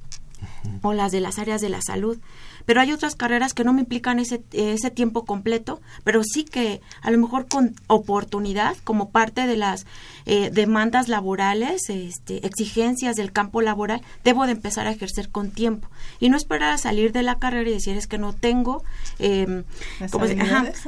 o 0.81 0.93
las 0.93 1.11
de 1.11 1.21
las 1.21 1.39
áreas 1.39 1.61
de 1.61 1.69
la 1.69 1.81
salud. 1.81 2.19
Pero 2.65 2.79
hay 2.79 2.91
otras 2.91 3.15
carreras 3.15 3.53
que 3.53 3.63
no 3.63 3.73
me 3.73 3.81
implican 3.81 4.19
ese, 4.19 4.41
ese 4.51 4.89
tiempo 4.89 5.25
completo, 5.25 5.81
pero 6.03 6.23
sí 6.23 6.45
que 6.45 6.81
a 7.01 7.11
lo 7.11 7.17
mejor 7.17 7.47
con 7.47 7.75
oportunidad 7.87 8.77
como 8.83 9.09
parte 9.09 9.47
de 9.47 9.57
las 9.57 9.85
eh, 10.25 10.49
demandas 10.49 11.09
laborales, 11.09 11.89
este, 11.89 12.45
exigencias 12.45 13.15
del 13.15 13.31
campo 13.31 13.61
laboral, 13.61 14.01
debo 14.23 14.45
de 14.45 14.53
empezar 14.53 14.87
a 14.87 14.91
ejercer 14.91 15.29
con 15.29 15.51
tiempo. 15.51 15.89
Y 16.19 16.29
no 16.29 16.37
esperar 16.37 16.71
a 16.71 16.77
salir 16.77 17.11
de 17.11 17.23
la 17.23 17.39
carrera 17.39 17.69
y 17.69 17.73
decir 17.73 17.97
es 17.97 18.07
que 18.07 18.17
no 18.17 18.33
tengo, 18.33 18.83
eh, 19.19 19.63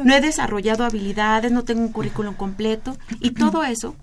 no 0.03 0.16
he 0.16 0.22
desarrollado 0.22 0.86
habilidades, 0.86 1.51
no 1.51 1.64
tengo 1.64 1.82
un 1.82 1.91
currículum 1.91 2.36
completo 2.36 2.97
y 3.20 3.32
todo 3.32 3.64
eso 3.64 3.95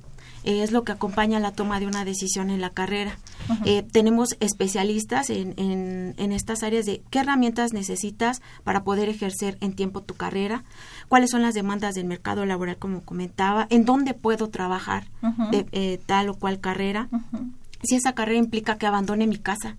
es 0.45 0.73
lo 0.73 0.85
que 0.85 0.93
acompaña 0.93 1.41
la 1.41 1.53
toma 1.53 1.81
de 1.81 1.87
una 1.87 2.05
decisión 2.05 2.51
en 2.51 2.61
la 2.61 2.71
carrera. 2.71 3.19
Eh, 3.65 3.83
tenemos 3.83 4.37
especialistas 4.41 5.31
en, 5.31 5.55
en, 5.57 6.33
estas 6.33 6.63
áreas 6.63 6.87
de 6.87 7.03
qué 7.11 7.21
herramientas 7.21 7.73
necesitas 7.73 8.41
para 8.65 8.85
poder 8.85 9.09
ejercer 9.09 9.59
en 9.61 9.75
tiempo 9.75 10.01
tu 10.03 10.15
carrera, 10.15 10.65
cuáles 11.09 11.31
son 11.31 11.43
las 11.43 11.55
demandas 11.55 11.95
del 11.95 12.07
mercado 12.07 12.47
laboral, 12.47 12.77
como 12.77 13.03
comentaba, 13.03 13.67
en 13.71 13.85
dónde 13.85 14.15
puedo 14.15 14.49
trabajar 14.49 15.05
de 15.51 15.67
eh, 15.73 16.01
tal 16.07 16.29
o 16.29 16.35
cual 16.35 16.61
carrera. 16.61 17.09
Si 17.83 17.97
esa 17.97 18.15
carrera 18.15 18.39
implica 18.39 18.79
que 18.79 18.87
abandone 18.87 19.27
mi 19.27 19.39
casa, 19.39 19.77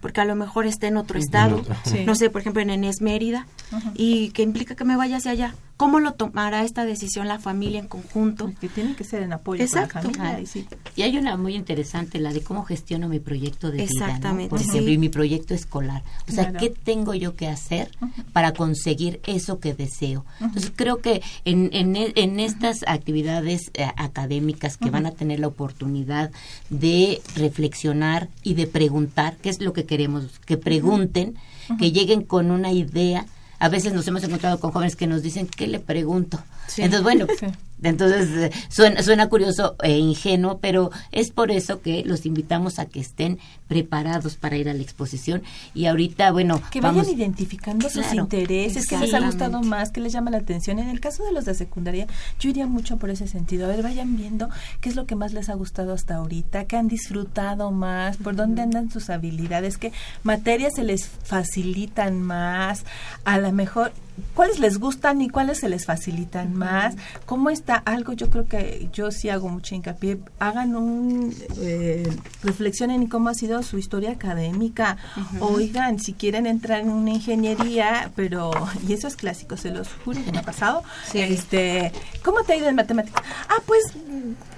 porque 0.00 0.20
a 0.20 0.24
lo 0.24 0.34
mejor 0.36 0.66
esté 0.66 0.88
en 0.88 0.96
otro 0.96 1.18
estado, 1.18 1.62
no 2.04 2.14
sé, 2.14 2.30
por 2.30 2.40
ejemplo 2.40 2.62
en 2.62 2.70
Enes 2.70 3.00
Mérida, 3.00 3.46
y 3.94 4.30
que 4.30 4.42
implica 4.42 4.74
que 4.74 4.84
me 4.84 4.96
vaya 4.96 5.16
hacia 5.16 5.32
allá. 5.32 5.54
¿Cómo 5.76 6.00
lo 6.00 6.12
tomará 6.12 6.64
esta 6.64 6.86
decisión 6.86 7.28
la 7.28 7.38
familia 7.38 7.78
en 7.78 7.86
conjunto? 7.86 8.50
Que 8.58 8.68
tiene 8.70 8.96
que 8.96 9.04
ser 9.04 9.22
en 9.22 9.34
apoyo 9.34 9.62
Exacto. 9.62 10.10
la 10.16 10.40
y, 10.40 11.02
hay 11.02 11.18
una 11.18 11.36
muy 11.36 11.54
interesante, 11.54 12.18
la 12.18 12.32
de 12.32 12.40
cómo 12.40 12.64
gestiono 12.64 13.10
mi 13.10 13.20
proyecto 13.20 13.70
de 13.70 13.82
Exactamente. 13.82 14.44
vida, 14.44 14.48
Por 14.48 14.60
ejemplo, 14.62 14.90
y 14.90 14.96
mi 14.96 15.10
proyecto 15.10 15.52
escolar. 15.52 16.02
O 16.30 16.32
sea, 16.32 16.54
¿qué 16.54 16.70
tengo 16.70 17.12
yo 17.12 17.36
que 17.36 17.46
hacer 17.48 17.90
para 18.32 18.52
conseguir 18.52 19.20
eso 19.26 19.60
que 19.60 19.74
deseo? 19.74 20.24
Entonces, 20.40 20.72
creo 20.74 21.02
que 21.02 21.20
en, 21.44 21.68
en, 21.74 21.94
en 21.94 22.40
estas 22.40 22.78
actividades 22.86 23.70
eh, 23.74 23.86
académicas 23.96 24.78
que 24.78 24.88
van 24.88 25.04
a 25.04 25.10
tener 25.10 25.40
la 25.40 25.48
oportunidad 25.48 26.30
de 26.70 27.20
reflexionar 27.34 28.30
y 28.42 28.54
de 28.54 28.66
preguntar, 28.66 29.36
¿qué 29.42 29.50
es 29.56 29.66
lo 29.66 29.72
que 29.72 29.84
queremos? 29.84 30.40
Que 30.44 30.56
pregunten, 30.56 31.36
que 31.78 31.92
lleguen 31.92 32.22
con 32.22 32.50
una 32.50 32.72
idea 32.72 33.26
a 33.58 33.68
veces 33.68 33.92
nos 33.92 34.06
hemos 34.06 34.22
encontrado 34.22 34.60
con 34.60 34.70
jóvenes 34.70 34.96
que 34.96 35.06
nos 35.06 35.22
dicen, 35.22 35.46
¿qué 35.46 35.66
le 35.66 35.80
pregunto? 35.80 36.38
Entonces, 36.76 37.02
bueno, 37.02 37.26
entonces 37.82 38.28
eh, 38.30 38.50
suena, 38.68 39.02
suena 39.02 39.28
curioso 39.28 39.76
e 39.82 39.98
ingenuo, 39.98 40.58
pero 40.58 40.90
es 41.12 41.30
por 41.30 41.50
eso 41.50 41.82
que 41.82 42.04
los 42.04 42.24
invitamos 42.24 42.78
a 42.78 42.86
que 42.86 43.00
estén 43.00 43.38
preparados 43.68 44.36
para 44.36 44.56
ir 44.56 44.68
a 44.68 44.74
la 44.74 44.82
exposición. 44.82 45.42
Y 45.74 45.86
ahorita, 45.86 46.30
bueno, 46.32 46.60
que 46.70 46.80
vayan 46.80 47.08
identificando 47.08 47.88
sus 47.90 48.12
intereses, 48.12 48.86
que 48.86 48.96
les 48.98 49.12
ha 49.12 49.20
gustado 49.20 49.62
más, 49.62 49.90
que 49.90 50.00
les 50.00 50.12
llama 50.12 50.30
la 50.30 50.38
atención. 50.38 50.78
En 50.78 50.88
el 50.88 51.00
caso 51.00 51.24
de 51.24 51.32
los 51.32 51.44
de 51.44 51.54
secundaria, 51.54 52.06
yo 52.40 52.48
iría 52.48 52.66
mucho 52.66 52.96
por 52.96 53.10
ese 53.10 53.28
sentido. 53.28 53.66
A 53.66 53.68
ver, 53.68 53.82
vayan 53.82 54.16
viendo 54.16 54.48
qué 54.80 54.88
es 54.88 54.96
lo 54.96 55.06
que 55.06 55.14
más 55.14 55.32
les 55.32 55.48
ha 55.48 55.54
gustado 55.54 55.92
hasta 55.92 56.16
ahorita, 56.16 56.64
qué 56.64 56.76
han 56.76 56.88
disfrutado 56.88 57.70
más, 57.70 58.16
por 58.16 58.36
dónde 58.36 58.62
andan 58.62 58.90
sus 58.90 59.10
habilidades, 59.10 59.78
qué 59.78 59.92
materias 60.22 60.74
se 60.76 60.82
les 60.82 61.06
facilitan 61.06 62.22
más. 62.22 62.84
A 63.24 63.38
lo 63.38 63.52
mejor 63.52 63.92
cuáles 64.34 64.58
les 64.58 64.78
gustan 64.78 65.20
y 65.22 65.28
cuáles 65.28 65.60
se 65.60 65.68
les 65.68 65.86
facilitan 65.86 66.54
más, 66.54 66.94
cómo 67.24 67.50
está 67.50 67.76
algo, 67.76 68.12
yo 68.12 68.30
creo 68.30 68.46
que 68.46 68.88
yo 68.92 69.10
sí 69.10 69.28
hago 69.28 69.48
mucho 69.48 69.74
hincapié, 69.74 70.18
hagan 70.38 70.76
un, 70.76 71.34
eh, 71.58 72.10
reflexionen 72.42 73.02
en 73.02 73.08
cómo 73.08 73.28
ha 73.28 73.34
sido 73.34 73.62
su 73.62 73.78
historia 73.78 74.12
académica, 74.12 74.96
oigan, 75.40 75.98
si 75.98 76.12
quieren 76.12 76.46
entrar 76.46 76.80
en 76.80 76.90
una 76.90 77.10
ingeniería, 77.10 78.10
pero, 78.14 78.50
y 78.86 78.92
eso 78.92 79.08
es 79.08 79.16
clásico, 79.16 79.56
se 79.56 79.70
los 79.70 79.88
juro 80.04 80.22
que 80.24 80.32
me 80.32 80.38
ha 80.38 80.42
pasado, 80.42 80.82
este, 81.14 81.92
¿cómo 82.24 82.42
te 82.42 82.54
ha 82.54 82.56
ido 82.56 82.68
en 82.68 82.76
matemáticas? 82.76 83.22
Ah, 83.48 83.62
pues, 83.66 83.82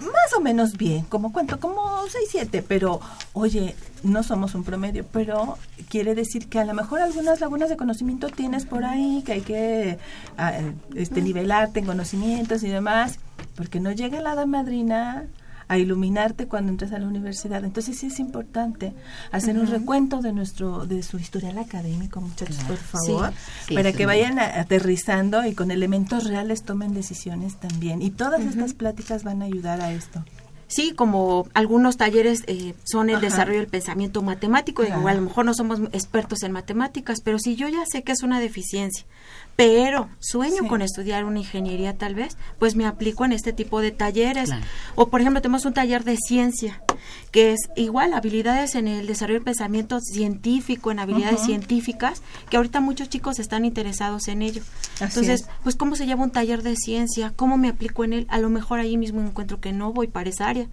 más 0.01 0.33
o 0.37 0.41
menos 0.41 0.77
bien, 0.77 1.03
como 1.05 1.33
cuánto, 1.33 1.61
como 1.61 2.03
6, 2.09 2.29
7, 2.31 2.65
pero, 2.67 3.01
oye, 3.33 3.75
no 4.03 4.23
somos 4.23 4.55
un 4.55 4.65
promedio, 4.65 5.05
pero 5.13 5.59
quiere 5.89 6.15
decir 6.15 6.49
que 6.49 6.59
a 6.59 6.65
lo 6.65 6.75
mejor 6.75 7.01
algunas 7.01 7.41
lagunas 7.41 7.69
de 7.69 7.77
conocimiento 7.77 8.29
tienes 8.29 8.65
por 8.65 8.85
ahí, 8.85 9.23
que 9.25 9.33
hay 9.33 9.41
que 9.49 9.99
ah, 10.37 10.53
este, 10.95 11.23
nivelarte 11.23 11.81
en 11.81 11.87
conocimientos 11.87 12.63
y 12.63 12.69
demás, 12.69 13.19
porque 13.57 13.81
no 13.81 13.93
llega 13.93 14.21
la 14.21 14.33
hada 14.33 14.45
madrina 14.45 15.27
a 15.69 15.79
iluminarte 15.79 16.49
cuando 16.49 16.71
entres 16.71 16.93
a 16.93 16.99
la 16.99 17.07
universidad. 17.07 17.65
Entonces 17.65 17.99
sí 17.99 18.09
es 18.09 18.21
importante 18.21 18.93
hacer 19.33 19.59
un 19.59 19.67
recuento 19.67 20.21
de 20.21 20.33
nuestro 20.33 20.85
de 20.87 21.03
su 21.03 21.19
historial 21.19 21.59
académico, 21.59 22.21
muchachos, 22.21 22.59
por 22.65 22.77
favor, 22.77 23.33
para 23.75 23.93
que 23.93 24.05
vayan 24.05 24.39
aterrizando 24.39 25.47
y 25.47 25.55
con 25.55 25.71
elementos 25.71 26.25
reales 26.25 26.63
tomen 26.63 26.93
decisiones 26.93 27.57
también. 27.57 28.03
Y 28.03 28.11
todas 28.11 28.43
estas 28.43 28.75
pláticas 28.75 29.25
van 29.25 29.41
a 29.41 29.47
ayudar 29.47 29.81
a 29.81 29.93
esto. 29.93 30.25
Sí, 30.69 30.93
como 30.93 31.49
algunos 31.55 31.97
talleres 31.97 32.45
eh, 32.47 32.75
son 32.85 33.09
el 33.09 33.23
desarrollo 33.23 33.59
del 33.59 33.69
pensamiento 33.69 34.21
matemático, 34.23 34.85
y 34.85 34.89
a 34.89 35.15
lo 35.15 35.23
mejor 35.23 35.47
no 35.47 35.55
somos 35.55 35.81
expertos 35.93 36.43
en 36.43 36.53
matemáticas, 36.53 37.21
pero 37.25 37.39
si 37.39 37.57
yo 37.57 37.69
ya 37.69 37.85
sé 37.91 38.03
que 38.03 38.13
es 38.13 38.23
una 38.23 38.39
deficiencia, 38.39 39.05
pero 39.59 40.09
sueño 40.21 40.69
con 40.69 40.83
estudiar 40.83 41.25
una 41.25 41.41
ingeniería 41.41 41.99
tal 41.99 42.15
vez, 42.15 42.37
pues 42.61 42.77
me 42.77 42.87
aplico 42.87 43.25
en 43.25 43.33
este 43.33 43.53
tipo 43.53 43.81
de 43.81 43.91
talleres. 43.91 44.51
O 44.95 45.09
por 45.09 45.21
ejemplo, 45.21 45.43
tenemos 45.43 45.65
un 45.65 45.75
taller 45.75 46.05
de 46.05 46.17
ciencia, 46.17 46.81
que 47.33 47.51
es 47.55 47.69
igual 47.75 48.15
habilidades 48.15 48.77
en 48.77 48.87
el 48.87 49.09
desarrollo 49.09 49.41
del 49.41 49.45
pensamiento 49.45 49.99
científico, 49.99 50.93
en 50.93 51.01
habilidades 51.01 51.41
científicas, 51.41 52.23
que 52.49 52.57
ahorita 52.57 52.79
muchos 52.79 53.09
chicos 53.09 53.41
están 53.41 53.65
interesados 53.65 54.29
en 54.29 54.43
ello. 54.43 54.63
Entonces, 55.01 55.49
pues 55.65 55.75
cómo 55.75 55.97
se 55.97 56.07
lleva 56.07 56.23
un 56.23 56.31
taller 56.31 56.63
de 56.63 56.77
ciencia, 56.77 57.33
cómo 57.35 57.57
me 57.59 57.71
aplico 57.71 58.05
en 58.05 58.13
él, 58.13 58.27
a 58.31 58.39
lo 58.39 58.51
mejor 58.51 58.79
ahí 58.79 58.97
mismo 58.97 59.21
encuentro 59.23 59.61
que 59.61 59.73
no 59.73 59.93
voy 59.93 60.07
para 60.07 60.31
esa 60.31 60.47
área. 60.47 60.69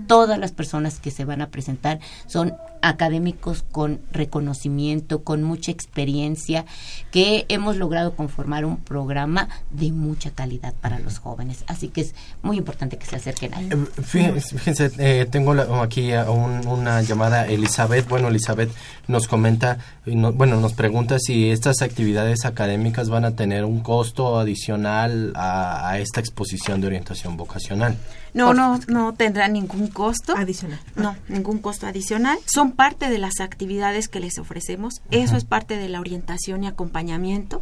Todas 0.08 0.38
las 0.40 0.52
personas 0.52 1.00
que 1.00 1.12
se 1.12 1.26
van 1.26 1.42
a 1.42 1.48
presentar 1.48 2.00
son 2.28 2.54
académicos 2.82 3.64
con 3.72 4.00
reconocimiento, 4.12 5.24
con 5.24 5.44
mucha 5.44 5.72
experiencia, 5.72 6.66
que 7.12 7.46
hemos 7.50 7.76
logrado 7.78 8.16
conformar 8.16 8.66
un 8.66 8.78
programa 8.78 9.50
de 9.72 9.92
mucha 9.92 10.32
calidad 10.32 10.74
para 10.82 11.00
los 11.00 11.20
jóvenes. 11.20 11.64
Así 11.68 11.90
que 11.90 12.02
es 12.02 12.16
muy 12.42 12.58
importante 12.58 12.98
que 12.98 13.06
se 13.06 13.16
acerquen 13.16 13.54
ahí. 13.54 13.70
Eh, 13.72 14.02
Fíjense, 14.04 14.58
fíjense, 14.58 14.92
eh, 14.98 15.26
tengo 15.30 15.54
la- 15.54 15.82
aquí 15.84 16.14
a 16.14 16.30
un- 16.30 16.68
una 16.68 17.02
llamada 17.02 17.46
Elizabeth. 17.48 18.08
Bueno, 18.08 18.28
Elizabeth 18.30 18.72
nos 19.08 19.28
comenta, 19.28 19.78
y 20.06 20.16
no- 20.16 20.32
bueno, 20.34 20.60
nos 20.60 20.74
pregunta 20.74 21.18
si 21.20 21.50
estas 21.52 21.82
actividades 21.82 22.46
académicas 22.46 23.10
van 23.10 23.26
a 23.26 23.36
tener 23.36 23.66
un 23.66 23.82
costo 23.82 24.40
adicional 24.40 25.32
a, 25.36 25.90
a 25.90 26.00
esta 26.00 26.20
exposición 26.20 26.82
de 26.82 26.88
orientación 26.88 27.38
vocacional. 27.38 27.98
No, 28.34 28.54
no, 28.54 28.80
no 28.88 29.14
tendrá 29.14 29.48
ningún 29.48 29.88
costo. 29.88 30.36
Adicional. 30.38 30.80
No, 30.96 31.16
ningún 31.30 31.58
costo 31.60 31.88
adicional. 31.88 32.38
Son 32.46 32.69
parte 32.72 33.10
de 33.10 33.18
las 33.18 33.40
actividades 33.40 34.08
que 34.08 34.20
les 34.20 34.38
ofrecemos. 34.40 35.02
Eso 35.12 35.38
es 35.38 35.46
parte 35.46 35.78
de 35.78 35.90
la 35.90 36.00
orientación 36.00 36.64
y 36.64 36.68
acompañamiento. 36.68 37.62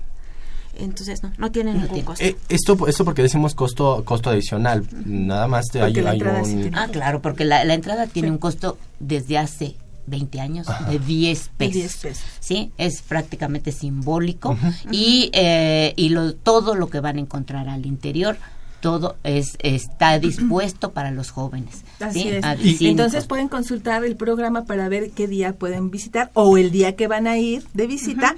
Entonces, 0.80 1.24
no, 1.24 1.32
no 1.38 1.52
tiene 1.52 1.74
ningún 1.74 2.02
costo. 2.02 2.24
Eh, 2.24 2.36
esto, 2.50 2.88
esto 2.88 3.04
porque 3.04 3.24
decimos 3.24 3.56
costo, 3.56 4.04
costo 4.06 4.30
adicional. 4.30 4.88
Nada 5.06 5.48
más 5.48 5.66
te, 5.68 5.82
hay, 5.82 5.98
hay 5.98 6.20
sí 6.46 6.70
Ah, 6.74 6.88
claro, 6.92 7.22
porque 7.22 7.46
la, 7.46 7.64
la 7.66 7.74
entrada 7.74 8.08
tiene 8.08 8.30
un 8.30 8.38
costo 8.38 8.78
desde 9.00 9.38
hace 9.38 9.76
20 10.08 10.40
años 10.40 10.68
de 10.90 11.00
10 11.00 11.44
De 11.44 11.50
pesos. 11.58 11.74
10 11.74 11.98
pesos. 11.98 12.24
Sí, 12.40 12.72
es 12.78 13.02
prácticamente 13.02 13.72
simbólico 13.72 14.58
y, 14.92 15.30
eh, 15.34 15.94
y 15.96 16.10
lo, 16.10 16.34
todo 16.34 16.76
lo 16.76 16.90
que 16.90 17.00
van 17.00 17.18
a 17.18 17.20
encontrar 17.20 17.70
al 17.70 17.86
interior, 17.86 18.38
todo 18.80 19.16
es 19.24 19.58
está 19.60 20.20
dispuesto 20.20 20.92
para 20.92 21.12
los 21.12 21.32
jóvenes. 21.32 21.84
Así 22.00 22.24
¿sí? 22.24 22.30
es. 22.30 22.82
Y 22.82 22.88
entonces 22.88 23.26
pueden 23.26 23.48
consultar 23.48 24.04
el 24.04 24.16
programa 24.16 24.66
para 24.66 24.90
ver 24.90 25.12
qué 25.12 25.28
día 25.28 25.54
pueden 25.54 25.92
visitar 25.92 26.32
o 26.34 26.58
el 26.58 26.72
día 26.72 26.96
que 26.96 27.08
van 27.08 27.28
a 27.28 27.38
ir 27.38 27.64
de 27.74 27.88
visita, 27.88 28.36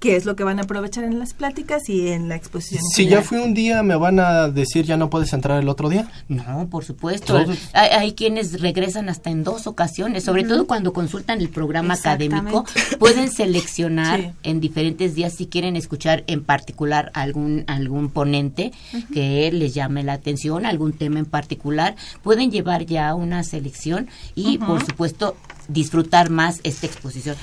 qué 0.00 0.16
es 0.16 0.24
lo 0.24 0.34
que 0.34 0.44
van 0.44 0.58
a 0.58 0.62
aprovechar 0.62 1.04
en 1.04 1.18
las 1.18 1.34
pláticas 1.34 1.88
y 1.88 2.08
en 2.08 2.28
la 2.28 2.34
exposición. 2.34 2.82
Si 2.94 3.06
ya 3.06 3.22
fui 3.22 3.38
un 3.38 3.54
día, 3.54 3.82
¿me 3.82 3.94
van 3.96 4.18
a 4.18 4.48
decir 4.48 4.84
ya 4.86 4.96
no 4.96 5.10
puedes 5.10 5.32
entrar 5.32 5.60
el 5.62 5.68
otro 5.68 5.88
día? 5.88 6.10
No, 6.28 6.68
por 6.68 6.84
supuesto. 6.84 7.36
Hay, 7.74 7.88
hay 7.90 8.12
quienes 8.14 8.60
regresan 8.60 9.08
hasta 9.08 9.30
en 9.30 9.44
dos 9.44 9.66
ocasiones, 9.66 10.24
sobre 10.24 10.44
todo 10.44 10.66
cuando 10.66 10.92
consultan 10.92 11.40
el 11.40 11.50
programa 11.50 11.94
académico, 11.94 12.64
pueden 12.98 13.30
seleccionar 13.30 14.00
Sí. 14.20 14.30
en 14.42 14.60
diferentes 14.60 15.14
días 15.14 15.34
si 15.34 15.46
quieren 15.46 15.76
escuchar 15.76 16.24
en 16.26 16.42
particular 16.42 17.10
algún 17.14 17.64
algún 17.66 18.08
ponente 18.10 18.72
que 19.12 19.50
les 19.52 19.74
llame 19.74 20.02
la 20.02 20.14
atención, 20.14 20.64
algún 20.66 20.92
tema 20.94 21.18
en 21.18 21.26
particular, 21.26 21.94
pueden 22.22 22.50
llevar 22.50 22.86
ya 22.86 23.14
una 23.14 23.44
selección 23.44 24.08
y 24.34 24.58
por 24.58 24.84
supuesto 24.84 25.36
disfrutar 25.68 26.30
más 26.30 26.60
esta 26.64 26.86
exposición. 26.86 27.36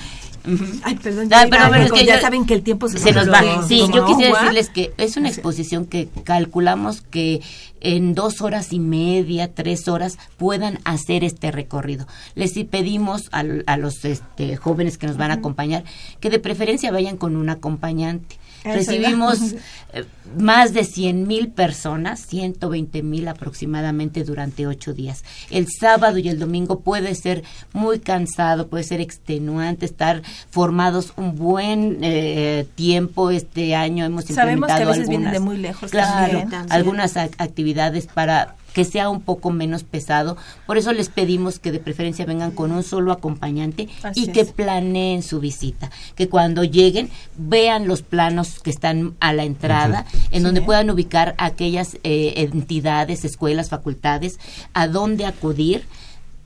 Ay, 0.82 0.96
perdón, 0.96 1.28
pero, 1.28 1.48
pero 1.70 1.84
es 1.84 1.92
que 1.92 2.04
ya 2.04 2.16
yo- 2.16 2.20
saben 2.22 2.46
que 2.46 2.54
el 2.54 2.62
tiempo 2.62 2.88
se, 2.88 2.98
se 2.98 3.12
nos 3.12 3.28
va. 3.30 3.40
Sí, 3.66 3.78
yo 3.94 4.04
quisiera 4.06 4.38
decirles 4.40 4.70
que 4.70 4.92
es 4.96 5.16
una 5.16 5.28
exposición 5.28 5.84
que 5.86 6.08
calculamos 6.24 7.02
que 7.02 7.40
en 7.80 8.14
dos 8.14 8.40
horas 8.40 8.72
y 8.72 8.78
media, 8.80 9.52
tres 9.54 9.86
horas 9.88 10.18
puedan 10.36 10.78
hacer 10.84 11.22
este 11.24 11.50
recorrido. 11.52 12.06
Les 12.34 12.52
pedimos 12.64 13.28
a, 13.32 13.44
a 13.66 13.76
los 13.76 14.04
este, 14.04 14.56
jóvenes 14.56 14.98
que 14.98 15.06
nos 15.06 15.16
van 15.16 15.30
a 15.30 15.34
acompañar 15.34 15.84
que 16.20 16.30
de 16.30 16.38
preferencia 16.38 16.90
vayan 16.90 17.16
con 17.16 17.36
un 17.36 17.50
acompañante. 17.50 18.36
Recibimos 18.74 19.40
¿verdad? 19.40 19.60
eh, 19.94 20.04
más 20.38 20.74
de 20.74 20.84
100 20.84 21.26
mil 21.26 21.48
personas, 21.48 22.20
120 22.26 23.02
mil 23.02 23.28
aproximadamente 23.28 24.24
durante 24.24 24.66
ocho 24.66 24.92
días. 24.92 25.24
El 25.50 25.66
sábado 25.68 26.18
y 26.18 26.28
el 26.28 26.38
domingo 26.38 26.80
puede 26.80 27.14
ser 27.14 27.42
muy 27.72 27.98
cansado, 27.98 28.68
puede 28.68 28.84
ser 28.84 29.00
extenuante, 29.00 29.86
estar 29.86 30.22
formados 30.50 31.12
un 31.16 31.36
buen 31.36 31.98
eh, 32.02 32.66
tiempo. 32.74 33.30
Este 33.30 33.74
año 33.74 34.04
hemos 34.04 34.24
Sabemos 34.26 34.66
que 34.66 34.72
a 34.72 34.76
implementado 34.80 34.90
veces 34.90 35.08
vienen 35.08 35.30
de 35.30 35.36
algunas- 35.36 35.54
muy 35.54 35.62
lejos 35.62 35.90
Claro, 35.90 36.26
también. 36.26 36.50
También. 36.50 36.72
algunas 36.72 37.16
ac- 37.16 37.34
actividades 37.38 38.06
para 38.06 38.54
que 38.78 38.84
sea 38.84 39.08
un 39.08 39.22
poco 39.22 39.50
menos 39.50 39.82
pesado. 39.82 40.36
Por 40.64 40.78
eso 40.78 40.92
les 40.92 41.08
pedimos 41.08 41.58
que 41.58 41.72
de 41.72 41.80
preferencia 41.80 42.24
vengan 42.24 42.52
con 42.52 42.70
un 42.70 42.84
solo 42.84 43.10
acompañante 43.10 43.88
Así 44.04 44.26
y 44.26 44.28
que 44.28 44.42
es. 44.42 44.52
planeen 44.52 45.24
su 45.24 45.40
visita. 45.40 45.90
Que 46.14 46.28
cuando 46.28 46.62
lleguen 46.62 47.10
vean 47.36 47.88
los 47.88 48.02
planos 48.02 48.60
que 48.60 48.70
están 48.70 49.16
a 49.18 49.32
la 49.32 49.42
entrada, 49.42 50.06
en 50.30 50.44
donde 50.44 50.62
puedan 50.62 50.90
ubicar 50.90 51.34
aquellas 51.38 51.96
eh, 52.04 52.34
entidades, 52.36 53.24
escuelas, 53.24 53.68
facultades, 53.68 54.38
a 54.74 54.86
dónde 54.86 55.26
acudir, 55.26 55.82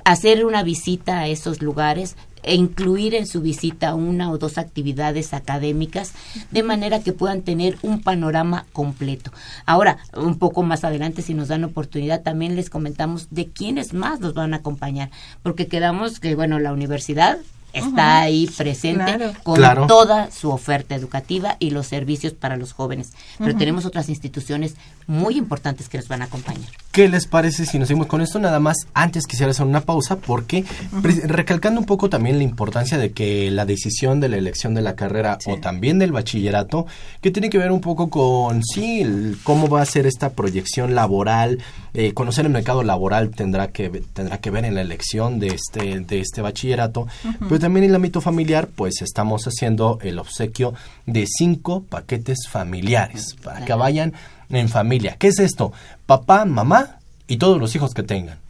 hacer 0.05 0.47
una 0.47 0.62
visita 0.62 1.18
a 1.18 1.28
esos 1.28 1.61
lugares 1.61 2.16
e 2.43 2.55
incluir 2.55 3.14
en 3.14 3.26
su 3.26 3.40
visita 3.40 3.95
una 3.95 4.30
o 4.30 4.38
dos 4.38 4.59
actividades 4.59 5.34
académicas 5.34 6.12
de 6.51 6.62
manera 6.62 7.01
que 7.01 7.12
puedan 7.12 7.43
tener 7.43 7.78
un 7.82 8.03
panorama 8.03 8.66
completo. 8.72 9.32
Ahora, 9.66 9.99
un 10.16 10.38
poco 10.38 10.62
más 10.62 10.84
adelante, 10.84 11.22
si 11.22 11.34
nos 11.34 11.49
dan 11.49 11.64
oportunidad, 11.64 12.22
también 12.22 12.57
les 12.57 12.70
comentamos 12.70 13.28
de 13.30 13.47
quiénes 13.47 13.95
más 13.95 14.20
nos 14.20 14.34
van 14.34 14.55
a 14.55 14.59
acompañar, 14.59 15.11
porque 15.43 15.66
quedamos 15.66 16.20
que, 16.20 16.34
bueno, 16.34 16.59
la 16.59 16.72
universidad 16.72 17.38
está 17.73 18.20
ahí 18.23 18.47
presente 18.57 19.05
Claro. 19.16 19.33
con 19.43 19.57
Claro. 19.57 19.87
toda 19.87 20.31
su 20.31 20.51
oferta 20.51 20.95
educativa 20.95 21.57
y 21.59 21.70
los 21.70 21.87
servicios 21.87 22.33
para 22.33 22.57
los 22.57 22.73
jóvenes. 22.73 23.11
Pero 23.39 23.57
tenemos 23.57 23.85
otras 23.85 24.09
instituciones 24.09 24.75
muy 25.07 25.37
importantes 25.37 25.89
que 25.89 25.99
nos 25.99 26.09
van 26.09 26.23
a 26.23 26.27
acompañar. 26.27 26.68
¿Qué 26.93 27.09
les 27.09 27.27
parece 27.27 27.64
si 27.66 27.79
nos 27.79 27.89
seguimos 27.89 28.07
con 28.07 28.20
esto? 28.20 28.39
Nada 28.39 28.61
más, 28.61 28.77
antes 28.95 29.27
quisiera 29.27 29.51
hacer 29.51 29.66
una 29.66 29.81
pausa 29.81 30.16
porque, 30.16 30.64
recalcando 31.25 31.81
un 31.81 31.87
poco 31.87 32.09
también 32.09 32.39
la 32.39 32.45
importancia 32.45 32.99
de 32.99 33.12
que 33.12 33.51
la 33.51 33.64
decisión 33.64 34.20
de 34.20 34.29
la 34.29 34.37
elección 34.37 34.75
de 34.75 34.83
la 34.83 34.95
carrera 34.95 35.39
o 35.47 35.57
también 35.59 35.99
del 35.99 36.12
bachillerato, 36.12 36.87
que 37.20 37.31
tiene 37.31 37.51
que 37.51 37.59
ver 37.59 37.73
un 37.73 37.81
poco 37.81 38.11
con, 38.11 38.62
sí, 38.62 39.01
el- 39.01 39.39
cómo 39.43 39.68
va 39.68 39.83
a 39.83 39.87
ser 39.87 40.07
esta 40.07 40.31
proyección 40.31 40.95
laboral, 40.95 41.59
eh, 41.95 42.14
conocer 42.14 42.47
el 42.47 42.53
mercado 42.53 42.82
laboral 42.82 43.30
tendrá 43.30 43.68
que, 43.68 43.88
tendrá 44.12 44.38
que 44.38 44.51
ver 44.51 44.64
en 44.64 44.74
la 44.74 44.80
elección 44.80 45.38
de 45.38 45.49
este, 45.49 46.01
de 46.01 46.20
este 46.20 46.40
bachillerato, 46.40 47.07
pero 47.40 47.59
también 47.59 47.84
en 47.84 47.90
el 47.90 47.97
ámbito 47.97 48.20
familiar, 48.20 48.68
pues 48.74 49.03
estamos 49.03 49.45
haciendo 49.45 49.99
el 50.03 50.18
obsequio 50.18 50.74
de 51.07 51.26
cinco 51.26 51.82
paquetes 51.88 52.49
familiares 52.49 53.36
para 53.43 53.64
que 53.64 53.74
vayan 53.74 54.14
en 54.49 54.68
familia. 54.68 55.16
¿Qué 55.18 55.28
es 55.28 55.38
esto? 55.38 55.72
Papá, 56.07 56.45
mamá 56.45 56.99
y 57.26 57.36
todos 57.36 57.59
los 57.59 57.74
hijos 57.76 57.93
que 57.93 58.03
tengan. 58.03 58.41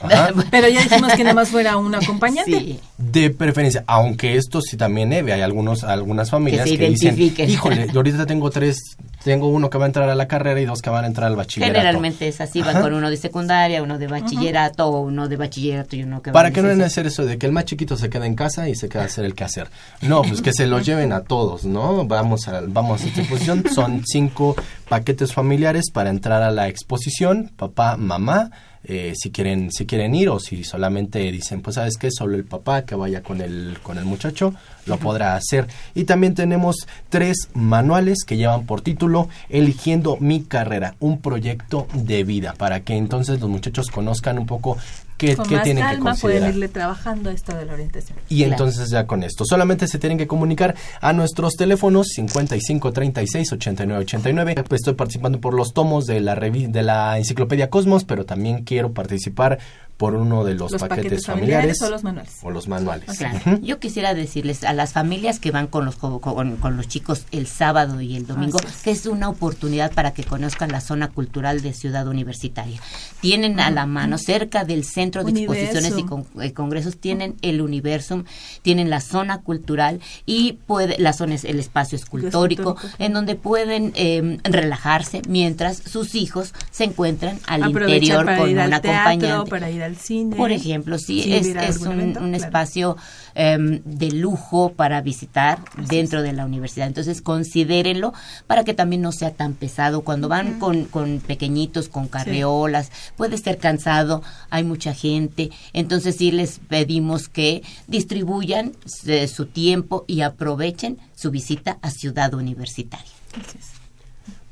Ajá. 0.00 0.30
Pero 0.50 0.68
ya 0.68 0.82
dijimos 0.82 1.12
que 1.14 1.24
nada 1.24 1.34
más 1.34 1.48
fuera 1.48 1.76
un 1.76 1.94
acompañante. 1.94 2.78
De 2.96 3.30
preferencia, 3.30 3.84
aunque 3.86 4.36
esto 4.36 4.60
sí 4.60 4.76
también 4.76 5.10
debe, 5.10 5.32
hay 5.32 5.40
algunos, 5.40 5.84
algunas 5.84 6.30
familias 6.30 6.68
Que 6.68 6.90
dicen, 6.90 7.18
híjole, 7.18 7.86
yo 7.92 7.96
ahorita 7.98 8.26
tengo 8.26 8.50
tres, 8.50 8.78
tengo 9.24 9.48
uno 9.48 9.70
que 9.70 9.78
va 9.78 9.84
a 9.84 9.88
entrar 9.88 10.08
a 10.08 10.14
la 10.14 10.28
carrera 10.28 10.60
y 10.60 10.64
dos 10.64 10.82
que 10.82 10.90
van 10.90 11.04
a 11.04 11.06
entrar 11.06 11.28
al 11.28 11.36
bachillerato. 11.36 11.78
Generalmente 11.78 12.28
es 12.28 12.40
así, 12.40 12.60
van 12.60 12.70
Ajá. 12.70 12.82
con 12.82 12.94
uno 12.94 13.10
de 13.10 13.16
secundaria, 13.16 13.82
uno 13.82 13.98
de 13.98 14.06
bachillerato, 14.06 14.86
o 14.86 15.00
uno 15.00 15.28
de 15.28 15.36
bachillerato 15.36 15.96
y 15.96 16.02
uno 16.02 16.22
que 16.22 16.30
va 16.30 16.34
Para 16.34 16.48
de 16.50 16.54
que 16.54 16.62
no 16.62 16.68
licenciatura. 16.68 16.86
hacer 16.86 17.06
eso 17.06 17.26
de 17.26 17.38
que 17.38 17.46
el 17.46 17.52
más 17.52 17.64
chiquito 17.64 17.96
se 17.96 18.08
quede 18.08 18.26
en 18.26 18.34
casa 18.34 18.68
y 18.68 18.74
se 18.74 18.88
quede 18.88 19.02
a 19.02 19.06
hacer 19.06 19.24
el 19.24 19.34
quehacer. 19.34 19.68
No, 20.02 20.22
pues 20.22 20.42
que 20.42 20.52
se 20.52 20.66
los 20.66 20.84
lleven 20.86 21.12
a 21.12 21.22
todos, 21.22 21.64
¿no? 21.64 22.06
Vamos 22.06 22.48
a, 22.48 22.62
vamos 22.66 23.02
a 23.02 23.06
esta 23.06 23.20
exposición. 23.20 23.64
Son 23.74 24.02
cinco 24.06 24.56
paquetes 24.88 25.32
familiares 25.32 25.90
para 25.92 26.10
entrar 26.10 26.42
a 26.42 26.50
la 26.50 26.68
exposición. 26.68 27.50
Papá, 27.56 27.96
mamá, 27.96 28.50
eh, 28.88 29.12
si 29.14 29.30
quieren 29.30 29.70
si 29.70 29.84
quieren 29.86 30.14
ir 30.14 30.30
o 30.30 30.40
si 30.40 30.64
solamente 30.64 31.18
dicen, 31.30 31.60
pues 31.60 31.74
sabes 31.74 31.98
qué, 31.98 32.10
solo 32.10 32.36
el 32.36 32.44
papá 32.44 32.86
que 32.86 32.94
vaya 32.94 33.22
con 33.22 33.40
el 33.42 33.76
con 33.82 33.98
el 33.98 34.06
muchacho 34.06 34.54
lo 34.86 34.98
podrá 34.98 35.36
hacer. 35.36 35.66
Y 35.94 36.04
también 36.04 36.34
tenemos 36.34 36.86
tres 37.10 37.50
manuales 37.52 38.24
que 38.26 38.38
llevan 38.38 38.64
por 38.64 38.80
título 38.80 39.28
Eligiendo 39.50 40.16
mi 40.18 40.42
carrera, 40.42 40.94
un 41.00 41.20
proyecto 41.20 41.86
de 41.92 42.24
vida, 42.24 42.54
para 42.56 42.80
que 42.80 42.96
entonces 42.96 43.40
los 43.40 43.50
muchachos 43.50 43.90
conozcan 43.90 44.38
un 44.38 44.46
poco 44.46 44.78
¿Qué, 45.18 45.34
Con 45.36 45.46
qué 45.46 45.56
más 45.56 45.64
tienen 45.64 45.84
que 45.84 45.90
calma 45.90 46.14
pueden 46.14 46.20
considerar? 46.20 46.50
irle 46.50 46.68
trabajando 46.68 47.30
esto 47.30 47.54
de 47.56 47.66
la 47.66 47.72
orientación. 47.74 48.16
Y 48.28 48.44
entonces 48.44 48.88
ya 48.88 49.06
con 49.06 49.24
esto, 49.24 49.44
solamente 49.44 49.88
se 49.88 49.98
tienen 49.98 50.16
que 50.16 50.28
comunicar 50.28 50.76
a 51.00 51.12
nuestros 51.12 51.54
teléfonos 51.54 52.06
55 52.14 52.92
36 52.92 53.52
89 53.52 54.00
89. 54.02 54.54
Pues 54.68 54.80
estoy 54.80 54.94
participando 54.94 55.40
por 55.40 55.54
los 55.54 55.74
tomos 55.74 56.06
de 56.06 56.20
la 56.20 56.36
de 56.36 56.82
la 56.82 57.18
enciclopedia 57.18 57.68
Cosmos, 57.68 58.04
pero 58.04 58.24
también 58.24 58.62
quiero 58.62 58.92
participar 58.92 59.58
por 59.98 60.14
uno 60.14 60.44
de 60.44 60.54
los, 60.54 60.70
Los 60.72 60.80
paquetes, 60.80 60.96
paquetes 61.04 61.26
familiares, 61.26 61.78
familiares 61.78 61.82
o 61.82 61.90
los 61.90 62.04
manuales. 62.04 62.32
o 62.42 62.50
los 62.52 62.68
manuales. 62.68 63.18
Claro. 63.18 63.38
Ujú. 63.44 63.58
Yo 63.62 63.78
quisiera 63.80 64.14
decirles 64.14 64.62
a 64.64 64.72
las 64.72 64.92
familias 64.92 65.40
que 65.40 65.50
van 65.50 65.66
con 65.66 65.84
los 65.84 65.96
con, 65.96 66.20
con- 66.20 66.76
los 66.76 66.86
chicos 66.88 67.26
el 67.32 67.48
sábado 67.48 68.00
y 68.00 68.14
el 68.16 68.24
domingo 68.26 68.58
que 68.84 68.92
es 68.92 69.04
una 69.06 69.28
oportunidad 69.28 69.90
para 69.92 70.12
que 70.14 70.22
conozcan 70.22 70.70
la 70.70 70.80
zona 70.80 71.08
cultural 71.08 71.60
de 71.62 71.72
Ciudad 71.72 72.06
Universitaria. 72.06 72.80
Tienen 73.20 73.58
a 73.58 73.70
la 73.72 73.86
mano 73.86 74.18
cerca 74.18 74.64
del 74.64 74.84
centro 74.84 75.24
de 75.24 75.32
exposiciones 75.42 75.92
y 75.98 76.02
con- 76.04 76.26
eh, 76.40 76.52
congresos 76.52 76.96
tienen 76.96 77.34
el 77.42 77.60
Universum, 77.60 78.22
tienen 78.62 78.90
la 78.90 79.00
zona 79.00 79.38
cultural 79.42 80.00
y 80.24 80.52
puede 80.68 80.96
la 81.00 81.12
zona 81.12 81.34
es 81.34 81.42
el 81.44 81.58
espacio 81.58 81.96
escultórico 81.96 82.62
escultórico. 82.76 83.02
en 83.04 83.12
donde 83.14 83.34
pueden 83.34 83.92
eh, 83.96 84.38
relajarse 84.44 85.22
mientras 85.28 85.76
sus 85.78 86.14
hijos 86.14 86.54
se 86.70 86.84
encuentran 86.84 87.40
al 87.48 87.64
interior 87.96 88.24
para 88.24 88.38
con 88.38 88.48
ir 88.50 88.54
un 88.56 88.60
al 88.62 88.70
teatro, 88.80 88.90
acompañante. 88.92 89.50
Al 89.88 89.96
cine. 89.96 90.36
Por 90.36 90.52
ejemplo, 90.52 90.98
sí, 90.98 91.32
es, 91.32 91.46
es 91.46 91.78
un, 91.78 91.92
evento, 91.92 92.20
un 92.20 92.30
claro. 92.30 92.44
espacio 92.44 92.96
em, 93.34 93.82
de 93.84 94.10
lujo 94.12 94.72
para 94.74 95.00
visitar 95.00 95.58
dentro 95.88 96.22
de 96.22 96.32
la 96.32 96.44
universidad. 96.44 96.86
Entonces, 96.86 97.20
considérenlo 97.20 98.12
para 98.46 98.64
que 98.64 98.74
también 98.74 99.02
no 99.02 99.12
sea 99.12 99.32
tan 99.32 99.54
pesado. 99.54 100.02
Cuando 100.02 100.28
van 100.28 100.58
con, 100.58 100.84
con 100.84 101.20
pequeñitos, 101.20 101.88
con 101.88 102.08
carreolas, 102.08 102.90
puede 103.16 103.38
ser 103.38 103.58
cansado, 103.58 104.22
hay 104.50 104.64
mucha 104.64 104.94
gente. 104.94 105.50
Entonces, 105.72 106.16
sí 106.16 106.30
les 106.30 106.60
pedimos 106.60 107.28
que 107.28 107.62
distribuyan 107.86 108.72
eh, 109.06 109.26
su 109.28 109.46
tiempo 109.46 110.04
y 110.06 110.20
aprovechen 110.20 110.98
su 111.14 111.30
visita 111.30 111.78
a 111.82 111.90
Ciudad 111.90 112.34
Universitaria. 112.34 113.10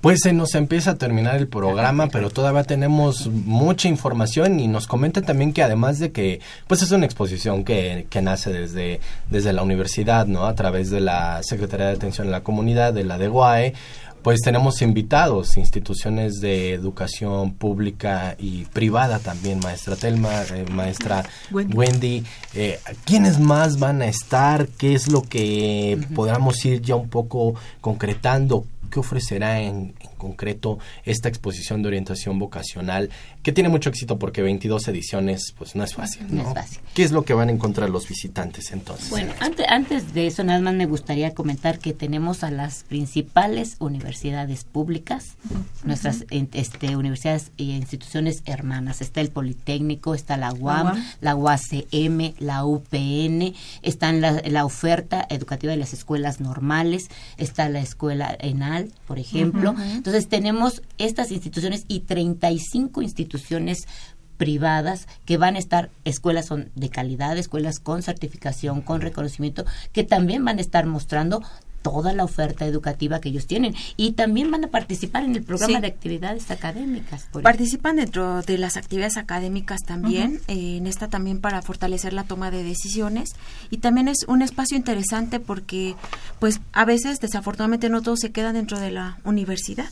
Pues 0.06 0.20
se 0.20 0.32
nos 0.32 0.54
empieza 0.54 0.92
a 0.92 0.98
terminar 0.98 1.34
el 1.34 1.48
programa, 1.48 2.06
pero 2.12 2.30
todavía 2.30 2.62
tenemos 2.62 3.26
mucha 3.26 3.88
información 3.88 4.60
y 4.60 4.68
nos 4.68 4.86
comentan 4.86 5.24
también 5.24 5.52
que 5.52 5.64
además 5.64 5.98
de 5.98 6.12
que 6.12 6.38
pues 6.68 6.80
es 6.82 6.92
una 6.92 7.06
exposición 7.06 7.64
que, 7.64 8.06
que 8.08 8.22
nace 8.22 8.52
desde, 8.52 9.00
desde 9.32 9.52
la 9.52 9.64
universidad, 9.64 10.28
¿no? 10.28 10.46
A 10.46 10.54
través 10.54 10.90
de 10.90 11.00
la 11.00 11.42
Secretaría 11.42 11.86
de 11.86 11.94
Atención 11.94 12.28
a 12.28 12.30
la 12.30 12.44
Comunidad, 12.44 12.94
de 12.94 13.02
la 13.02 13.18
DEGUAE, 13.18 13.74
pues 14.22 14.42
tenemos 14.42 14.80
invitados, 14.80 15.56
instituciones 15.56 16.40
de 16.40 16.72
educación 16.72 17.54
pública 17.54 18.36
y 18.38 18.64
privada 18.66 19.18
también, 19.18 19.58
maestra 19.58 19.96
Telma, 19.96 20.42
eh, 20.52 20.66
maestra 20.70 21.24
Wendy. 21.50 21.76
Wendy. 21.76 22.24
eh, 22.54 22.78
¿Quiénes 23.04 23.40
más 23.40 23.80
van 23.80 24.02
a 24.02 24.06
estar? 24.06 24.68
¿Qué 24.68 24.94
es 24.94 25.08
lo 25.08 25.22
que 25.22 25.98
podamos 26.14 26.64
ir 26.64 26.80
ya 26.80 26.94
un 26.94 27.08
poco 27.08 27.56
concretando? 27.80 28.66
¿Qué 28.96 29.00
ofrecerá 29.00 29.60
en, 29.60 29.94
en 30.00 30.15
concreto 30.16 30.78
esta 31.04 31.28
exposición 31.28 31.82
de 31.82 31.88
orientación 31.88 32.38
vocacional? 32.38 33.10
Que 33.42 33.52
tiene 33.52 33.68
mucho 33.68 33.90
éxito 33.90 34.18
porque 34.18 34.42
22 34.42 34.88
ediciones, 34.88 35.54
pues 35.56 35.76
no 35.76 35.84
es 35.84 35.94
fácil. 35.94 36.26
No 36.28 36.42
¿no? 36.42 36.48
es 36.48 36.54
fácil. 36.54 36.78
¿Qué 36.94 37.04
es 37.04 37.12
lo 37.12 37.24
que 37.24 37.34
van 37.34 37.48
a 37.48 37.52
encontrar 37.52 37.90
los 37.90 38.08
visitantes 38.08 38.72
entonces? 38.72 39.10
Bueno, 39.10 39.32
antes, 39.40 39.66
antes 39.68 40.14
de 40.14 40.26
eso, 40.26 40.42
nada 40.44 40.60
más 40.60 40.74
me 40.74 40.86
gustaría 40.86 41.34
comentar 41.34 41.78
que 41.78 41.92
tenemos 41.92 42.42
a 42.42 42.50
las 42.50 42.84
principales 42.84 43.76
universidades 43.78 44.64
públicas, 44.64 45.36
nuestras 45.84 46.24
este, 46.30 46.96
universidades 46.96 47.52
e 47.58 47.64
instituciones 47.64 48.42
hermanas. 48.46 49.00
Está 49.00 49.20
el 49.20 49.30
Politécnico, 49.30 50.14
está 50.14 50.36
la 50.36 50.52
UAM, 50.52 50.86
UAM. 50.86 51.04
la 51.20 51.36
UACM, 51.36 52.34
la 52.38 52.64
UPN, 52.64 53.54
está 53.82 54.12
la, 54.12 54.42
la 54.44 54.64
oferta 54.64 55.26
educativa 55.30 55.72
de 55.72 55.78
las 55.78 55.92
escuelas 55.92 56.40
normales, 56.40 57.08
está 57.36 57.68
la 57.68 57.80
escuela 57.80 58.36
ENAL, 58.40 58.92
por 59.06 59.18
ejemplo. 59.18 59.74
Entonces 60.06 60.28
tenemos 60.28 60.82
estas 60.98 61.32
instituciones 61.32 61.84
y 61.88 62.00
35 62.00 63.02
instituciones 63.02 63.88
privadas 64.36 65.08
que 65.24 65.36
van 65.36 65.56
a 65.56 65.58
estar 65.58 65.90
escuelas 66.04 66.46
son 66.46 66.70
de 66.76 66.90
calidad, 66.90 67.36
escuelas 67.36 67.80
con 67.80 68.04
certificación, 68.04 68.82
con 68.82 69.00
reconocimiento, 69.00 69.64
que 69.92 70.04
también 70.04 70.44
van 70.44 70.58
a 70.58 70.60
estar 70.60 70.86
mostrando 70.86 71.42
toda 71.86 72.12
la 72.12 72.24
oferta 72.24 72.66
educativa 72.66 73.20
que 73.20 73.28
ellos 73.28 73.46
tienen 73.46 73.74
y 73.96 74.12
también 74.12 74.50
van 74.50 74.64
a 74.64 74.68
participar 74.68 75.22
en 75.24 75.36
el 75.36 75.44
programa 75.44 75.76
Sí. 75.76 75.80
de 75.80 75.86
actividades 75.86 76.50
académicas. 76.50 77.28
por 77.30 77.42
Participan 77.42 77.94
dentro 77.96 78.42
de 78.42 78.58
las 78.58 78.76
actividades 78.76 79.16
académicas 79.16 79.82
también, 79.86 80.40
eh, 80.48 80.78
en 80.78 80.88
esta 80.88 81.06
también 81.06 81.40
para 81.40 81.62
fortalecer 81.62 82.12
la 82.12 82.24
toma 82.24 82.50
de 82.50 82.64
decisiones 82.64 83.30
y 83.70 83.76
también 83.78 84.08
es 84.08 84.24
un 84.26 84.42
espacio 84.42 84.76
interesante 84.76 85.38
porque 85.38 85.94
pues 86.40 86.60
a 86.72 86.84
veces 86.84 87.20
desafortunadamente 87.20 87.88
no 87.88 88.02
todos 88.02 88.18
se 88.18 88.32
quedan 88.32 88.54
dentro 88.54 88.80
de 88.80 88.90
la 88.90 89.18
universidad. 89.24 89.88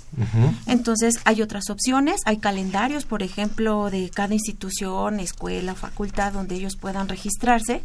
Entonces 0.67 1.15
hay 1.25 1.43
otras 1.43 1.71
opciones, 1.71 2.21
hay 2.25 2.39
calendarios, 2.39 3.05
por 3.05 3.23
ejemplo, 3.23 3.91
de 3.91 4.11
cada 4.11 4.35
institución, 4.35 5.21
escuela, 5.21 5.75
facultad, 5.75 6.33
donde 6.33 6.57
ellos 6.57 6.77
puedan 6.77 7.09
registrarse. 7.09 7.83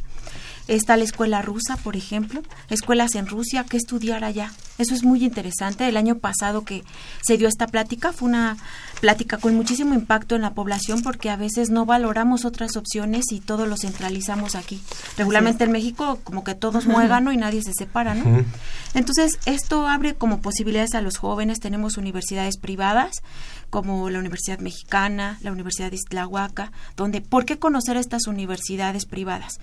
Está 0.69 0.97
la 0.97 1.03
escuela 1.03 1.41
rusa, 1.41 1.77
por 1.77 1.95
ejemplo, 1.95 2.43
escuelas 2.69 3.15
en 3.15 3.25
Rusia, 3.25 3.63
que 3.63 3.75
estudiar 3.75 4.23
allá. 4.23 4.51
Eso 4.77 4.93
es 4.93 5.03
muy 5.03 5.25
interesante. 5.25 5.87
El 5.87 5.97
año 5.97 6.19
pasado 6.19 6.63
que 6.63 6.83
se 7.21 7.37
dio 7.37 7.47
esta 7.47 7.65
plática 7.65 8.13
fue 8.13 8.29
una 8.29 8.55
plática 9.01 9.37
con 9.37 9.55
muchísimo 9.55 9.95
impacto 9.95 10.35
en 10.35 10.43
la 10.43 10.53
población 10.53 11.01
porque 11.01 11.31
a 11.31 11.37
veces 11.37 11.71
no 11.71 11.87
valoramos 11.87 12.45
otras 12.45 12.77
opciones 12.77 13.25
y 13.31 13.39
todo 13.39 13.65
lo 13.65 13.77
centralizamos 13.77 14.53
aquí. 14.53 14.79
Regularmente 15.17 15.63
en 15.63 15.71
México 15.71 16.19
como 16.23 16.43
que 16.43 16.53
todos 16.53 16.85
muégano 16.85 17.33
y 17.33 17.37
nadie 17.37 17.63
se 17.63 17.73
separa, 17.73 18.13
¿no? 18.13 18.45
Entonces, 18.93 19.39
esto 19.45 19.87
abre 19.87 20.13
como 20.13 20.39
posibilidades 20.39 20.93
a 20.93 21.01
los 21.01 21.17
jóvenes. 21.17 21.59
Tenemos 21.59 21.97
universidades 21.97 22.57
privadas, 22.57 23.23
como 23.69 24.09
la 24.09 24.19
Universidad 24.19 24.59
Mexicana, 24.59 25.39
la 25.41 25.51
Universidad 25.51 25.89
de 25.89 25.97
Islahuaca, 25.97 26.71
donde, 26.95 27.21
¿por 27.21 27.45
qué 27.45 27.57
conocer 27.57 27.97
estas 27.97 28.27
universidades 28.27 29.05
privadas? 29.05 29.59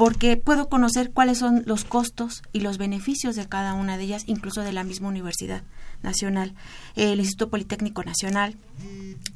Porque 0.00 0.38
puedo 0.38 0.70
conocer 0.70 1.10
cuáles 1.10 1.36
son 1.36 1.62
los 1.66 1.84
costos 1.84 2.40
y 2.54 2.60
los 2.60 2.78
beneficios 2.78 3.36
de 3.36 3.46
cada 3.46 3.74
una 3.74 3.98
de 3.98 4.04
ellas, 4.04 4.22
incluso 4.26 4.62
de 4.62 4.72
la 4.72 4.82
misma 4.82 5.08
Universidad 5.08 5.60
Nacional. 6.02 6.54
El 6.96 7.20
Instituto 7.20 7.50
Politécnico 7.50 8.02
Nacional 8.02 8.56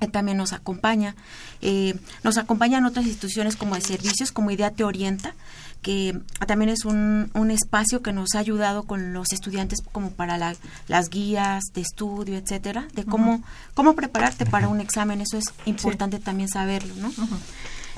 eh, 0.00 0.08
también 0.08 0.38
nos 0.38 0.54
acompaña. 0.54 1.16
Eh, 1.60 1.94
nos 2.22 2.38
acompañan 2.38 2.86
otras 2.86 3.04
instituciones 3.04 3.56
como 3.56 3.74
de 3.74 3.82
servicios, 3.82 4.32
como 4.32 4.50
Idea 4.52 4.70
Te 4.70 4.84
Orienta, 4.84 5.34
que 5.82 6.18
también 6.46 6.70
es 6.70 6.86
un, 6.86 7.30
un 7.34 7.50
espacio 7.50 8.00
que 8.00 8.14
nos 8.14 8.34
ha 8.34 8.38
ayudado 8.38 8.84
con 8.84 9.12
los 9.12 9.32
estudiantes 9.32 9.82
como 9.92 10.12
para 10.12 10.38
la- 10.38 10.56
las 10.88 11.10
guías 11.10 11.62
de 11.74 11.82
estudio, 11.82 12.38
etcétera, 12.38 12.88
de 12.94 13.04
cómo, 13.04 13.42
cómo 13.74 13.94
prepararte 13.94 14.46
para 14.46 14.68
un 14.68 14.80
examen. 14.80 15.20
Eso 15.20 15.36
es 15.36 15.44
importante 15.66 16.18
también 16.20 16.48
saberlo, 16.48 16.94
¿no? 16.96 17.12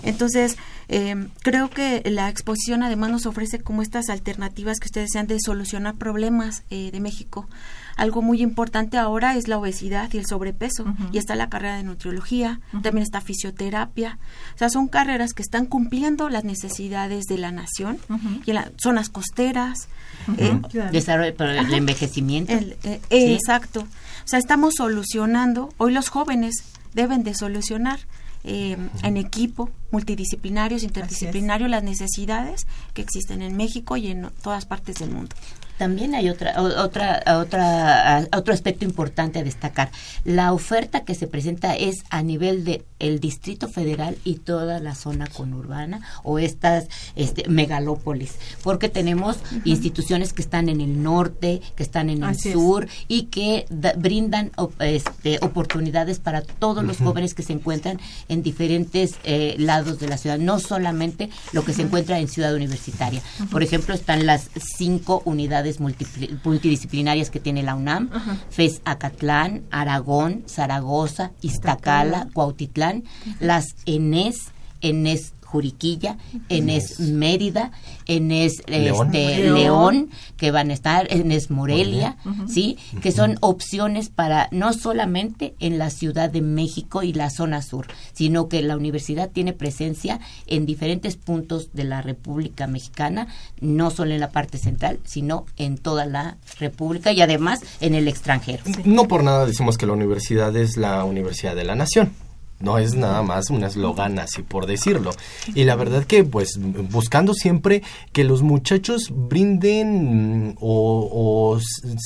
Entonces, 0.03 0.57
eh, 0.89 1.29
creo 1.43 1.69
que 1.71 2.03
la 2.07 2.29
exposición 2.29 2.83
además 2.83 3.11
nos 3.11 3.27
ofrece 3.27 3.61
como 3.61 3.83
estas 3.83 4.09
alternativas 4.09 4.79
que 4.79 4.87
ustedes 4.87 5.09
desean 5.09 5.27
de 5.27 5.39
solucionar 5.41 5.95
problemas 5.97 6.63
eh, 6.71 6.91
de 6.93 7.01
México. 7.01 7.49
Algo 7.97 8.21
muy 8.21 8.43
importante 8.43 8.99
ahora 8.99 9.37
es 9.37 9.49
la 9.49 9.57
obesidad 9.57 10.13
y 10.13 10.19
el 10.19 10.27
sobrepeso. 10.27 10.85
Y 11.13 11.19
está 11.19 11.35
la 11.35 11.49
carrera 11.49 11.77
de 11.79 11.83
nutriología, 11.83 12.61
también 12.83 12.99
está 13.03 13.23
fisioterapia. 13.23 14.19
O 14.55 14.59
sea, 14.59 14.69
son 14.69 14.89
carreras 14.89 15.33
que 15.33 15.41
están 15.43 15.65
cumpliendo 15.65 16.29
las 16.29 16.45
necesidades 16.45 17.25
de 17.25 17.39
la 17.39 17.53
nación 17.53 17.99
y 18.45 18.51
en 18.51 18.55
las 18.57 18.71
zonas 18.77 19.09
costeras. 19.09 19.89
eh, 20.37 20.61
Desarrollo, 20.93 21.35
el 21.39 21.73
envejecimiento. 21.75 22.53
el- 22.53 22.77
eh, 22.85 23.01
Sí. 23.11 23.33
Exacto. 23.35 23.81
O 23.81 24.29
sea, 24.29 24.39
estamos 24.39 24.75
solucionando, 24.77 25.73
hoy 25.79 25.93
los 25.93 26.09
jóvenes 26.11 26.55
deben 26.95 27.23
de 27.25 27.35
solucionar 27.35 28.01
eh, 28.47 28.77
en 29.03 29.17
equipo, 29.17 29.71
multidisciplinarios, 29.91 30.83
interdisciplinarios, 30.85 31.69
las 31.69 31.83
necesidades 31.83 32.67
que 32.95 33.03
existen 33.03 33.43
en 33.43 33.57
México 33.57 33.97
y 33.97 34.09
en 34.09 34.31
todas 34.43 34.67
partes 34.67 34.97
del 34.97 35.11
mundo. 35.11 35.35
También 35.79 36.15
hay 36.15 36.29
otra, 36.31 36.61
otra, 36.63 37.23
otra, 37.39 38.27
otro 38.37 38.55
aspecto 38.55 38.85
importante 38.85 39.39
a 39.39 39.43
destacar. 39.45 39.91
La 40.25 40.53
oferta 40.53 41.05
que 41.05 41.15
se 41.15 41.27
presenta 41.27 41.77
es 41.77 42.05
a 42.11 42.23
nivel 42.23 42.65
de 42.65 42.85
el 42.99 43.21
Distrito 43.21 43.69
Federal 43.69 44.17
y 44.25 44.37
toda 44.37 44.81
la 44.81 44.95
zona 44.95 45.27
conurbana 45.27 46.01
o 46.23 46.39
estas 46.39 46.87
este, 47.15 47.47
megalópolis, 47.49 48.37
porque 48.63 48.89
tenemos 48.89 49.37
instituciones 49.67 50.33
que 50.33 50.41
están 50.41 50.71
en 50.71 50.81
el 50.81 51.03
norte, 51.03 51.61
que 51.77 51.83
están 51.83 52.09
en 52.09 52.19
el 52.23 52.31
Así 52.31 52.49
es. 52.49 52.55
sur 52.55 52.89
y 53.07 53.25
que 53.25 53.67
da- 53.69 53.93
brindan 53.99 54.51
op- 54.57 54.81
este, 54.81 55.39
oportunidades 55.43 56.21
para 56.21 56.41
todos 56.41 56.85
los 56.85 56.97
jóvenes 56.99 57.35
que 57.35 57.43
se 57.43 57.53
encuentran 57.53 58.01
en 58.31 58.43
diferentes 58.43 59.17
eh, 59.25 59.57
lados 59.59 59.99
de 59.99 60.09
la 60.09 60.17
ciudad, 60.17 60.39
no 60.39 60.59
solamente 60.59 61.29
lo 61.53 61.65
que 61.67 61.75
se 61.75 61.83
encuentra 61.83 62.19
en 62.19 62.29
Ciudad 62.29 62.55
Universitaria. 62.55 63.21
Por 63.51 63.63
ejemplo, 63.63 63.95
están 63.95 64.25
las 64.25 64.49
cinco 64.79 65.21
unidades 65.27 65.66
multidisciplinarias 65.81 67.31
que 67.31 67.41
tiene 67.41 67.63
la 67.63 67.75
UNAM, 67.75 68.11
FES 68.51 68.83
Acatlán, 68.85 69.65
Aragón, 69.71 70.45
Zaragoza, 70.47 71.33
Iztacala, 71.43 72.29
Cuautitlán, 72.33 73.05
las 73.41 73.77
ENES, 73.87 74.53
en 74.81 75.07
es 75.07 75.33
Juriquilla, 75.47 76.19
en 76.49 76.69
es 76.69 77.01
Mérida, 77.01 77.71
en 78.07 78.33
es 78.33 78.63
León. 78.69 79.15
este, 79.15 79.43
León. 79.43 79.55
León, 79.55 80.11
que 80.37 80.51
van 80.51 80.71
a 80.71 80.75
estar, 80.75 81.07
en 81.11 81.33
es 81.33 81.51
Morelia. 81.51 82.17
¿sí? 82.49 82.77
Que 83.01 83.13
son 83.13 83.39
opciones 83.41 84.11
para 84.11 84.49
no 84.51 84.73
solamente 84.73 85.55
en 85.61 85.79
la 85.79 85.91
Ciudad 85.91 86.31
de 86.31 86.43
México 86.43 87.03
y 87.03 87.13
la 87.13 87.31
zona 87.31 87.63
sur, 87.63 87.87
sino 88.13 88.49
que 88.49 88.61
la 88.63 88.77
universidad 88.77 89.31
tiene 89.31 89.53
presencia 89.53 90.21
en 90.47 90.67
diferentes 90.67 91.17
puntos 91.17 91.71
de 91.73 91.85
la 91.85 92.03
República 92.03 92.67
Mexicana, 92.67 93.29
no 93.61 93.91
solo 93.91 94.13
en 94.13 94.21
la 94.21 94.31
parte 94.31 94.59
central, 94.59 94.99
sino 95.05 95.47
en 95.57 95.79
toda 95.79 96.07
la 96.07 96.37
República 96.59 97.13
y 97.13 97.23
además 97.23 97.61
en 97.81 97.95
el 97.95 98.09
extranjero. 98.09 98.65
No 98.85 99.09
por 99.09 99.23
nada 99.23 99.47
decimos 99.47 99.79
que 99.79 99.87
la 99.87 99.93
universidad 99.93 100.55
es 100.57 100.77
la 100.77 101.05
universidad 101.05 101.55
de 101.55 101.65
la 101.65 101.75
nación. 101.75 102.26
No 102.59 102.79
es 102.79 102.95
nada 102.95 103.23
más 103.23 103.51
un 103.51 103.65
eslogan 103.65 104.19
así 104.19 104.43
por 104.43 104.65
decirlo. 104.67 105.11
Y 105.55 105.65
la 105.65 105.77
verdad 105.77 106.05
que 106.05 106.25
pues 106.25 106.59
buscando 106.91 107.35
siempre 107.35 107.83
que 108.13 108.25
los 108.25 108.43
muchachos 108.43 109.11
brinden 109.13 110.57
o, 110.61 111.09
o 111.13 111.61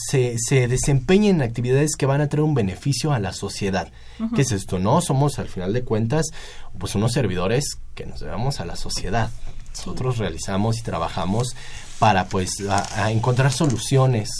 se, 0.08 0.36
se 0.38 0.66
desempeñen 0.68 1.36
en 1.36 1.42
actividades 1.42 1.92
que 1.96 2.06
van 2.06 2.20
a 2.20 2.28
traer 2.28 2.42
un 2.44 2.54
beneficio 2.54 3.12
a 3.12 3.18
la 3.20 3.32
sociedad. 3.32 3.92
Ujú. 4.18 4.34
¿Qué 4.34 4.42
es 4.42 4.52
esto? 4.52 4.78
No 4.78 5.00
somos 5.00 5.38
al 5.38 5.48
final 5.48 5.72
de 5.72 5.82
cuentas 5.84 6.26
pues 6.78 6.94
unos 6.94 7.12
servidores 7.12 7.78
que 7.94 8.06
nos 8.06 8.20
debemos 8.20 8.60
a 8.60 8.64
la 8.64 8.76
sociedad. 8.76 9.30
Nosotros 9.76 10.18
realizamos 10.18 10.78
y 10.78 10.82
trabajamos 10.82 11.54
para 12.00 12.26
pues 12.26 12.50
a- 12.68 13.04
a 13.04 13.12
encontrar 13.12 13.52
soluciones 13.52 14.30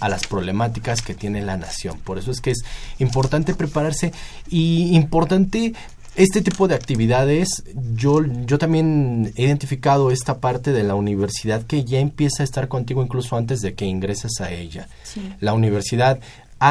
a 0.00 0.08
las 0.08 0.26
problemáticas 0.26 1.02
que 1.02 1.14
tiene 1.14 1.42
la 1.42 1.56
nación. 1.56 1.98
Por 1.98 2.18
eso 2.18 2.30
es 2.30 2.40
que 2.40 2.50
es 2.50 2.64
importante 2.98 3.54
prepararse 3.54 4.12
y 4.48 4.94
importante 4.94 5.74
este 6.16 6.42
tipo 6.42 6.68
de 6.68 6.74
actividades. 6.74 7.64
Yo, 7.94 8.24
yo 8.46 8.58
también 8.58 9.32
he 9.36 9.44
identificado 9.44 10.10
esta 10.10 10.38
parte 10.38 10.72
de 10.72 10.84
la 10.84 10.94
universidad 10.94 11.62
que 11.64 11.84
ya 11.84 11.98
empieza 11.98 12.42
a 12.42 12.44
estar 12.44 12.68
contigo 12.68 13.02
incluso 13.02 13.36
antes 13.36 13.60
de 13.60 13.74
que 13.74 13.84
ingreses 13.84 14.40
a 14.40 14.50
ella. 14.50 14.88
La 15.40 15.54
universidad 15.54 16.20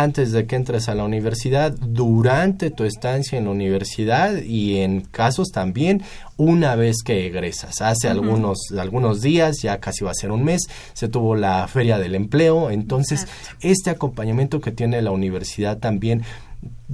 antes 0.01 0.31
de 0.31 0.47
que 0.47 0.55
entres 0.55 0.89
a 0.89 0.95
la 0.95 1.03
universidad, 1.03 1.71
durante 1.71 2.71
tu 2.71 2.83
estancia 2.83 3.37
en 3.37 3.45
la 3.45 3.51
universidad 3.51 4.41
y 4.41 4.79
en 4.79 5.01
casos 5.01 5.49
también 5.51 6.01
una 6.35 6.75
vez 6.75 7.03
que 7.05 7.27
egresas. 7.27 7.79
Hace 7.79 8.07
algunos, 8.07 8.57
algunos 8.75 9.21
días, 9.21 9.61
ya 9.61 9.79
casi 9.79 10.03
va 10.03 10.09
a 10.09 10.15
ser 10.15 10.31
un 10.31 10.43
mes, 10.43 10.63
se 10.93 11.09
tuvo 11.09 11.35
la 11.35 11.67
feria 11.67 11.99
del 11.99 12.15
empleo. 12.15 12.71
Entonces, 12.71 13.27
este 13.61 13.91
acompañamiento 13.91 14.59
que 14.59 14.71
tiene 14.71 14.99
la 15.03 15.11
universidad 15.11 15.77
también, 15.77 16.23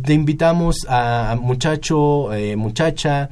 te 0.04 0.14
invitamos 0.14 0.86
a 0.90 1.38
muchacho, 1.40 2.34
eh, 2.34 2.58
muchacha, 2.58 3.30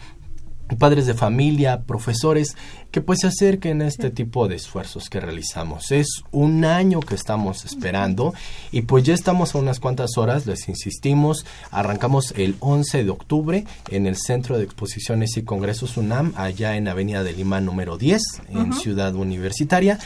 padres 0.75 1.05
de 1.05 1.13
familia, 1.13 1.83
profesores, 1.83 2.55
que 2.91 3.01
pues 3.01 3.19
se 3.19 3.27
acerquen 3.27 3.81
a 3.81 3.87
este 3.87 4.09
tipo 4.09 4.47
de 4.47 4.55
esfuerzos 4.55 5.09
que 5.09 5.19
realizamos. 5.19 5.91
Es 5.91 6.23
un 6.31 6.65
año 6.65 6.99
que 6.99 7.15
estamos 7.15 7.65
esperando 7.65 8.33
y 8.71 8.83
pues 8.83 9.03
ya 9.03 9.13
estamos 9.13 9.55
a 9.55 9.59
unas 9.59 9.79
cuantas 9.79 10.17
horas, 10.17 10.45
les 10.45 10.67
insistimos, 10.67 11.45
arrancamos 11.71 12.33
el 12.37 12.55
11 12.59 13.03
de 13.03 13.09
octubre 13.09 13.65
en 13.89 14.05
el 14.07 14.17
Centro 14.17 14.57
de 14.57 14.63
Exposiciones 14.63 15.37
y 15.37 15.43
Congresos 15.43 15.97
UNAM, 15.97 16.33
allá 16.35 16.75
en 16.75 16.87
Avenida 16.87 17.23
de 17.23 17.33
Lima 17.33 17.61
número 17.61 17.97
10, 17.97 18.21
en. 18.49 18.73
Ciudad 18.73 19.15
Universitaria. 19.15 19.99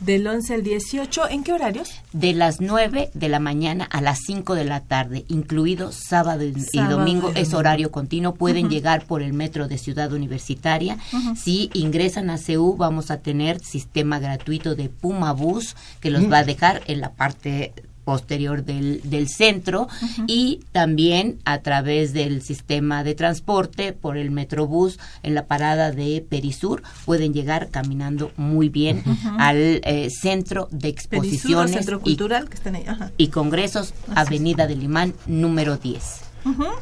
Del 0.00 0.26
11 0.28 0.54
al 0.54 0.62
18, 0.62 1.28
¿en 1.30 1.42
qué 1.42 1.52
horarios? 1.52 1.90
de 2.12 2.32
las 2.32 2.60
9 2.60 3.10
de 3.14 3.28
la 3.28 3.40
mañana 3.40 3.84
a 3.84 4.00
las 4.00 4.20
5 4.26 4.54
de 4.54 4.64
la 4.64 4.80
tarde, 4.80 5.24
incluido 5.28 5.90
sábado 5.92 6.44
y, 6.44 6.58
Sábado 6.60 6.98
domingo, 6.98 7.32
es 7.34 7.52
horario 7.52 7.90
continuo. 7.90 8.34
Pueden 8.34 8.70
llegar 8.70 9.04
por 9.06 9.22
el 9.22 9.32
metro 9.32 9.66
de 9.68 9.76
Ciudad 9.76 10.12
Universitaria. 10.12 10.98
Si 11.36 11.70
ingresan 11.74 12.30
a 12.30 12.38
CEU, 12.38 12.76
vamos 12.76 13.10
a 13.10 13.18
tener 13.20 13.60
sistema 13.60 14.18
gratuito 14.20 14.74
de 14.74 14.88
Puma 14.88 15.32
Bus 15.32 15.74
que 16.00 16.10
los 16.10 16.22
Mm. 16.22 16.32
va 16.32 16.38
a 16.38 16.44
dejar 16.44 16.82
en 16.86 17.00
la 17.00 17.10
parte 17.12 17.72
posterior 18.08 18.64
del, 18.64 19.02
del 19.04 19.28
centro 19.28 19.86
y 20.26 20.60
también 20.72 21.40
a 21.44 21.58
través 21.58 22.14
del 22.14 22.40
sistema 22.40 23.04
de 23.04 23.14
transporte 23.14 23.92
por 23.92 24.16
el 24.16 24.30
Metrobús 24.30 24.98
en 25.22 25.34
la 25.34 25.44
parada 25.44 25.92
de 25.92 26.24
Perisur 26.26 26.82
pueden 27.04 27.34
llegar 27.34 27.68
caminando 27.68 28.32
muy 28.38 28.70
bien 28.70 29.04
al 29.38 29.82
eh, 29.84 30.08
centro 30.08 30.68
de 30.70 30.78
Perisur, 30.78 30.94
exposiciones 30.94 31.72
Centro 31.72 31.98
y 31.98 32.00
Cultural, 32.00 32.48
que 32.48 32.54
están 32.54 32.76
ahí. 32.76 32.84
Ajá. 32.86 33.10
y 33.18 33.28
Congresos, 33.28 33.92
Avenida 34.14 34.66
del 34.66 34.82
Imán, 34.82 35.12
número 35.26 35.76
10. 35.76 36.27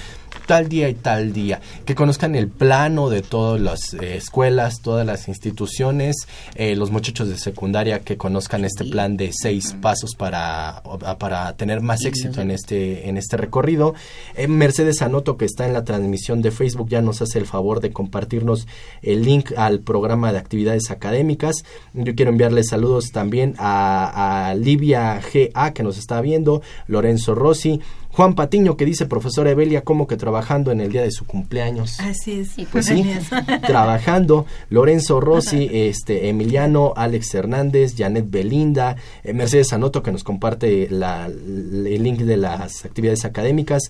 tal 0.46 0.70
día 0.70 0.90
y 0.90 0.96
tal 0.96 1.34
día, 1.34 1.62
que 1.86 1.96
conozcan 1.96 2.36
el 2.36 2.48
plano 2.48 3.10
de 3.10 3.22
todas 3.22 3.62
las 3.62 3.94
eh, 3.94 4.18
escuelas, 4.18 4.82
todas 4.82 5.06
las 5.06 5.28
instituciones, 5.28 6.16
eh, 6.56 6.76
los 6.76 6.92
muchachos 6.92 7.30
de 7.30 7.38
secundaria 7.38 8.00
que 8.00 8.18
conozcan 8.18 8.66
este 8.66 8.86
plan 8.86 9.18
de 9.18 9.32
seis 9.32 9.76
pasos 9.82 10.16
para, 10.16 10.82
para 11.20 11.54
tener 11.54 11.82
más 11.82 12.06
éxito 12.06 12.42
en 12.42 12.52
este, 12.52 13.10
en 13.10 13.18
este 13.18 13.38
recorrido. 13.38 13.94
Eh, 14.36 14.48
Mercedes 14.48 15.02
Anoto, 15.02 15.38
que 15.38 15.46
está 15.46 15.66
en 15.66 15.74
la 15.74 15.84
transmisión 15.84 16.42
de 16.42 16.52
Facebook, 16.52 16.90
ya 16.90 17.02
nos 17.02 17.22
hace 17.22 17.40
el 17.40 17.46
favor 17.46 17.80
de 17.80 17.92
compartirnos 17.92 18.68
el 19.02 19.24
link 19.24 19.52
al 19.58 19.80
programa 19.80 20.32
de 20.32 20.40
actividades 20.40 20.90
académicas. 20.92 21.64
Yo 21.94 22.16
quiero 22.16 22.32
enviarle 22.32 22.64
saludos 22.64 23.12
también 23.12 23.56
a, 23.58 24.50
a 24.50 24.56
Livia 24.56 25.20
GA, 25.22 25.74
que 25.74 25.84
nos 25.84 25.98
está 25.98 26.22
viendo, 26.22 26.62
Lorenzo 26.88 27.36
Rossi, 27.36 27.82
Juan 28.12 28.34
Patiño 28.36 28.76
que 28.76 28.86
dice, 28.86 29.06
profesora 29.06 29.52
Evelia, 29.52 29.82
como 29.84 30.08
que 30.08 30.18
trabajando 30.18 30.72
en 30.72 30.82
el 30.82 30.92
día 30.92 31.04
de 31.04 31.12
su 31.12 31.26
cumpleaños. 31.26 32.00
Así 32.00 32.40
es. 32.42 32.50
Pues 32.72 32.88
sí, 32.88 33.06
trabajando. 33.68 34.46
Lorenzo 34.70 35.20
Rossi, 35.22 35.70
este, 35.72 36.30
Emiliano, 36.30 36.94
Alex 36.96 37.34
Hernández, 37.36 37.96
Janet 37.98 38.26
Belinda, 38.30 38.96
eh, 39.24 39.34
Mercedes 39.34 39.72
Anoto 39.74 40.02
que 40.04 40.12
nos 40.12 40.24
comparte 40.24 40.88
la- 40.90 41.28
el 41.28 42.04
link 42.04 42.20
de 42.22 42.38
las 42.38 42.84
actividades 42.86 43.26
académicas. 43.26 43.84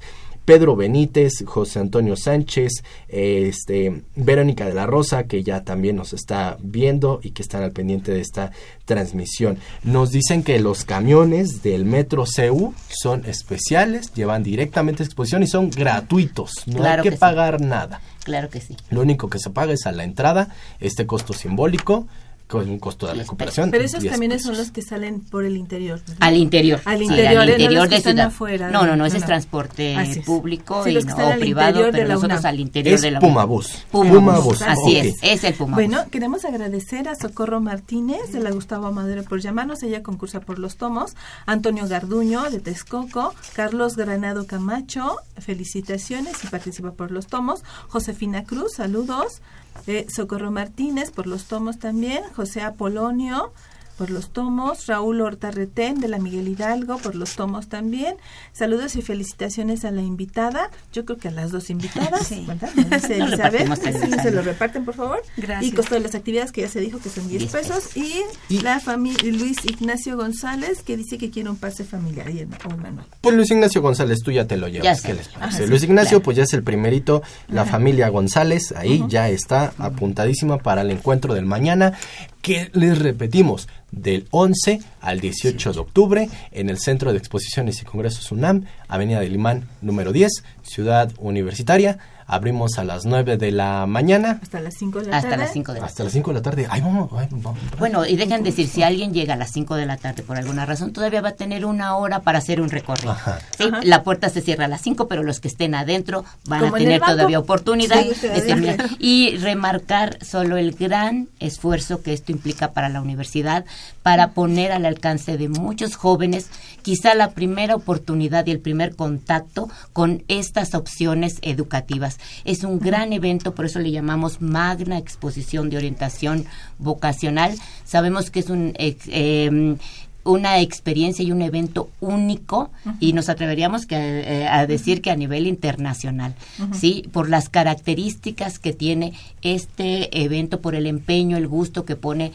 Pedro 0.50 0.76
Benítez, 0.76 1.44
José 1.46 1.78
Antonio 1.78 2.16
Sánchez, 2.16 2.82
eh, 3.08 3.50
este, 3.50 4.02
Verónica 4.16 4.66
de 4.66 4.74
la 4.74 4.88
Rosa, 4.88 5.26
que 5.26 5.44
ya 5.44 5.64
también 5.64 5.96
nos 5.96 6.12
está 6.12 6.58
viendo 6.60 7.20
y 7.22 7.34
que 7.34 7.44
están 7.44 7.62
al 7.62 7.72
pendiente 7.72 8.12
de 8.12 8.22
esta 8.22 8.52
transmisión. 8.86 9.60
Nos 9.84 10.10
dicen 10.10 10.42
que 10.42 10.58
los 10.60 10.86
camiones 10.86 11.62
del 11.62 11.86
Metro 11.86 12.26
CEU 12.26 12.74
son 12.90 13.26
especiales, 13.28 14.12
llevan 14.16 14.42
directamente 14.42 15.04
a 15.04 15.06
exposición 15.06 15.44
y 15.44 15.48
son 15.48 15.70
gratuitos. 15.70 16.64
No 16.66 16.78
Claro 16.78 17.04
hay 17.04 17.04
que, 17.04 17.10
que 17.12 17.18
sí. 17.18 17.20
pagar 17.20 17.62
nada. 17.62 18.02
Claro 18.24 18.50
que 18.50 18.60
sí. 18.60 18.76
Lo 18.90 19.02
único 19.02 19.30
que 19.30 19.38
se 19.38 19.52
paga 19.52 19.74
es 19.74 19.86
a 19.86 19.92
la 19.92 20.04
entrada, 20.04 20.50
este 20.80 21.06
costo 21.06 21.34
simbólico, 21.34 22.08
con 22.50 22.68
un 22.68 22.80
costo 22.80 23.06
de 23.06 23.14
recuperación. 23.14 23.70
Pero 23.70 23.84
esos 23.84 24.02
10 24.02 24.12
camiones 24.12 24.38
pesos. 24.38 24.56
son 24.56 24.58
los 24.66 24.72
que 24.72 24.82
salen 24.82 25.22
por 25.22 25.46
el 25.46 25.56
interior. 25.56 26.02
Al 26.20 26.36
interior. 26.36 26.82
Al 26.84 26.98
Sí, 26.98 27.04
interior, 27.04 27.38
al 27.44 27.50
¿eh? 27.50 27.52
no 27.52 27.62
interior 27.62 27.88
de 27.90 27.96
están 27.98 28.14
ciudad. 28.14 28.28
afuera. 28.28 28.72
no, 28.72 28.86
no, 28.88 28.96
no, 28.96 29.06
ese 29.06 29.18
es 29.18 29.26
transporte 29.26 29.94
es. 30.02 30.18
público 30.26 30.84
Sí, 30.84 30.90
y 30.90 31.04
no, 31.04 31.16
al 31.28 31.38
privado, 31.40 31.70
interior 31.70 31.92
de 31.92 31.98
pero 32.00 32.08
la 32.08 32.14
nosotros 32.16 32.40
UNAM. 32.40 32.50
al 32.54 32.60
interior 32.60 32.96
Es 32.96 33.02
de 33.02 33.12
la 33.12 33.20
Pumabús. 33.20 33.86
Pumabús. 33.92 34.18
Pumabús. 34.20 34.62
Así 34.64 34.98
es, 34.98 35.16
es 35.22 35.44
el 35.44 35.54
Pumabús. 35.54 35.76
Bueno, 35.76 36.04
queremos 36.10 36.44
agradecer 36.44 37.08
a 37.08 37.14
Socorro 37.14 37.62
Martínez 37.62 38.32
de 38.32 38.40
la 38.40 38.50
Gustavo 38.50 38.92
Madero 38.92 39.24
por 39.24 39.40
llamarnos. 39.42 39.84
Ella 39.84 40.02
concursa 40.02 40.40
por 40.40 40.58
los 40.58 40.76
tomos. 40.78 41.16
Antonio 41.46 41.88
Garduño 41.88 42.50
de 42.50 42.60
Texcoco. 42.60 43.36
Carlos 43.54 43.96
Granado 43.96 44.48
Camacho, 44.48 45.18
felicitaciones 45.38 46.44
y 46.44 46.48
participa 46.48 46.94
por 46.94 47.12
los 47.12 47.28
tomos. 47.28 47.64
Josefina 47.90 48.44
Cruz, 48.44 48.74
saludos. 48.78 49.42
Eh, 49.88 50.06
Socorro 50.10 50.52
Martínez 50.52 51.12
por 51.12 51.28
los 51.28 51.46
tomos 51.46 51.80
también. 51.80 52.24
José 52.36 52.62
Apolonio 52.62 53.54
por 54.00 54.12
los 54.12 54.30
tomos, 54.30 54.88
Raúl 54.88 55.20
Horta 55.20 55.52
Retén 55.52 56.00
de 56.00 56.08
la 56.08 56.20
Miguel 56.20 56.48
Hidalgo 56.48 57.00
por 57.00 57.16
los 57.16 57.36
tomos 57.36 57.68
también. 57.68 58.16
Saludos 58.54 58.96
y 58.96 59.02
felicitaciones 59.02 59.84
a 59.84 59.92
la 59.92 60.02
invitada. 60.02 60.72
Yo 60.94 61.04
creo 61.04 61.18
que 61.18 61.28
a 61.28 61.32
las 61.32 61.52
dos 61.52 61.70
invitadas, 61.70 62.30
¿verdad? 62.48 62.70
Me 62.76 62.86
dice 62.86 63.18
Elizabeth. 63.18 63.68
Sí, 63.76 64.12
se 64.24 64.32
lo 64.32 64.42
reparten, 64.42 64.86
por 64.86 64.96
favor. 64.96 65.22
Gracias. 65.36 65.70
Y 65.70 65.76
costo 65.76 65.96
de 65.96 66.00
las 66.00 66.16
actividades 66.16 66.54
que 66.54 66.62
ya 66.62 66.70
se 66.70 66.80
dijo 66.80 67.00
que 67.00 67.10
son 67.10 67.28
10 67.28 67.40
10 67.40 67.52
pesos. 67.52 67.98
Y, 67.98 68.24
la 68.64 68.80
familia 68.80 69.34
Luis 69.34 69.58
Ignacio 69.66 70.16
González 70.16 70.82
que 70.82 70.96
dice 70.96 71.18
que 71.18 71.30
quiere 71.30 71.50
un 71.50 71.58
pase 71.58 71.84
familiar. 71.84 72.30
Y 72.30 72.40
el, 72.40 72.48
o 72.48 72.70
el 72.70 72.78
manual. 72.78 73.06
Pues 73.20 73.36
Luis 73.36 73.52
Ignacio 73.52 73.82
González, 73.82 74.20
tú 74.24 74.32
ya 74.32 74.48
te 74.48 74.56
lo 74.56 74.70
llevas. 74.70 75.02
¿Qué 75.02 75.14
les 75.14 75.28
parece? 75.28 75.58
Ajá, 75.58 75.58
sí, 75.58 75.68
Luis 75.68 75.84
Ignacio, 75.84 76.20
claro. 76.20 76.24
pues 76.24 76.38
ya 76.38 76.44
es 76.44 76.54
el 76.54 76.64
primerito. 76.64 77.22
La 77.50 77.64
Ajá. 77.64 77.72
familia 77.72 78.08
González, 78.08 78.74
ahí 78.78 79.04
ya 79.10 79.28
está 79.28 79.74
apuntadísima 79.78 80.58
para 80.58 80.84
el 80.84 80.92
encuentro 80.92 81.34
del 81.34 81.46
mañana. 81.46 81.98
Que 82.42 82.70
les 82.74 82.98
repetimos, 82.98 83.68
del 83.92 84.28
11 84.32 84.82
al 85.02 85.20
18 85.20 85.74
de 85.74 85.80
octubre 85.80 86.30
en 86.52 86.70
el 86.70 86.80
Centro 86.80 87.12
de 87.12 87.18
Exposiciones 87.18 87.82
y 87.82 87.86
Congresos 87.86 88.32
UNAM, 88.32 88.66
Avenida 88.88 89.20
del 89.20 89.36
Imán 89.36 89.68
número 89.82 90.12
10, 90.12 90.44
Ciudad 90.64 91.12
Universitaria. 91.18 91.98
Abrimos 92.32 92.78
a 92.78 92.84
las 92.84 93.06
9 93.06 93.38
de 93.38 93.52
la 93.52 93.88
mañana. 93.88 94.40
Hasta 94.44 94.60
las 94.60 94.76
5 94.76 95.00
de 95.02 95.08
la 95.08 95.18
Hasta 95.18 95.30
tarde. 95.32 95.44
las 95.46 95.54
5 95.54 95.74
de 95.74 95.80
la 95.80 95.86
Hasta 95.88 96.04
las 96.04 96.14
5 96.14 96.30
de 96.30 96.34
la 96.36 96.42
tarde. 96.44 96.68
Ay, 96.70 96.82
vamos, 96.82 97.10
ay, 97.18 97.28
vamos. 97.32 97.60
Bueno, 97.80 98.06
y 98.06 98.16
dejen 98.18 98.44
decir, 98.44 98.68
si 98.68 98.84
alguien 98.84 99.14
llega 99.14 99.34
a 99.34 99.38
las 99.38 99.52
5 99.52 99.76
de 99.76 99.88
la 99.88 99.98
tarde 99.98 100.22
por 100.22 100.38
alguna 100.38 100.66
razón, 100.68 100.94
todavía 100.94 101.22
va 101.22 101.30
a 101.30 101.36
tener 101.36 101.66
una 101.66 101.96
hora 101.98 102.20
para 102.22 102.38
hacer 102.38 102.62
un 102.62 102.70
recorrido. 102.70 103.12
Ajá. 103.12 103.40
Sí, 103.58 103.66
La 103.84 104.04
puerta 104.04 104.30
se 104.30 104.42
cierra 104.42 104.66
a 104.66 104.68
las 104.68 104.82
5, 104.82 105.08
pero 105.08 105.24
los 105.24 105.40
que 105.40 105.48
estén 105.48 105.74
adentro 105.74 106.24
van 106.46 106.60
Como 106.62 106.76
a 106.76 106.78
tener 106.78 107.02
todavía 107.02 107.40
oportunidad 107.40 108.00
Sí, 108.04 108.28
de 108.28 108.42
terminar. 108.42 108.86
Y 109.00 109.36
remarcar 109.38 110.24
solo 110.24 110.58
el 110.58 110.74
gran 110.74 111.30
esfuerzo 111.40 112.04
que 112.04 112.14
esto 112.14 112.32
implica 112.32 112.74
para 112.74 112.90
la 112.90 113.02
universidad, 113.02 113.66
para 114.04 114.32
poner 114.34 114.72
al 114.72 114.86
alcance 114.86 115.38
de 115.38 115.50
muchos 115.50 115.96
jóvenes 115.96 116.48
quizá 116.84 117.16
la 117.16 117.32
primera 117.32 117.76
oportunidad 117.76 118.46
y 118.46 118.52
el 118.52 118.60
primer 118.60 118.96
contacto 118.96 119.68
con 119.94 120.24
estas 120.28 120.76
opciones 120.76 121.38
educativas. 121.42 122.19
Es 122.46 122.64
un 122.64 122.80
gran 122.80 123.14
evento, 123.14 123.56
por 123.56 123.66
eso 123.66 123.80
le 123.80 123.92
llamamos 123.92 124.42
Magna 124.42 124.98
Exposición 124.98 125.70
de 125.70 125.78
Orientación 125.78 126.46
Vocacional. 126.78 127.56
Sabemos 127.86 128.32
que 128.32 128.40
es 128.40 128.50
un... 128.50 128.74
em, 128.78 129.78
una 130.26 130.60
experiencia 130.60 131.24
y 131.24 131.32
un 131.32 131.42
evento 131.42 131.90
único 132.02 132.72
y 133.00 133.14
nos 133.14 133.30
atreveríamos 133.30 133.86
que, 133.86 133.96
eh, 133.96 134.48
a 134.48 134.68
decir 134.68 135.02
que 135.02 135.12
a 135.12 135.16
nivel 135.16 135.48
internacional. 135.48 136.36
¿sí? 136.74 137.06
Por 137.12 137.30
las 137.30 137.50
características 137.50 138.60
que 138.60 138.74
tiene 138.74 139.14
este 139.42 140.24
evento, 140.24 140.62
por 140.62 140.76
el 140.76 140.88
empeño, 140.88 141.38
el 141.38 141.48
gusto 141.48 141.86
que 141.86 141.96
pone 141.96 142.32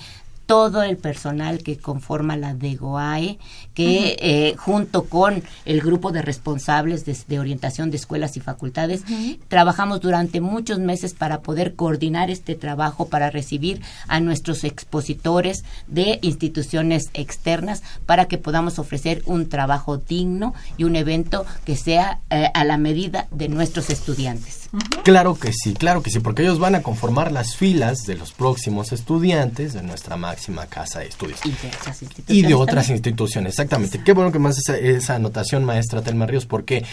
todo 0.46 0.82
el 0.82 0.96
personal 0.96 1.62
que 1.62 1.78
conforma 1.78 2.36
la 2.36 2.54
DEGOAE, 2.54 3.38
que 3.72 4.16
eh, 4.20 4.54
junto 4.56 5.04
con 5.04 5.42
el 5.64 5.80
grupo 5.80 6.12
de 6.12 6.22
responsables 6.22 7.04
de, 7.04 7.16
de 7.26 7.38
orientación 7.40 7.90
de 7.90 7.96
escuelas 7.96 8.36
y 8.36 8.40
facultades, 8.40 9.04
trabajamos 9.48 10.00
durante 10.00 10.40
muchos 10.40 10.78
meses 10.78 11.14
para 11.14 11.40
poder 11.40 11.74
coordinar 11.74 12.30
este 12.30 12.54
trabajo, 12.54 13.08
para 13.08 13.30
recibir 13.30 13.80
a 14.08 14.20
nuestros 14.20 14.64
expositores 14.64 15.64
de 15.86 16.18
instituciones 16.22 17.10
externas, 17.14 17.82
para 18.06 18.26
que 18.26 18.38
podamos 18.38 18.78
ofrecer 18.78 19.22
un 19.26 19.48
trabajo 19.48 19.96
digno 19.96 20.54
y 20.76 20.84
un 20.84 20.96
evento 20.96 21.46
que 21.64 21.76
sea 21.76 22.20
eh, 22.30 22.50
a 22.52 22.64
la 22.64 22.76
medida 22.76 23.28
de 23.30 23.48
nuestros 23.48 23.90
estudiantes. 23.90 24.63
Claro 25.04 25.34
que 25.34 25.52
sí, 25.52 25.74
claro 25.74 26.02
que 26.02 26.10
sí, 26.10 26.20
porque 26.20 26.42
ellos 26.42 26.58
van 26.58 26.74
a 26.74 26.82
conformar 26.82 27.30
las 27.32 27.56
filas 27.56 27.98
de 28.06 28.16
los 28.16 28.32
próximos 28.32 28.92
estudiantes 28.92 29.72
de 29.72 29.82
nuestra 29.82 30.16
máxima 30.16 30.66
casa 30.66 31.00
de 31.00 31.06
estudios. 31.06 31.40
Y 31.44 31.50
de 31.52 31.68
otras 31.68 32.02
Y 32.02 32.04
instituciones. 32.04 32.48
de 32.48 32.54
otras 32.54 32.86
también. 32.86 32.96
instituciones, 32.96 33.50
exactamente. 33.52 34.00
Qué 34.04 34.12
bueno 34.12 34.32
que 34.32 34.38
más 34.38 34.58
esa, 34.58 34.76
esa 34.78 35.14
anotación, 35.16 35.64
maestra 35.64 36.02
Telma 36.02 36.26
Ríos, 36.26 36.46
porque 36.46 36.84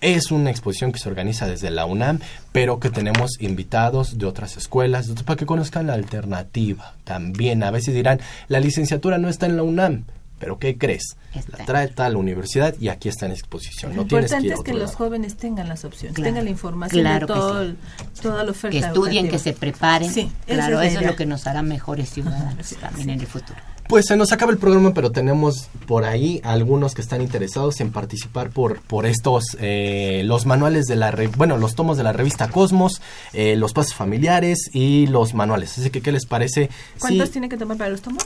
es 0.00 0.30
una 0.30 0.50
exposición 0.50 0.92
que 0.92 0.98
se 0.98 1.08
organiza 1.08 1.46
desde 1.46 1.70
la 1.70 1.86
UNAM, 1.86 2.20
pero 2.52 2.78
que 2.80 2.90
tenemos 2.90 3.40
invitados 3.40 4.18
de 4.18 4.26
otras 4.26 4.56
escuelas, 4.56 5.08
para 5.24 5.36
que 5.36 5.46
conozcan 5.46 5.86
la 5.86 5.94
alternativa. 5.94 6.94
También 7.04 7.62
a 7.62 7.70
veces 7.70 7.94
dirán, 7.94 8.20
la 8.48 8.60
licenciatura 8.60 9.18
no 9.18 9.28
está 9.28 9.46
en 9.46 9.56
la 9.56 9.62
UNAM. 9.62 10.04
Pero 10.38 10.58
¿qué 10.58 10.76
crees? 10.76 11.16
La 11.56 11.64
trae 11.64 11.88
tal 11.88 12.16
universidad 12.16 12.74
y 12.78 12.88
aquí 12.88 13.08
está 13.08 13.26
en 13.26 13.32
exposición. 13.32 13.94
Lo 13.96 14.02
No 14.02 14.08
tienes 14.08 14.30
que 14.30 14.36
importante 14.36 14.54
es 14.60 14.64
que 14.64 14.72
los 14.78 14.90
lado. 14.92 14.96
jóvenes 14.98 15.36
tengan 15.36 15.68
las 15.68 15.84
opciones, 15.84 16.14
Claro. 16.14 16.28
tengan 16.30 16.44
la 16.44 16.50
información 16.50 17.00
Claro 17.02 17.26
de 17.26 17.32
todo 17.34 17.64
sí. 17.70 17.76
toda 18.22 18.44
la 18.44 18.50
oferta 18.50 18.78
que 18.78 18.86
estudien, 18.86 19.26
educativa. 19.26 19.30
que 19.30 19.38
se 19.38 19.52
preparen. 19.52 20.12
Sí, 20.12 20.30
claro, 20.46 20.80
es 20.80 20.84
la 20.84 20.86
eso 20.86 21.00
es 21.00 21.06
lo 21.06 21.16
que 21.16 21.26
nos 21.26 21.46
hará 21.46 21.62
mejores 21.62 22.10
ciudadanos 22.10 22.68
también 22.80 23.10
en 23.10 23.20
el 23.20 23.26
futuro. 23.26 23.58
Pues 23.88 24.06
se 24.06 24.16
nos 24.16 24.32
acaba 24.32 24.50
el 24.50 24.58
programa, 24.58 24.92
pero 24.94 25.12
tenemos 25.12 25.68
por 25.86 26.04
ahí 26.04 26.40
algunos 26.42 26.92
que 26.92 27.02
están 27.02 27.22
interesados 27.22 27.80
en 27.80 27.92
participar 27.92 28.50
por, 28.50 28.80
por 28.80 29.06
estos, 29.06 29.56
eh, 29.60 30.22
los 30.24 30.44
manuales 30.44 30.86
de 30.86 30.96
la, 30.96 31.12
re- 31.12 31.28
bueno, 31.28 31.56
los 31.56 31.76
tomos 31.76 31.96
de 31.96 32.02
la 32.02 32.12
revista 32.12 32.48
Cosmos, 32.48 33.00
eh, 33.32 33.54
los 33.54 33.72
pasos 33.72 33.94
familiares 33.94 34.70
y 34.72 35.06
los 35.06 35.34
manuales. 35.34 35.78
Así 35.78 35.90
que, 35.90 36.02
¿qué 36.02 36.10
les 36.10 36.26
parece? 36.26 36.68
¿Cuántos 36.98 37.28
Sí, 37.28 37.32
tiene 37.34 37.48
que 37.48 37.56
tomar 37.56 37.76
para 37.76 37.90
los 37.90 38.02
tomos? 38.02 38.24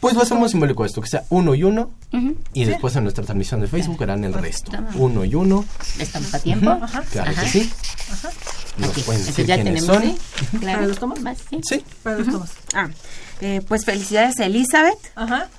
Pues 0.00 0.14
lo 0.14 0.22
hacemos 0.22 0.50
simbólico 0.50 0.84
esto, 0.84 1.00
que 1.00 1.08
sea 1.08 1.24
uno 1.30 1.54
y 1.54 1.62
uno, 1.62 1.90
y 2.12 2.64
Sí. 2.64 2.64
después 2.64 2.96
en 2.96 3.04
nuestra 3.04 3.24
transmisión 3.24 3.60
de 3.60 3.68
Facebook 3.68 4.02
harán 4.02 4.24
el 4.24 4.32
resto. 4.34 4.72
Uno 4.94 5.24
y 5.24 5.34
uno. 5.34 5.64
¿Estamos 5.98 6.32
a 6.34 6.38
tiempo? 6.40 6.70
Ajá. 6.70 7.02
Claro 7.12 7.30
Ajá. 7.30 7.42
que 7.42 7.48
sí. 7.48 7.70
Nos 8.78 8.90
Aquí. 8.90 9.02
pueden 9.02 9.24
decir 9.24 9.46
ya 9.46 9.54
quiénes 9.56 9.86
tenemos, 9.86 10.02
son. 10.02 10.16
¿sí? 10.50 10.58
Claro. 10.58 10.76
¿Para 10.78 10.86
los 10.88 10.98
tomos? 10.98 11.22
Vas, 11.22 11.38
sí. 11.50 11.60
Sí. 11.68 11.84
Para 12.02 12.18
los 12.18 12.26
tomos. 12.28 12.50
Ah, 12.74 12.88
eh, 13.40 13.60
pues 13.66 13.84
felicidades 13.84 14.38
Elizabeth. 14.40 14.98